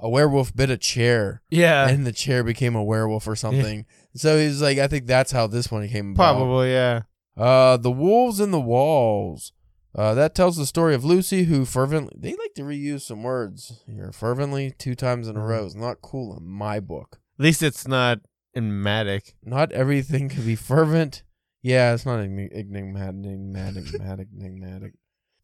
a 0.00 0.08
werewolf 0.08 0.54
bit 0.54 0.70
a 0.70 0.76
chair 0.76 1.42
Yeah. 1.50 1.88
and 1.88 2.06
the 2.06 2.12
chair 2.12 2.44
became 2.44 2.76
a 2.76 2.84
werewolf 2.84 3.26
or 3.26 3.34
something? 3.36 3.86
So 4.14 4.38
he's 4.38 4.62
like, 4.62 4.78
I 4.78 4.86
think 4.86 5.06
that's 5.06 5.32
how 5.32 5.46
this 5.48 5.70
one 5.70 5.86
came 5.88 6.12
about. 6.12 6.34
Probably, 6.34 6.70
yeah. 6.72 7.02
Uh, 7.36 7.76
the 7.76 7.90
wolves 7.90 8.40
in 8.40 8.50
the 8.50 8.60
walls. 8.60 9.52
Uh, 9.94 10.14
that 10.14 10.34
tells 10.34 10.56
the 10.56 10.66
story 10.66 10.94
of 10.94 11.04
Lucy, 11.04 11.44
who 11.44 11.64
fervently. 11.64 12.14
They 12.20 12.30
like 12.36 12.54
to 12.54 12.62
reuse 12.62 13.00
some 13.02 13.22
words 13.22 13.82
here. 13.86 14.12
Fervently, 14.12 14.70
two 14.78 14.94
times 14.94 15.26
in 15.28 15.36
a 15.36 15.40
row. 15.44 15.64
is 15.64 15.74
not 15.74 16.02
cool 16.02 16.36
in 16.36 16.44
my 16.46 16.78
book. 16.78 17.18
Least 17.38 17.62
it's 17.62 17.86
not 17.86 18.20
enigmatic. 18.54 19.34
Not 19.44 19.72
everything 19.72 20.28
can 20.28 20.44
be 20.44 20.56
fervent. 20.56 21.22
Yeah, 21.62 21.94
it's 21.94 22.06
not 22.06 22.20
enigmatic, 22.20 22.66
enigmatic, 22.66 24.28
enigmatic. 24.38 24.92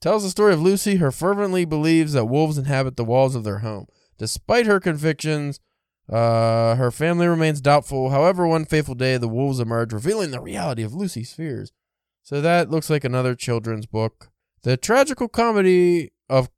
Tells 0.00 0.22
the 0.22 0.30
story 0.30 0.52
of 0.52 0.60
Lucy, 0.60 0.96
who 0.96 1.10
fervently 1.10 1.64
believes 1.64 2.12
that 2.12 2.26
wolves 2.26 2.58
inhabit 2.58 2.96
the 2.96 3.04
walls 3.04 3.34
of 3.34 3.44
their 3.44 3.60
home. 3.60 3.86
Despite 4.18 4.66
her 4.66 4.80
convictions, 4.80 5.60
uh, 6.10 6.74
her 6.76 6.90
family 6.90 7.26
remains 7.26 7.60
doubtful. 7.60 8.10
However, 8.10 8.46
one 8.46 8.64
fateful 8.64 8.94
day, 8.94 9.16
the 9.16 9.28
wolves 9.28 9.60
emerge, 9.60 9.92
revealing 9.92 10.30
the 10.30 10.40
reality 10.40 10.82
of 10.82 10.94
Lucy's 10.94 11.32
fears. 11.32 11.72
So 12.22 12.40
that 12.40 12.70
looks 12.70 12.90
like 12.90 13.04
another 13.04 13.34
children's 13.34 13.86
book. 13.86 14.30
The 14.62 14.76
tragical 14.76 15.28
comedy 15.28 16.12
of. 16.28 16.50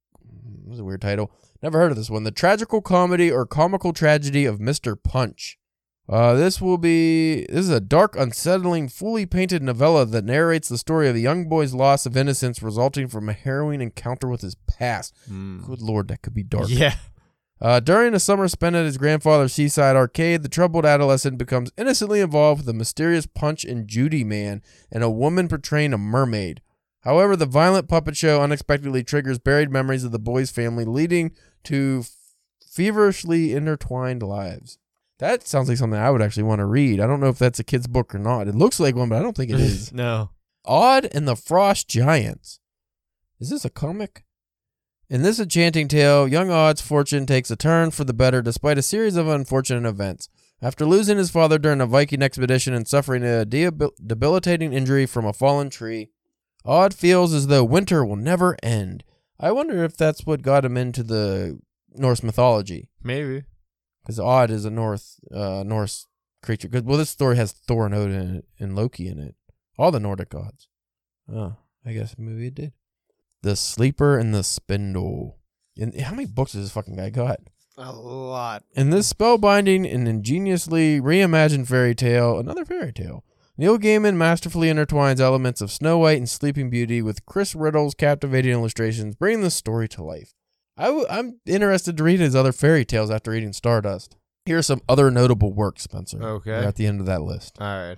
That's 0.66 0.81
a 0.81 0.85
weird 0.85 1.03
title. 1.03 1.31
Never 1.62 1.79
heard 1.79 1.92
of 1.92 1.97
this 1.97 2.11
one. 2.11 2.25
The 2.25 2.31
tragical 2.31 2.81
comedy 2.81 3.31
or 3.31 3.47
comical 3.47 3.92
tragedy 3.92 4.45
of 4.45 4.59
Mr. 4.59 4.97
Punch. 5.03 5.59
Uh, 6.09 6.35
this 6.35 6.61
will 6.61 6.79
be. 6.79 7.47
This 7.47 7.64
is 7.64 7.71
a 7.71 7.81
dark, 7.81 8.14
unsettling, 8.16 8.88
fully 8.88 9.27
painted 9.27 9.62
novella 9.62 10.07
that 10.07 10.25
narrates 10.25 10.69
the 10.69 10.79
story 10.79 11.09
of 11.09 11.16
a 11.16 11.21
young 11.21 11.49
boy's 11.49 11.75
loss 11.75 12.07
of 12.07 12.16
innocence 12.16 12.62
resulting 12.62 13.09
from 13.09 13.29
a 13.29 13.33
harrowing 13.33 13.81
encounter 13.81 14.29
with 14.29 14.42
his 14.42 14.55
past. 14.69 15.16
Good 15.29 15.83
lord, 15.83 16.09
that 16.09 16.23
could 16.23 16.35
be 16.35 16.45
dark. 16.45 16.69
Yeah. 16.69 16.95
Uh, 17.61 17.81
during 17.81 18.12
a 18.12 18.21
summer 18.21 18.47
spent 18.49 18.77
at 18.77 18.85
his 18.85 18.99
grandfather's 18.99 19.53
seaside 19.55 19.97
arcade, 19.97 20.42
the 20.42 20.49
troubled 20.49 20.85
adolescent 20.85 21.38
becomes 21.38 21.73
innocently 21.79 22.21
involved 22.21 22.61
with 22.61 22.69
a 22.69 22.75
mysterious 22.79 23.27
Punch 23.27 23.64
and 23.64 23.88
Judy 23.88 24.25
man 24.25 24.62
and 24.92 25.03
a 25.03 25.11
woman 25.11 25.49
portraying 25.49 25.95
a 25.95 25.99
mermaid. 25.99 26.61
However, 27.07 27.37
the 27.37 27.47
violent 27.47 27.88
puppet 27.88 28.16
show 28.16 28.42
unexpectedly 28.42 29.05
triggers 29.05 29.38
buried 29.38 29.71
memories 29.71 30.03
of 30.03 30.11
the 30.11 30.19
boy's 30.19 30.51
family, 30.51 30.85
leading 30.85 31.31
to 31.62 32.05
feverishly 32.69 33.53
intertwined 33.55 34.25
lives. 34.25 34.79
That 35.21 35.47
sounds 35.47 35.69
like 35.69 35.79
something 35.79 36.01
I 36.01 36.11
would 36.11 36.21
actually 36.21 36.42
want 36.42 36.59
to 36.59 36.66
read. 36.66 36.99
I 36.99 37.07
don't 37.07 37.21
know 37.21 37.29
if 37.29 37.38
that's 37.38 37.61
a 37.61 37.64
kid's 37.64 37.87
book 37.87 38.12
or 38.12 38.19
not. 38.19 38.49
It 38.49 38.57
looks 38.57 38.81
like 38.81 38.97
one, 38.97 39.09
but 39.09 39.21
I 39.21 39.23
don't 39.23 39.37
think 39.37 39.53
it 39.53 39.61
is. 39.61 39.92
no. 39.92 40.31
Odd 40.64 41.09
and 41.12 41.29
the 41.29 41.37
Frost 41.37 41.87
Giants. 41.87 42.59
Is 43.38 43.51
this 43.51 43.64
a 43.64 43.71
comic? 43.71 44.25
In 45.09 45.23
this 45.23 45.38
enchanting 45.38 45.87
tale, 45.87 46.27
young 46.27 46.51
Odd's 46.51 46.81
fortune 46.81 47.25
takes 47.25 47.53
a 47.53 47.57
turn 47.57 47.92
for 47.92 48.03
the 48.03 48.14
better 48.14 48.42
despite 48.42 48.79
a 48.79 48.83
series 48.83 49.14
of 49.14 49.29
unfortunate 49.29 49.88
events. 49.88 50.29
After 50.61 50.85
losing 50.85 51.19
his 51.19 51.31
father 51.31 51.57
during 51.57 51.81
a 51.81 51.87
Viking 51.87 52.21
expedition 52.23 52.75
and 52.75 52.88
suffering 52.88 53.23
a 53.23 53.45
debil- 53.45 53.92
debilitating 54.05 54.73
injury 54.73 55.07
from 55.07 55.25
a 55.25 55.33
fallen 55.33 55.71
tree, 55.71 56.11
Odd 56.66 56.92
feels 56.94 57.33
as 57.33 57.46
though 57.46 57.64
winter 57.64 58.05
will 58.05 58.16
never 58.16 58.57
end. 58.62 59.05
I 59.38 59.52
wonder 59.52 59.85
if 59.85 59.96
that's 59.96 60.26
what 60.26 60.42
got 60.42 60.64
him 60.64 60.76
into 60.76 61.02
the 61.02 61.59
Norse 61.94 62.22
mythology, 62.22 62.88
Maybe. 63.02 63.44
because 64.02 64.18
Odd 64.18 64.50
is 64.50 64.64
a 64.64 64.70
North 64.70 65.16
uh, 65.33 65.62
Norse 65.66 66.07
creature. 66.42 66.68
'Cause- 66.68 66.83
well, 66.83 66.98
this 66.98 67.11
story 67.11 67.37
has 67.37 67.52
Thor 67.52 67.87
and 67.87 67.94
Odin 67.94 68.20
in 68.20 68.37
it, 68.37 68.44
and 68.59 68.74
Loki 68.76 69.09
in 69.09 69.18
it. 69.18 69.35
All 69.79 69.90
the 69.90 70.00
Nordic 70.00 70.31
gods. 70.31 70.68
Oh, 71.33 71.57
I 71.85 71.92
guess 71.92 72.14
maybe 72.18 72.46
it 72.48 72.55
did. 72.55 72.72
The 73.42 73.57
Sleeper 73.57 74.18
and 74.18 74.35
the 74.35 74.42
Spindle. 74.42 75.38
And 75.79 75.98
how 76.00 76.12
many 76.12 76.26
books 76.26 76.55
has 76.55 76.62
this 76.62 76.72
fucking 76.72 76.96
guy 76.96 77.11
got? 77.11 77.40
A 77.76 77.92
lot. 77.92 78.64
In 78.74 78.88
this 78.90 79.12
spellbinding 79.12 79.92
and 79.92 80.09
ingeniously 80.09 80.98
reimagined 81.00 81.66
fairy 81.66 81.94
tale, 81.94 82.38
another 82.38 82.64
fairy 82.64 82.92
tale, 82.92 83.22
Neil 83.59 83.79
Gaiman 83.79 84.16
masterfully 84.16 84.69
intertwines 84.69 85.19
elements 85.19 85.62
of 85.62 85.71
Snow 85.73 85.97
White 85.99 86.19
and 86.19 86.29
Sleeping 86.29 86.69
Beauty 86.69 87.01
with 87.01 87.25
Chris 87.25 87.55
Riddell's 87.55 87.95
captivating 87.95 88.53
illustrations, 88.53 89.16
bringing 89.16 89.40
the 89.40 89.51
story 89.51 89.88
to 89.88 90.03
life. 90.05 90.35
i 90.77 90.87
w- 90.87 91.07
I'm 91.09 91.40
interested 91.47 91.97
to 91.97 92.05
read 92.05 92.21
his 92.21 92.37
other 92.37 92.53
fairy 92.53 92.85
tales 92.85 93.11
after 93.11 93.31
reading 93.31 93.55
Stardust. 93.55 94.16
Here 94.45 94.59
are 94.59 94.62
some 94.62 94.83
other 94.88 95.11
notable 95.11 95.55
works, 95.55 95.85
Spencer. 95.85 96.23
Okay. 96.23 96.51
We're 96.51 96.64
at 96.69 96.77
the 96.77 96.87
end 96.87 97.01
of 97.01 97.07
that 97.07 97.23
list. 97.23 97.57
All 97.59 97.66
right. 97.66 97.97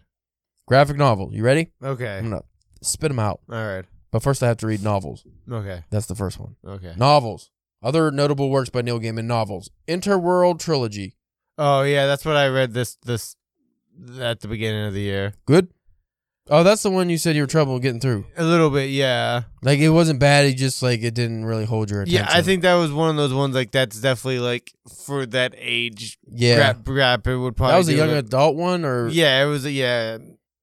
Graphic 0.68 0.97
novel. 0.97 1.31
You 1.33 1.42
ready? 1.42 1.73
Okay. 1.83 2.18
I'm 2.18 2.31
gonna 2.31 2.42
spit 2.81 3.09
them 3.09 3.18
out. 3.18 3.40
All 3.51 3.57
right. 3.57 3.85
But 4.12 4.23
first, 4.23 4.42
I 4.42 4.47
have 4.47 4.59
to 4.59 4.66
read 4.68 4.83
novels. 4.83 5.25
Okay. 5.51 5.83
That's 5.90 6.07
the 6.07 6.14
first 6.14 6.38
one. 6.38 6.55
Okay. 6.64 6.94
Novels. 6.97 7.51
Other 7.83 8.11
notable 8.12 8.49
works 8.49 8.71
by 8.71 8.83
Neil 8.83 9.01
Gaiman. 9.01 9.25
Novels. 9.25 9.71
Interworld 9.88 10.61
trilogy. 10.61 11.16
Oh 11.59 11.83
yeah, 11.83 12.07
that's 12.07 12.25
what 12.25 12.37
I 12.37 12.47
read 12.47 12.75
this 12.75 12.97
this 13.05 13.35
at 14.21 14.41
the 14.41 14.49
beginning 14.49 14.87
of 14.87 14.95
the 14.95 15.01
year. 15.01 15.35
Good. 15.47 15.69
Oh, 16.51 16.63
that's 16.63 16.83
the 16.83 16.91
one 16.91 17.11
you 17.11 17.19
said 17.19 17.37
you 17.37 17.43
were 17.43 17.47
trouble 17.47 17.79
getting 17.79 18.01
through. 18.01 18.25
A 18.37 18.45
little 18.45 18.71
bit, 18.71 18.89
yeah. 18.89 19.43
Like 19.63 19.81
it 19.81 19.91
wasn't 19.91 20.19
bad. 20.19 20.47
It 20.47 20.55
just 20.55 20.83
like 20.83 21.03
it 21.03 21.15
didn't 21.15 21.45
really 21.45 21.67
hold 21.67 21.91
your 21.91 22.03
attention. 22.03 22.25
Yeah, 22.25 22.31
I 22.31 22.41
think 22.41 22.63
that 22.63 22.75
was 22.75 22.91
one 22.91 23.11
of 23.11 23.17
those 23.17 23.35
ones 23.35 23.55
like 23.55 23.71
that's 23.71 24.01
definitely 24.01 24.39
like 24.39 24.73
for 25.05 25.27
that 25.27 25.55
age. 25.59 26.19
Yeah. 26.27 26.75
Grab 26.85 27.27
it 27.27 27.37
would 27.37 27.57
probably. 27.57 27.73
that 27.73 27.79
was 27.79 27.89
a 27.89 27.95
young 27.95 28.11
it. 28.11 28.17
adult 28.17 28.57
one, 28.57 28.85
or 28.85 29.09
Yeah, 29.09 29.45
it 29.45 29.47
was. 29.47 29.67
A, 29.67 29.71
yeah, 29.71 30.19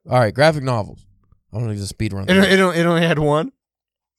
All 0.10 0.19
right, 0.19 0.34
graphic 0.34 0.63
novels. 0.63 1.06
I'm 1.54 1.62
gonna 1.62 1.76
just 1.76 1.89
speed 1.89 2.13
run. 2.13 2.30
it, 2.30 2.38
it, 2.38 2.60
it 2.60 2.86
only 2.86 3.02
had 3.02 3.19
one. 3.19 3.52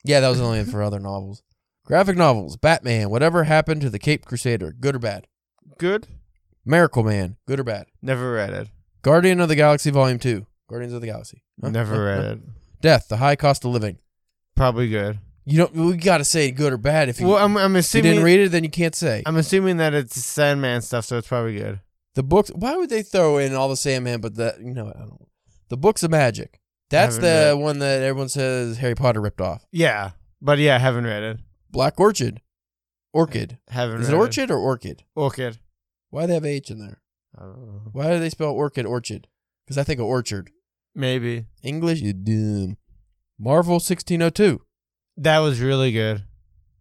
Yeah, 0.04 0.20
that 0.20 0.28
was 0.28 0.40
only 0.40 0.62
for 0.64 0.82
other 0.82 1.00
novels. 1.00 1.42
Graphic 1.84 2.16
novels. 2.16 2.56
Batman. 2.56 3.10
Whatever 3.10 3.44
happened 3.44 3.80
to 3.80 3.90
the 3.90 3.98
Cape 3.98 4.24
Crusader? 4.24 4.72
Good 4.72 4.94
or 4.94 4.98
bad? 5.00 5.26
Good. 5.78 6.06
Miracle 6.64 7.02
Man. 7.02 7.36
Good 7.46 7.60
or 7.60 7.64
bad? 7.64 7.86
Never 8.02 8.32
read 8.32 8.50
it. 8.50 8.68
Guardian 9.06 9.40
of 9.40 9.48
the 9.48 9.54
Galaxy 9.54 9.90
Volume 9.90 10.18
Two. 10.18 10.46
Guardians 10.68 10.92
of 10.92 11.00
the 11.00 11.06
Galaxy. 11.06 11.44
Huh? 11.62 11.70
Never 11.70 11.94
Huh? 11.94 12.02
read 12.02 12.24
Huh? 12.24 12.30
it. 12.32 12.38
Death. 12.80 13.06
The 13.08 13.18
High 13.18 13.36
Cost 13.36 13.64
of 13.64 13.70
Living. 13.70 13.98
Probably 14.56 14.88
good. 14.88 15.20
You 15.44 15.58
don't. 15.58 15.72
We 15.74 15.96
gotta 15.96 16.24
say 16.24 16.50
good 16.50 16.72
or 16.72 16.76
bad. 16.76 17.08
If 17.08 17.20
you, 17.20 17.28
Well, 17.28 17.36
I'm 17.36 17.56
I'm 17.56 17.76
if 17.76 17.76
you 17.76 17.78
assuming 18.00 18.10
didn't 18.10 18.24
read 18.24 18.40
it, 18.40 18.48
then 18.50 18.64
you 18.64 18.70
can't 18.70 18.96
say. 18.96 19.22
I'm 19.24 19.36
assuming 19.36 19.76
that 19.76 19.94
it's 19.94 20.16
Sandman 20.20 20.82
stuff, 20.82 21.04
so 21.04 21.18
it's 21.18 21.28
probably 21.28 21.56
good. 21.56 21.78
The 22.16 22.24
books. 22.24 22.50
Why 22.52 22.74
would 22.76 22.90
they 22.90 23.02
throw 23.02 23.38
in 23.38 23.54
all 23.54 23.68
the 23.68 23.76
Sandman? 23.76 24.20
But 24.20 24.34
that 24.36 24.58
you 24.60 24.74
know, 24.74 24.88
I 24.88 24.98
don't. 24.98 25.28
The 25.68 25.76
books 25.76 26.02
of 26.02 26.10
magic. 26.10 26.58
That's 26.90 27.16
the 27.18 27.52
read. 27.54 27.62
one 27.62 27.78
that 27.78 28.02
everyone 28.02 28.28
says 28.28 28.78
Harry 28.78 28.96
Potter 28.96 29.20
ripped 29.20 29.40
off. 29.40 29.64
Yeah, 29.70 30.12
but 30.42 30.58
yeah, 30.58 30.78
haven't 30.78 31.04
read 31.04 31.22
it. 31.22 31.38
Black 31.70 32.00
Orchid. 32.00 32.40
Orchid. 33.12 33.58
Haven't. 33.68 34.00
Is 34.02 34.08
it 34.08 34.14
orchid 34.14 34.50
or 34.50 34.58
orchid? 34.58 35.04
Orchid. 35.14 35.58
Why 36.10 36.22
do 36.22 36.26
they 36.28 36.34
have 36.34 36.44
H 36.44 36.70
in 36.70 36.78
there? 36.80 37.00
I 37.38 37.42
don't 37.42 37.66
know. 37.66 37.80
Why 37.92 38.10
do 38.12 38.18
they 38.20 38.30
spell 38.30 38.50
orchid 38.50 38.86
orchid? 38.86 39.26
Because 39.64 39.78
I 39.78 39.84
think 39.84 40.00
of 40.00 40.06
orchard. 40.06 40.50
Maybe 40.94 41.46
English, 41.62 42.00
you 42.00 42.12
dumb. 42.12 42.76
Marvel 43.38 43.74
1602. 43.74 44.62
that 45.18 45.38
was 45.40 45.60
really 45.60 45.92
good. 45.92 46.24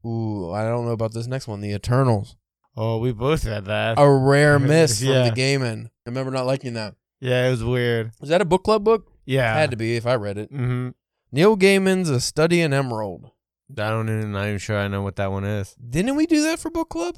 Ooh, 0.06 0.52
I 0.52 0.64
don't 0.64 0.86
know 0.86 0.92
about 0.92 1.14
this 1.14 1.28
next 1.28 1.48
one. 1.48 1.62
The 1.62 1.74
Eternals. 1.74 2.36
Oh, 2.78 3.00
we 3.00 3.12
both 3.12 3.44
read 3.46 3.66
that. 3.66 3.98
A 3.98 4.10
rare 4.10 4.60
miss 4.74 5.00
from 5.00 5.10
Yeah. 5.10 5.30
the 5.30 5.36
Gaiman. 5.36 5.86
I 5.88 5.90
remember 6.10 6.32
not 6.32 6.46
liking 6.46 6.74
that. 6.74 6.96
Yeah, 7.20 7.48
it 7.48 7.52
was 7.52 7.64
weird. 7.64 8.12
Was 8.20 8.30
that 8.30 8.42
a 8.42 8.46
book 8.46 8.64
club 8.64 8.84
book? 8.84 9.12
Yeah, 9.26 9.54
Had 9.54 9.72
to 9.72 9.78
be 9.78 9.96
if 9.96 10.06
I 10.06 10.16
read 10.16 10.38
it. 10.38 10.52
Mm-hmm. 10.54 10.90
Neil 11.32 11.58
Gaiman's 11.58 12.10
A 12.10 12.22
Study 12.22 12.62
in 12.62 12.72
Emerald. 12.74 13.32
I 13.72 13.90
don't 13.90 14.08
even. 14.08 14.32
Not 14.34 14.46
even 14.46 14.60
sure 14.60 14.78
I 14.78 14.88
know 14.88 15.02
what 15.02 15.16
that 15.16 15.32
one 15.32 15.44
is. 15.44 15.74
Didn't 15.76 16.16
we 16.16 16.28
do 16.28 16.44
that 16.44 16.60
for 16.60 16.70
book 16.70 16.90
club? 16.90 17.18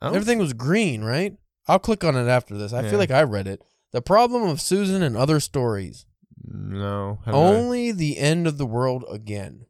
Oh. 0.00 0.08
Everything 0.12 0.38
was 0.38 0.52
green, 0.52 1.02
right? 1.02 1.34
I'll 1.68 1.78
click 1.78 2.04
on 2.04 2.16
it 2.16 2.28
after 2.28 2.56
this. 2.56 2.72
I 2.72 2.82
Yeah. 2.82 2.90
feel 2.90 2.98
like 2.98 3.10
I 3.10 3.22
read 3.22 3.46
it. 3.46 3.62
The 3.92 4.02
Problem 4.02 4.42
of 4.44 4.60
Susan 4.60 5.02
and 5.02 5.16
Other 5.16 5.40
Stories. 5.40 6.06
No, 6.44 7.18
Only 7.26 7.92
the 7.92 8.18
End 8.18 8.46
of 8.46 8.58
the 8.58 8.66
World 8.66 9.04
Again. 9.10 9.66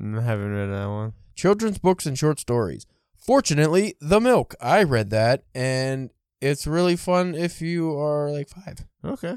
Mm, 0.00 0.22
haven't 0.22 0.52
read 0.52 0.66
that 0.66 0.86
one. 0.86 1.12
Children's 1.34 1.78
books 1.78 2.06
and 2.06 2.16
short 2.18 2.38
stories. 2.38 2.86
Fortunately, 3.16 3.94
The 4.00 4.20
Milk. 4.20 4.54
I 4.60 4.82
read 4.82 5.10
that, 5.10 5.44
and 5.54 6.10
it's 6.40 6.66
really 6.66 6.94
fun 6.96 7.34
if 7.34 7.60
you 7.62 7.98
are 7.98 8.30
like 8.30 8.48
five. 8.48 8.84
Okay, 9.04 9.36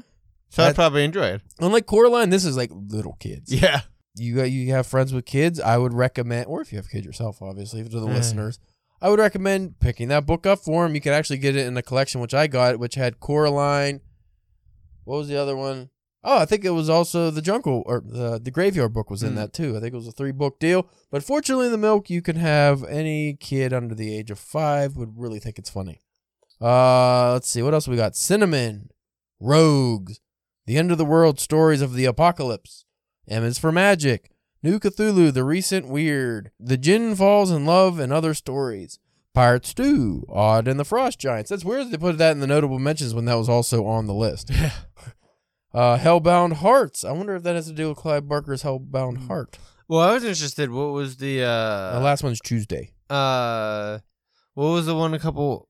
so 0.50 0.62
I'd 0.64 0.74
probably 0.74 1.04
enjoy 1.04 1.26
it. 1.28 1.42
Unlike 1.58 1.86
Coraline, 1.86 2.30
this 2.30 2.44
is 2.44 2.56
like 2.56 2.70
little 2.72 3.16
kids. 3.18 3.52
Yeah, 3.52 3.80
You 4.14 4.36
got 4.36 4.50
you 4.50 4.70
have 4.72 4.86
friends 4.86 5.12
with 5.12 5.24
kids. 5.24 5.58
I 5.58 5.78
would 5.78 5.94
recommend, 5.94 6.46
or 6.46 6.60
if 6.60 6.70
you 6.70 6.76
have 6.78 6.90
kids 6.90 7.06
yourself, 7.06 7.40
obviously 7.40 7.82
to 7.82 7.88
the 7.88 8.00
listeners, 8.06 8.58
I 9.00 9.08
would 9.10 9.20
recommend 9.20 9.78
picking 9.80 10.08
that 10.08 10.26
book 10.26 10.44
up 10.46 10.58
for 10.58 10.84
him. 10.84 10.94
You 10.94 11.00
could 11.00 11.12
actually 11.12 11.38
get 11.38 11.54
it 11.56 11.66
in 11.66 11.76
a 11.76 11.82
collection, 11.82 12.20
which 12.20 12.34
I 12.34 12.46
got, 12.48 12.78
which 12.78 12.96
had 12.96 13.20
Coraline. 13.20 14.00
What 15.04 15.18
was 15.18 15.28
the 15.28 15.36
other 15.40 15.56
one? 15.56 15.90
Oh, 16.24 16.38
I 16.38 16.44
think 16.46 16.64
it 16.64 16.70
was 16.70 16.90
also 16.90 17.30
the 17.30 17.40
Jungle 17.40 17.84
or 17.86 18.02
the 18.04 18.40
the 18.42 18.50
Graveyard 18.50 18.92
book 18.92 19.08
was 19.08 19.22
in 19.22 19.30
Hmm. 19.30 19.36
that 19.36 19.52
too. 19.52 19.76
I 19.76 19.80
think 19.80 19.92
it 19.94 19.96
was 19.96 20.08
a 20.08 20.12
three 20.12 20.32
book 20.32 20.58
deal. 20.58 20.88
But 21.10 21.22
fortunately, 21.22 21.66
in 21.66 21.72
the 21.72 21.78
milk 21.78 22.10
you 22.10 22.20
can 22.22 22.36
have 22.36 22.82
any 22.84 23.34
kid 23.34 23.72
under 23.72 23.94
the 23.94 24.14
age 24.16 24.30
of 24.30 24.38
five 24.38 24.96
would 24.96 25.16
really 25.16 25.38
think 25.38 25.58
it's 25.58 25.70
funny. 25.70 26.00
Uh, 26.60 27.32
let's 27.34 27.48
see 27.48 27.62
what 27.62 27.72
else 27.72 27.86
we 27.86 27.94
got. 27.96 28.16
Cinnamon, 28.16 28.90
Rogues, 29.38 30.20
The 30.66 30.76
End 30.76 30.90
of 30.90 30.98
the 30.98 31.04
World: 31.04 31.38
Stories 31.38 31.80
of 31.80 31.94
the 31.94 32.04
Apocalypse, 32.04 32.84
M 33.28 33.44
is 33.44 33.58
for 33.58 33.70
Magic, 33.70 34.32
New 34.62 34.78
Cthulhu: 34.78 35.32
The 35.32 35.44
Recent 35.44 35.88
Weird, 35.88 36.50
The 36.58 36.76
Djinn 36.76 37.14
Falls 37.14 37.50
in 37.50 37.64
Love, 37.64 37.98
and 37.98 38.12
Other 38.12 38.34
Stories. 38.34 38.98
Pirates 39.34 39.68
Stew, 39.68 40.24
Odd 40.28 40.66
and 40.66 40.80
the 40.80 40.84
Frost 40.84 41.20
Giants. 41.20 41.50
That's 41.50 41.64
weird 41.64 41.90
they 41.92 41.96
put 41.96 42.18
that 42.18 42.32
in 42.32 42.40
the 42.40 42.46
notable 42.46 42.80
mentions 42.80 43.14
when 43.14 43.24
that 43.26 43.36
was 43.36 43.48
also 43.48 43.86
on 43.86 44.06
the 44.06 44.14
list. 44.14 44.50
uh, 45.74 45.96
Hellbound 45.98 46.54
Hearts. 46.54 47.04
I 47.04 47.12
wonder 47.12 47.36
if 47.36 47.44
that 47.44 47.54
has 47.54 47.66
to 47.68 47.72
do 47.72 47.88
with 47.88 47.98
Clive 47.98 48.26
Barker's 48.26 48.64
Hellbound 48.64 49.28
Heart. 49.28 49.58
Well, 49.86 50.00
I 50.00 50.12
was 50.12 50.24
interested. 50.24 50.70
What 50.70 50.92
was 50.92 51.16
the 51.18 51.38
the 51.38 51.44
uh 51.46 52.00
last 52.02 52.22
one's 52.24 52.40
Tuesday. 52.40 52.92
uh 53.08 53.98
what 54.54 54.66
was 54.70 54.86
the 54.86 54.94
one 54.96 55.14
a 55.14 55.18
couple 55.20 55.68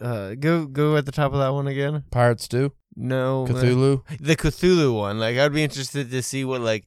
uh 0.00 0.34
go 0.34 0.66
go 0.66 0.96
at 0.96 1.06
the 1.06 1.12
top 1.12 1.32
of 1.32 1.38
that 1.38 1.50
one 1.50 1.66
again? 1.68 2.02
Pirates 2.10 2.44
Stew, 2.44 2.72
No. 2.96 3.46
man. 3.46 3.54
Cthulhu. 3.56 4.02
The 4.18 4.36
Cthulhu 4.36 4.94
one. 4.94 5.18
Like 5.20 5.36
I'd 5.38 5.52
be 5.52 5.62
interested 5.62 6.10
to 6.10 6.22
see 6.22 6.44
what 6.44 6.60
like 6.62 6.84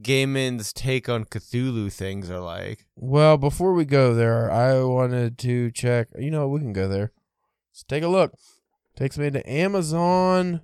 Gaiman's 0.00 0.72
take 0.72 1.08
on 1.08 1.24
Cthulhu 1.24 1.92
things 1.92 2.30
are 2.30 2.40
like. 2.40 2.86
Well, 2.94 3.36
before 3.36 3.72
we 3.72 3.84
go 3.84 4.14
there, 4.14 4.50
I 4.50 4.82
wanted 4.82 5.38
to 5.38 5.70
check. 5.70 6.08
You 6.18 6.30
know, 6.30 6.48
we 6.48 6.60
can 6.60 6.72
go 6.72 6.88
there. 6.88 7.12
Let's 7.72 7.84
take 7.84 8.02
a 8.02 8.08
look. 8.08 8.32
Takes 8.96 9.18
me 9.18 9.30
to 9.30 9.50
Amazon. 9.50 10.62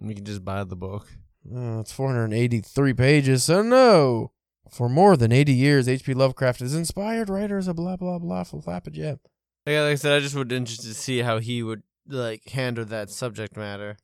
We 0.00 0.14
can 0.14 0.24
just 0.24 0.44
buy 0.44 0.64
the 0.64 0.76
book. 0.76 1.08
Uh, 1.52 1.80
it's 1.80 1.92
483 1.92 2.92
pages, 2.94 3.44
so 3.44 3.62
no. 3.62 4.32
For 4.70 4.88
more 4.88 5.16
than 5.16 5.30
80 5.30 5.52
years, 5.52 5.88
H.P. 5.88 6.12
Lovecraft 6.14 6.60
has 6.60 6.74
inspired 6.74 7.28
writers 7.28 7.68
of 7.68 7.76
blah 7.76 7.96
blah 7.96 8.18
blah 8.18 8.42
for 8.42 8.60
flapajam. 8.60 9.20
Yeah, 9.64 9.82
like 9.82 9.92
I 9.92 9.94
said, 9.94 10.12
I 10.12 10.20
just 10.20 10.34
would 10.34 10.52
interested 10.52 10.88
to 10.88 10.94
see 10.94 11.20
how 11.20 11.38
he 11.38 11.62
would 11.62 11.82
like 12.08 12.48
handle 12.48 12.84
that 12.86 13.10
subject 13.10 13.56
matter. 13.56 13.96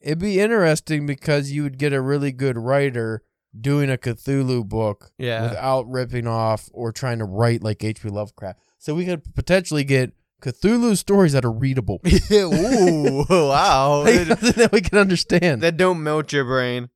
It'd 0.00 0.18
be 0.18 0.40
interesting 0.40 1.06
because 1.06 1.52
you 1.52 1.62
would 1.64 1.78
get 1.78 1.92
a 1.92 2.00
really 2.00 2.32
good 2.32 2.56
writer 2.56 3.22
doing 3.58 3.90
a 3.90 3.96
Cthulhu 3.96 4.66
book 4.68 5.10
Yeah. 5.18 5.42
without 5.48 5.88
ripping 5.90 6.26
off 6.26 6.68
or 6.72 6.92
trying 6.92 7.18
to 7.18 7.24
write 7.24 7.62
like 7.62 7.82
H.P. 7.82 8.08
Lovecraft. 8.08 8.58
So 8.78 8.94
we 8.94 9.04
could 9.04 9.22
potentially 9.34 9.84
get 9.84 10.12
Cthulhu 10.42 10.96
stories 10.96 11.32
that 11.32 11.44
are 11.44 11.50
readable. 11.52 12.00
Ooh, 12.32 13.24
wow. 13.30 14.02
Like, 14.04 14.26
that, 14.28 14.70
we 14.72 14.80
can 14.80 14.98
understand. 14.98 15.62
that 15.62 15.76
don't 15.76 16.02
melt 16.02 16.32
your 16.32 16.44
brain. 16.44 16.90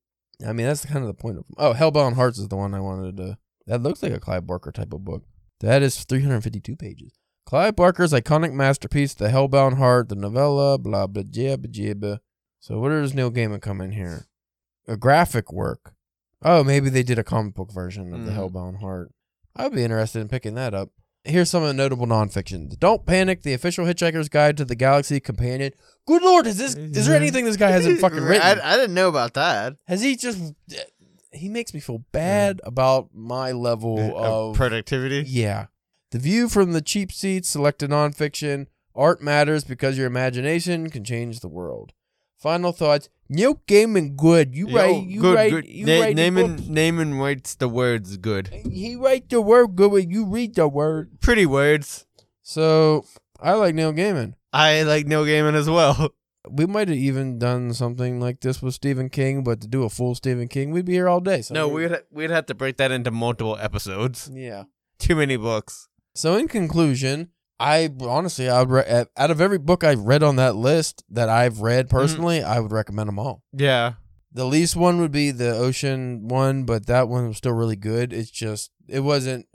I 0.47 0.53
mean, 0.53 0.67
that's 0.67 0.85
kind 0.85 0.99
of 0.99 1.07
the 1.07 1.15
point 1.15 1.39
of. 1.39 1.45
Oh, 1.57 1.73
Hellbound 1.75 2.15
Hearts 2.15 2.39
is 2.39 2.49
the 2.49 2.57
one 2.57 2.75
I 2.75 2.81
wanted 2.81 3.17
to. 3.19 3.39
That 3.67 3.83
looks 3.83 4.03
like 4.03 4.13
a 4.13 4.21
Clive 4.21 4.47
Barker 4.47 4.73
type 4.73 4.93
of 4.93 5.05
book. 5.05 5.23
That 5.61 5.83
is 5.83 6.03
352 6.05 6.75
pages. 6.77 7.13
Clive 7.47 7.77
Barker's 7.77 8.13
iconic 8.13 8.53
masterpiece, 8.53 9.15
The 9.15 9.29
Hellbound 9.29 9.77
Heart, 9.77 10.09
the 10.09 10.15
novella, 10.17 10.79
blah 10.79 11.07
blah 11.07 11.23
jibba 11.23 11.67
jibba. 11.67 12.19
So 12.61 12.79
where 12.79 13.01
does 13.01 13.15
Neil 13.15 13.31
Gaiman 13.31 13.61
come 13.61 13.81
in 13.81 13.93
here? 13.93 14.27
A 14.89 14.97
graphic 14.97 15.53
work. 15.53 15.95
Oh, 16.45 16.65
maybe 16.65 16.89
they 16.91 17.03
did 17.03 17.19
a 17.19 17.25
comic 17.25 17.55
book 17.55 17.73
version 17.73 18.13
of 18.13 18.25
The 18.25 18.33
Mm. 18.33 18.37
Hellbound 18.37 18.81
Heart. 18.81 19.13
I'd 19.57 19.73
be 19.73 19.85
interested 19.85 20.21
in 20.21 20.29
picking 20.29 20.55
that 20.55 20.75
up. 20.75 20.91
Here's 21.25 21.49
some 21.51 21.63
of 21.63 21.69
the 21.69 21.75
notable 21.75 22.07
nonfiction. 22.07 22.77
Don't 22.81 23.07
Panic, 23.07 23.43
the 23.43 23.53
official 23.53 23.85
Hitchhiker's 23.87 24.29
Guide 24.29 24.57
to 24.57 24.65
the 24.65 24.75
Galaxy 24.75 25.21
Companion. 25.21 25.73
Good 26.07 26.23
lord, 26.23 26.47
is 26.49 26.59
this 26.59 26.75
is 26.75 27.07
there 27.07 27.15
anything 27.15 27.45
this 27.45 27.57
guy 27.57 27.71
hasn't 27.79 28.01
fucking 28.01 28.23
written? 28.23 28.43
I, 28.61 28.73
I 28.75 28.77
didn't 28.77 28.95
know 28.95 29.09
about 29.09 29.35
that. 29.35 29.77
Has 29.87 30.03
he 30.03 30.17
just? 30.17 30.53
He 31.31 31.49
makes 31.49 31.73
me 31.73 31.81
feel 31.81 32.05
bad 32.13 32.61
about 32.65 33.11
my 33.15 33.53
level 33.53 33.99
Of 33.99 34.13
of 34.53 34.57
productivity. 34.57 35.25
yeah. 35.29 35.67
The 36.11 36.19
view 36.19 36.49
from 36.51 36.73
the 36.73 36.83
cheap 36.83 37.11
seats, 37.13 37.49
selected 37.49 37.91
nonfiction. 37.91 38.67
Art 38.95 39.23
matters 39.23 39.65
because 39.65 39.97
your 39.97 40.07
imagination 40.07 40.91
can 40.91 41.05
change 41.05 41.41
the 41.41 41.49
world. 41.49 41.93
Final 42.37 42.73
thoughts. 42.73 43.09
Neil 43.33 43.55
Gaiman, 43.67 44.15
good. 44.17 44.55
You 44.55 44.69
Yo, 44.69 44.77
write. 44.77 45.05
You 45.05 45.21
good, 45.21 45.35
write. 45.35 45.51
good. 45.51 45.67
You 45.67 45.87
Na- 45.87 46.01
write. 46.01 46.17
the 46.17 46.23
Naaman, 46.23 46.57
books. 46.57 46.69
Naaman 46.69 47.15
writes 47.19 47.55
the 47.55 47.69
words 47.69 48.17
good. 48.19 48.49
He 48.71 48.95
write 48.97 49.29
the 49.31 49.41
word 49.41 49.75
good 49.75 49.91
when 49.91 50.11
you 50.11 50.27
read 50.27 50.55
the 50.55 50.69
word. 50.69 51.19
Pretty 51.21 51.47
words. 51.47 52.07
So 52.43 53.05
I 53.41 53.55
like 53.55 53.75
Neil 53.75 53.93
Gaiman. 53.93 54.35
I 54.53 54.83
like 54.83 55.07
Neil 55.07 55.25
Gaiman 55.25 55.55
as 55.55 55.69
well. 55.69 56.11
We 56.51 56.67
might 56.67 56.89
have 56.89 56.97
even 56.99 57.39
done 57.39 57.73
something 57.73 58.19
like 58.19 58.41
this 58.41 58.61
with 58.61 58.75
Stephen 58.75 59.09
King, 59.11 59.45
but 59.45 59.61
to 59.61 59.69
do 59.69 59.85
a 59.85 59.89
full 59.89 60.17
Stephen 60.17 60.49
King, 60.49 60.73
we'd 60.73 60.85
be 60.85 60.95
here 60.95 61.09
all 61.09 61.21
day. 61.21 61.41
So 61.41 61.55
no, 61.55 61.69
we- 61.69 61.83
we'd 61.83 61.93
ha- 61.93 62.07
we'd 62.11 62.31
have 62.31 62.47
to 62.47 62.55
break 62.55 62.79
that 62.79 62.91
into 62.91 63.13
multiple 63.13 63.57
episodes. 63.61 64.29
yeah. 64.35 64.65
Too 64.99 65.15
many 65.15 65.37
books. 65.37 65.87
So 66.17 66.35
in 66.37 66.49
conclusion, 66.49 67.31
I 67.63 67.91
honestly, 68.01 68.49
I 68.49 68.61
would 68.61 68.71
re- 68.71 69.05
out 69.17 69.31
of 69.31 69.41
every 69.41 69.59
book 69.59 69.85
I've 69.85 70.01
read 70.01 70.25
on 70.25 70.35
that 70.35 70.57
list 70.57 71.05
that 71.11 71.29
I've 71.29 71.61
read 71.61 71.89
personally, 71.89 72.43
I 72.43 72.59
would 72.59 72.73
recommend 72.73 73.07
them 73.09 73.21
all. 73.21 73.45
Yeah. 73.53 73.95
The 74.33 74.47
least 74.47 74.75
one 74.75 75.01
would 75.01 75.13
be 75.13 75.31
the 75.31 75.55
Ocean 75.55 76.27
one, 76.27 76.65
but 76.65 76.87
that 76.87 77.09
one 77.09 77.29
was 77.29 77.37
still 77.37 77.53
really 77.53 77.77
good. 77.77 78.13
It's 78.13 78.31
just 78.31 78.73
it 78.89 79.01
wasn't. 79.01 79.47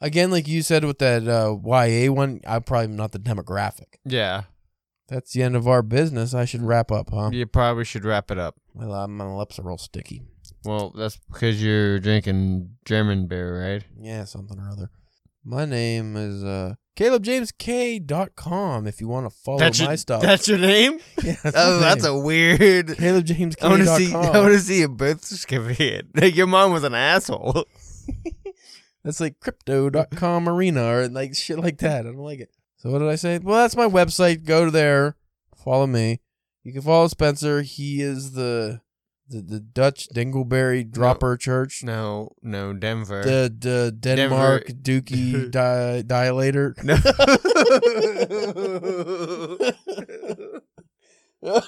Again, 0.00 0.32
like 0.32 0.48
you 0.48 0.60
said 0.60 0.84
with 0.84 0.98
that 0.98 1.28
uh, 1.28 1.56
YA 1.64 2.10
one, 2.12 2.40
I'm 2.46 2.64
probably 2.64 2.88
not 2.94 3.12
the 3.12 3.20
demographic. 3.20 3.94
Yeah. 4.04 4.42
That's 5.08 5.32
the 5.32 5.42
end 5.44 5.54
of 5.54 5.68
our 5.68 5.82
business. 5.82 6.34
I 6.34 6.46
should 6.46 6.62
wrap 6.62 6.90
up, 6.90 7.10
huh? 7.12 7.30
You 7.32 7.46
probably 7.46 7.84
should 7.84 8.04
wrap 8.04 8.32
it 8.32 8.38
up. 8.38 8.56
My, 8.74 8.86
uh, 8.86 9.06
my 9.06 9.24
lips 9.24 9.60
are 9.60 9.62
real 9.62 9.78
sticky. 9.78 10.22
Well, 10.64 10.92
that's 10.96 11.20
because 11.32 11.62
you're 11.62 12.00
drinking 12.00 12.70
German 12.84 13.28
beer, 13.28 13.62
right? 13.62 13.84
Yeah, 13.96 14.24
something 14.24 14.58
or 14.58 14.68
other. 14.68 14.90
My 15.44 15.64
name 15.64 16.16
is 16.16 16.42
uh, 16.42 16.74
CalebJamesK.com 16.96 18.86
if 18.86 19.00
you 19.00 19.08
want 19.08 19.30
to 19.30 19.30
follow 19.30 19.58
That's 19.58 19.80
my 19.80 19.88
your, 19.88 19.96
stuff. 19.98 20.22
That's 20.22 20.48
your 20.48 20.58
name? 20.58 20.98
yeah, 21.22 21.36
that's 21.42 21.56
oh, 21.58 21.74
my 21.74 21.80
that's 21.80 22.04
name. 22.04 22.12
a 22.14 22.18
weird. 22.18 22.86
CalebJamesK.com. 22.88 23.66
I 23.66 23.68
want 23.68 23.82
to 23.82 23.96
see. 23.96 24.14
I 24.14 24.40
want 24.40 24.52
to 24.52 24.58
see 24.60 24.82
a 24.82 24.88
birth 24.88 25.24
certificate. 25.24 26.06
Like 26.14 26.34
your 26.34 26.46
mom 26.46 26.72
was 26.72 26.84
an 26.84 26.94
asshole. 26.94 27.66
That's 29.04 29.20
like 29.20 29.38
crypto.com 29.40 30.48
arena 30.48 30.84
or 30.86 31.08
like 31.08 31.36
shit 31.36 31.58
like 31.58 31.78
that. 31.78 32.00
I 32.00 32.10
don't 32.10 32.16
like 32.16 32.40
it. 32.40 32.50
So 32.78 32.90
what 32.90 32.98
did 32.98 33.08
I 33.08 33.16
say? 33.16 33.38
Well, 33.38 33.62
that's 33.62 33.76
my 33.76 33.86
website. 33.86 34.44
Go 34.44 34.64
to 34.64 34.70
there. 34.70 35.16
Follow 35.54 35.86
me. 35.86 36.20
You 36.64 36.72
can 36.72 36.82
follow 36.82 37.06
Spencer. 37.08 37.62
He 37.62 38.00
is 38.02 38.32
the 38.32 38.80
the, 39.28 39.40
the 39.42 39.60
Dutch 39.60 40.08
Dingleberry 40.14 40.88
Dropper 40.90 41.36
Church. 41.36 41.82
No, 41.82 42.30
no, 42.42 42.72
Denver. 42.72 43.22
The 43.22 43.52
the 43.58 43.92
Denmark 43.98 44.66
Dookie 44.82 45.50
di- 45.50 46.02
Dilator. 46.06 46.74
no. 46.84 46.96
no, 51.42 51.60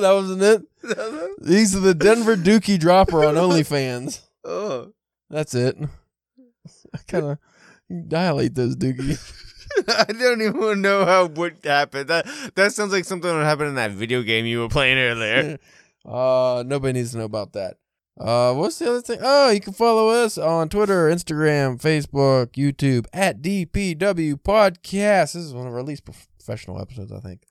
that 0.00 0.12
wasn't 0.12 0.42
it. 0.42 0.62
These 1.42 1.74
are 1.74 1.80
the 1.80 1.94
Denver 1.94 2.36
Dookie 2.36 2.78
Dropper 2.78 3.24
on 3.24 3.34
OnlyFans. 3.34 4.20
oh. 4.44 4.92
That's 5.30 5.54
it. 5.54 5.76
I 6.94 6.98
kind 7.06 7.24
of 7.26 7.38
dilate 8.08 8.54
those 8.54 8.76
dookies. 8.76 9.47
I 9.88 10.04
don't 10.04 10.42
even 10.42 10.82
know 10.82 11.04
how 11.04 11.26
what 11.26 11.64
happened. 11.64 12.08
That 12.08 12.26
that 12.54 12.72
sounds 12.72 12.92
like 12.92 13.04
something 13.04 13.30
that 13.30 13.44
happened 13.44 13.70
in 13.70 13.74
that 13.76 13.92
video 13.92 14.22
game 14.22 14.46
you 14.46 14.60
were 14.60 14.68
playing 14.68 14.98
earlier. 14.98 15.58
Uh, 16.06 16.62
nobody 16.66 16.94
needs 16.94 17.10
to 17.12 17.18
know 17.18 17.24
about 17.24 17.52
that. 17.52 17.76
Uh, 18.18 18.54
what's 18.54 18.78
the 18.78 18.88
other 18.88 19.02
thing? 19.02 19.18
Oh, 19.20 19.50
you 19.50 19.60
can 19.60 19.74
follow 19.74 20.08
us 20.08 20.38
on 20.38 20.70
Twitter, 20.70 21.10
Instagram, 21.10 21.78
Facebook, 21.78 22.52
YouTube 22.52 23.04
at 23.12 23.42
DPW 23.42 24.40
Podcast. 24.40 25.34
This 25.34 25.36
is 25.36 25.52
one 25.52 25.66
of 25.66 25.74
our 25.74 25.82
least 25.82 26.04
professional 26.04 26.80
episodes, 26.80 27.12
I 27.12 27.20
think. 27.20 27.42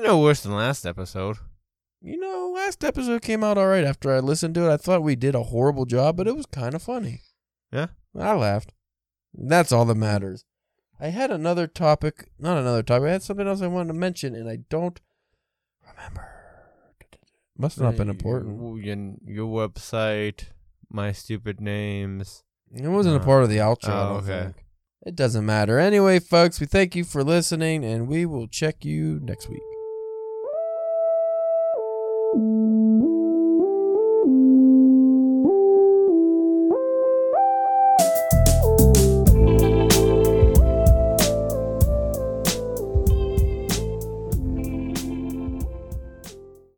no 0.00 0.18
worse 0.20 0.40
than 0.42 0.52
last 0.52 0.86
episode. 0.86 1.36
You 2.00 2.18
know, 2.18 2.50
last 2.54 2.82
episode 2.82 3.20
came 3.20 3.44
out 3.44 3.58
all 3.58 3.66
right 3.68 3.84
after 3.84 4.10
I 4.10 4.20
listened 4.20 4.54
to 4.54 4.70
it. 4.70 4.72
I 4.72 4.78
thought 4.78 5.02
we 5.02 5.14
did 5.14 5.34
a 5.34 5.42
horrible 5.42 5.84
job, 5.84 6.16
but 6.16 6.26
it 6.26 6.36
was 6.36 6.46
kind 6.46 6.74
of 6.74 6.82
funny. 6.82 7.20
Yeah? 7.70 7.88
I 8.18 8.32
laughed. 8.34 8.72
That's 9.34 9.70
all 9.70 9.84
that 9.84 9.96
matters. 9.96 10.44
I 11.00 11.08
had 11.08 11.30
another 11.30 11.66
topic, 11.66 12.28
not 12.38 12.58
another 12.58 12.82
topic. 12.82 13.08
I 13.08 13.12
had 13.12 13.22
something 13.22 13.46
else 13.46 13.62
I 13.62 13.66
wanted 13.68 13.88
to 13.88 13.98
mention, 13.98 14.34
and 14.34 14.48
I 14.48 14.56
don't 14.68 15.00
remember. 15.88 16.28
Must 17.56 17.76
have 17.76 17.84
not 17.84 17.96
been 17.96 18.08
important. 18.10 18.84
Your, 18.84 18.96
your 19.26 19.68
website, 19.68 20.44
my 20.90 21.12
stupid 21.12 21.60
names. 21.60 22.42
It 22.74 22.88
wasn't 22.88 23.16
a 23.16 23.20
Uh, 23.20 23.24
part 23.24 23.42
of 23.42 23.48
the 23.48 23.58
outro. 23.58 23.88
Oh, 23.88 24.14
okay. 24.22 24.44
think. 24.44 24.64
It 25.04 25.16
doesn't 25.16 25.44
matter. 25.46 25.78
Anyway, 25.78 26.20
folks, 26.20 26.60
we 26.60 26.66
thank 26.66 26.94
you 26.94 27.04
for 27.04 27.24
listening, 27.24 27.84
and 27.84 28.06
we 28.06 28.26
will 28.26 28.46
check 28.48 28.84
you 28.84 29.18
next 29.22 29.48
week. 29.48 29.60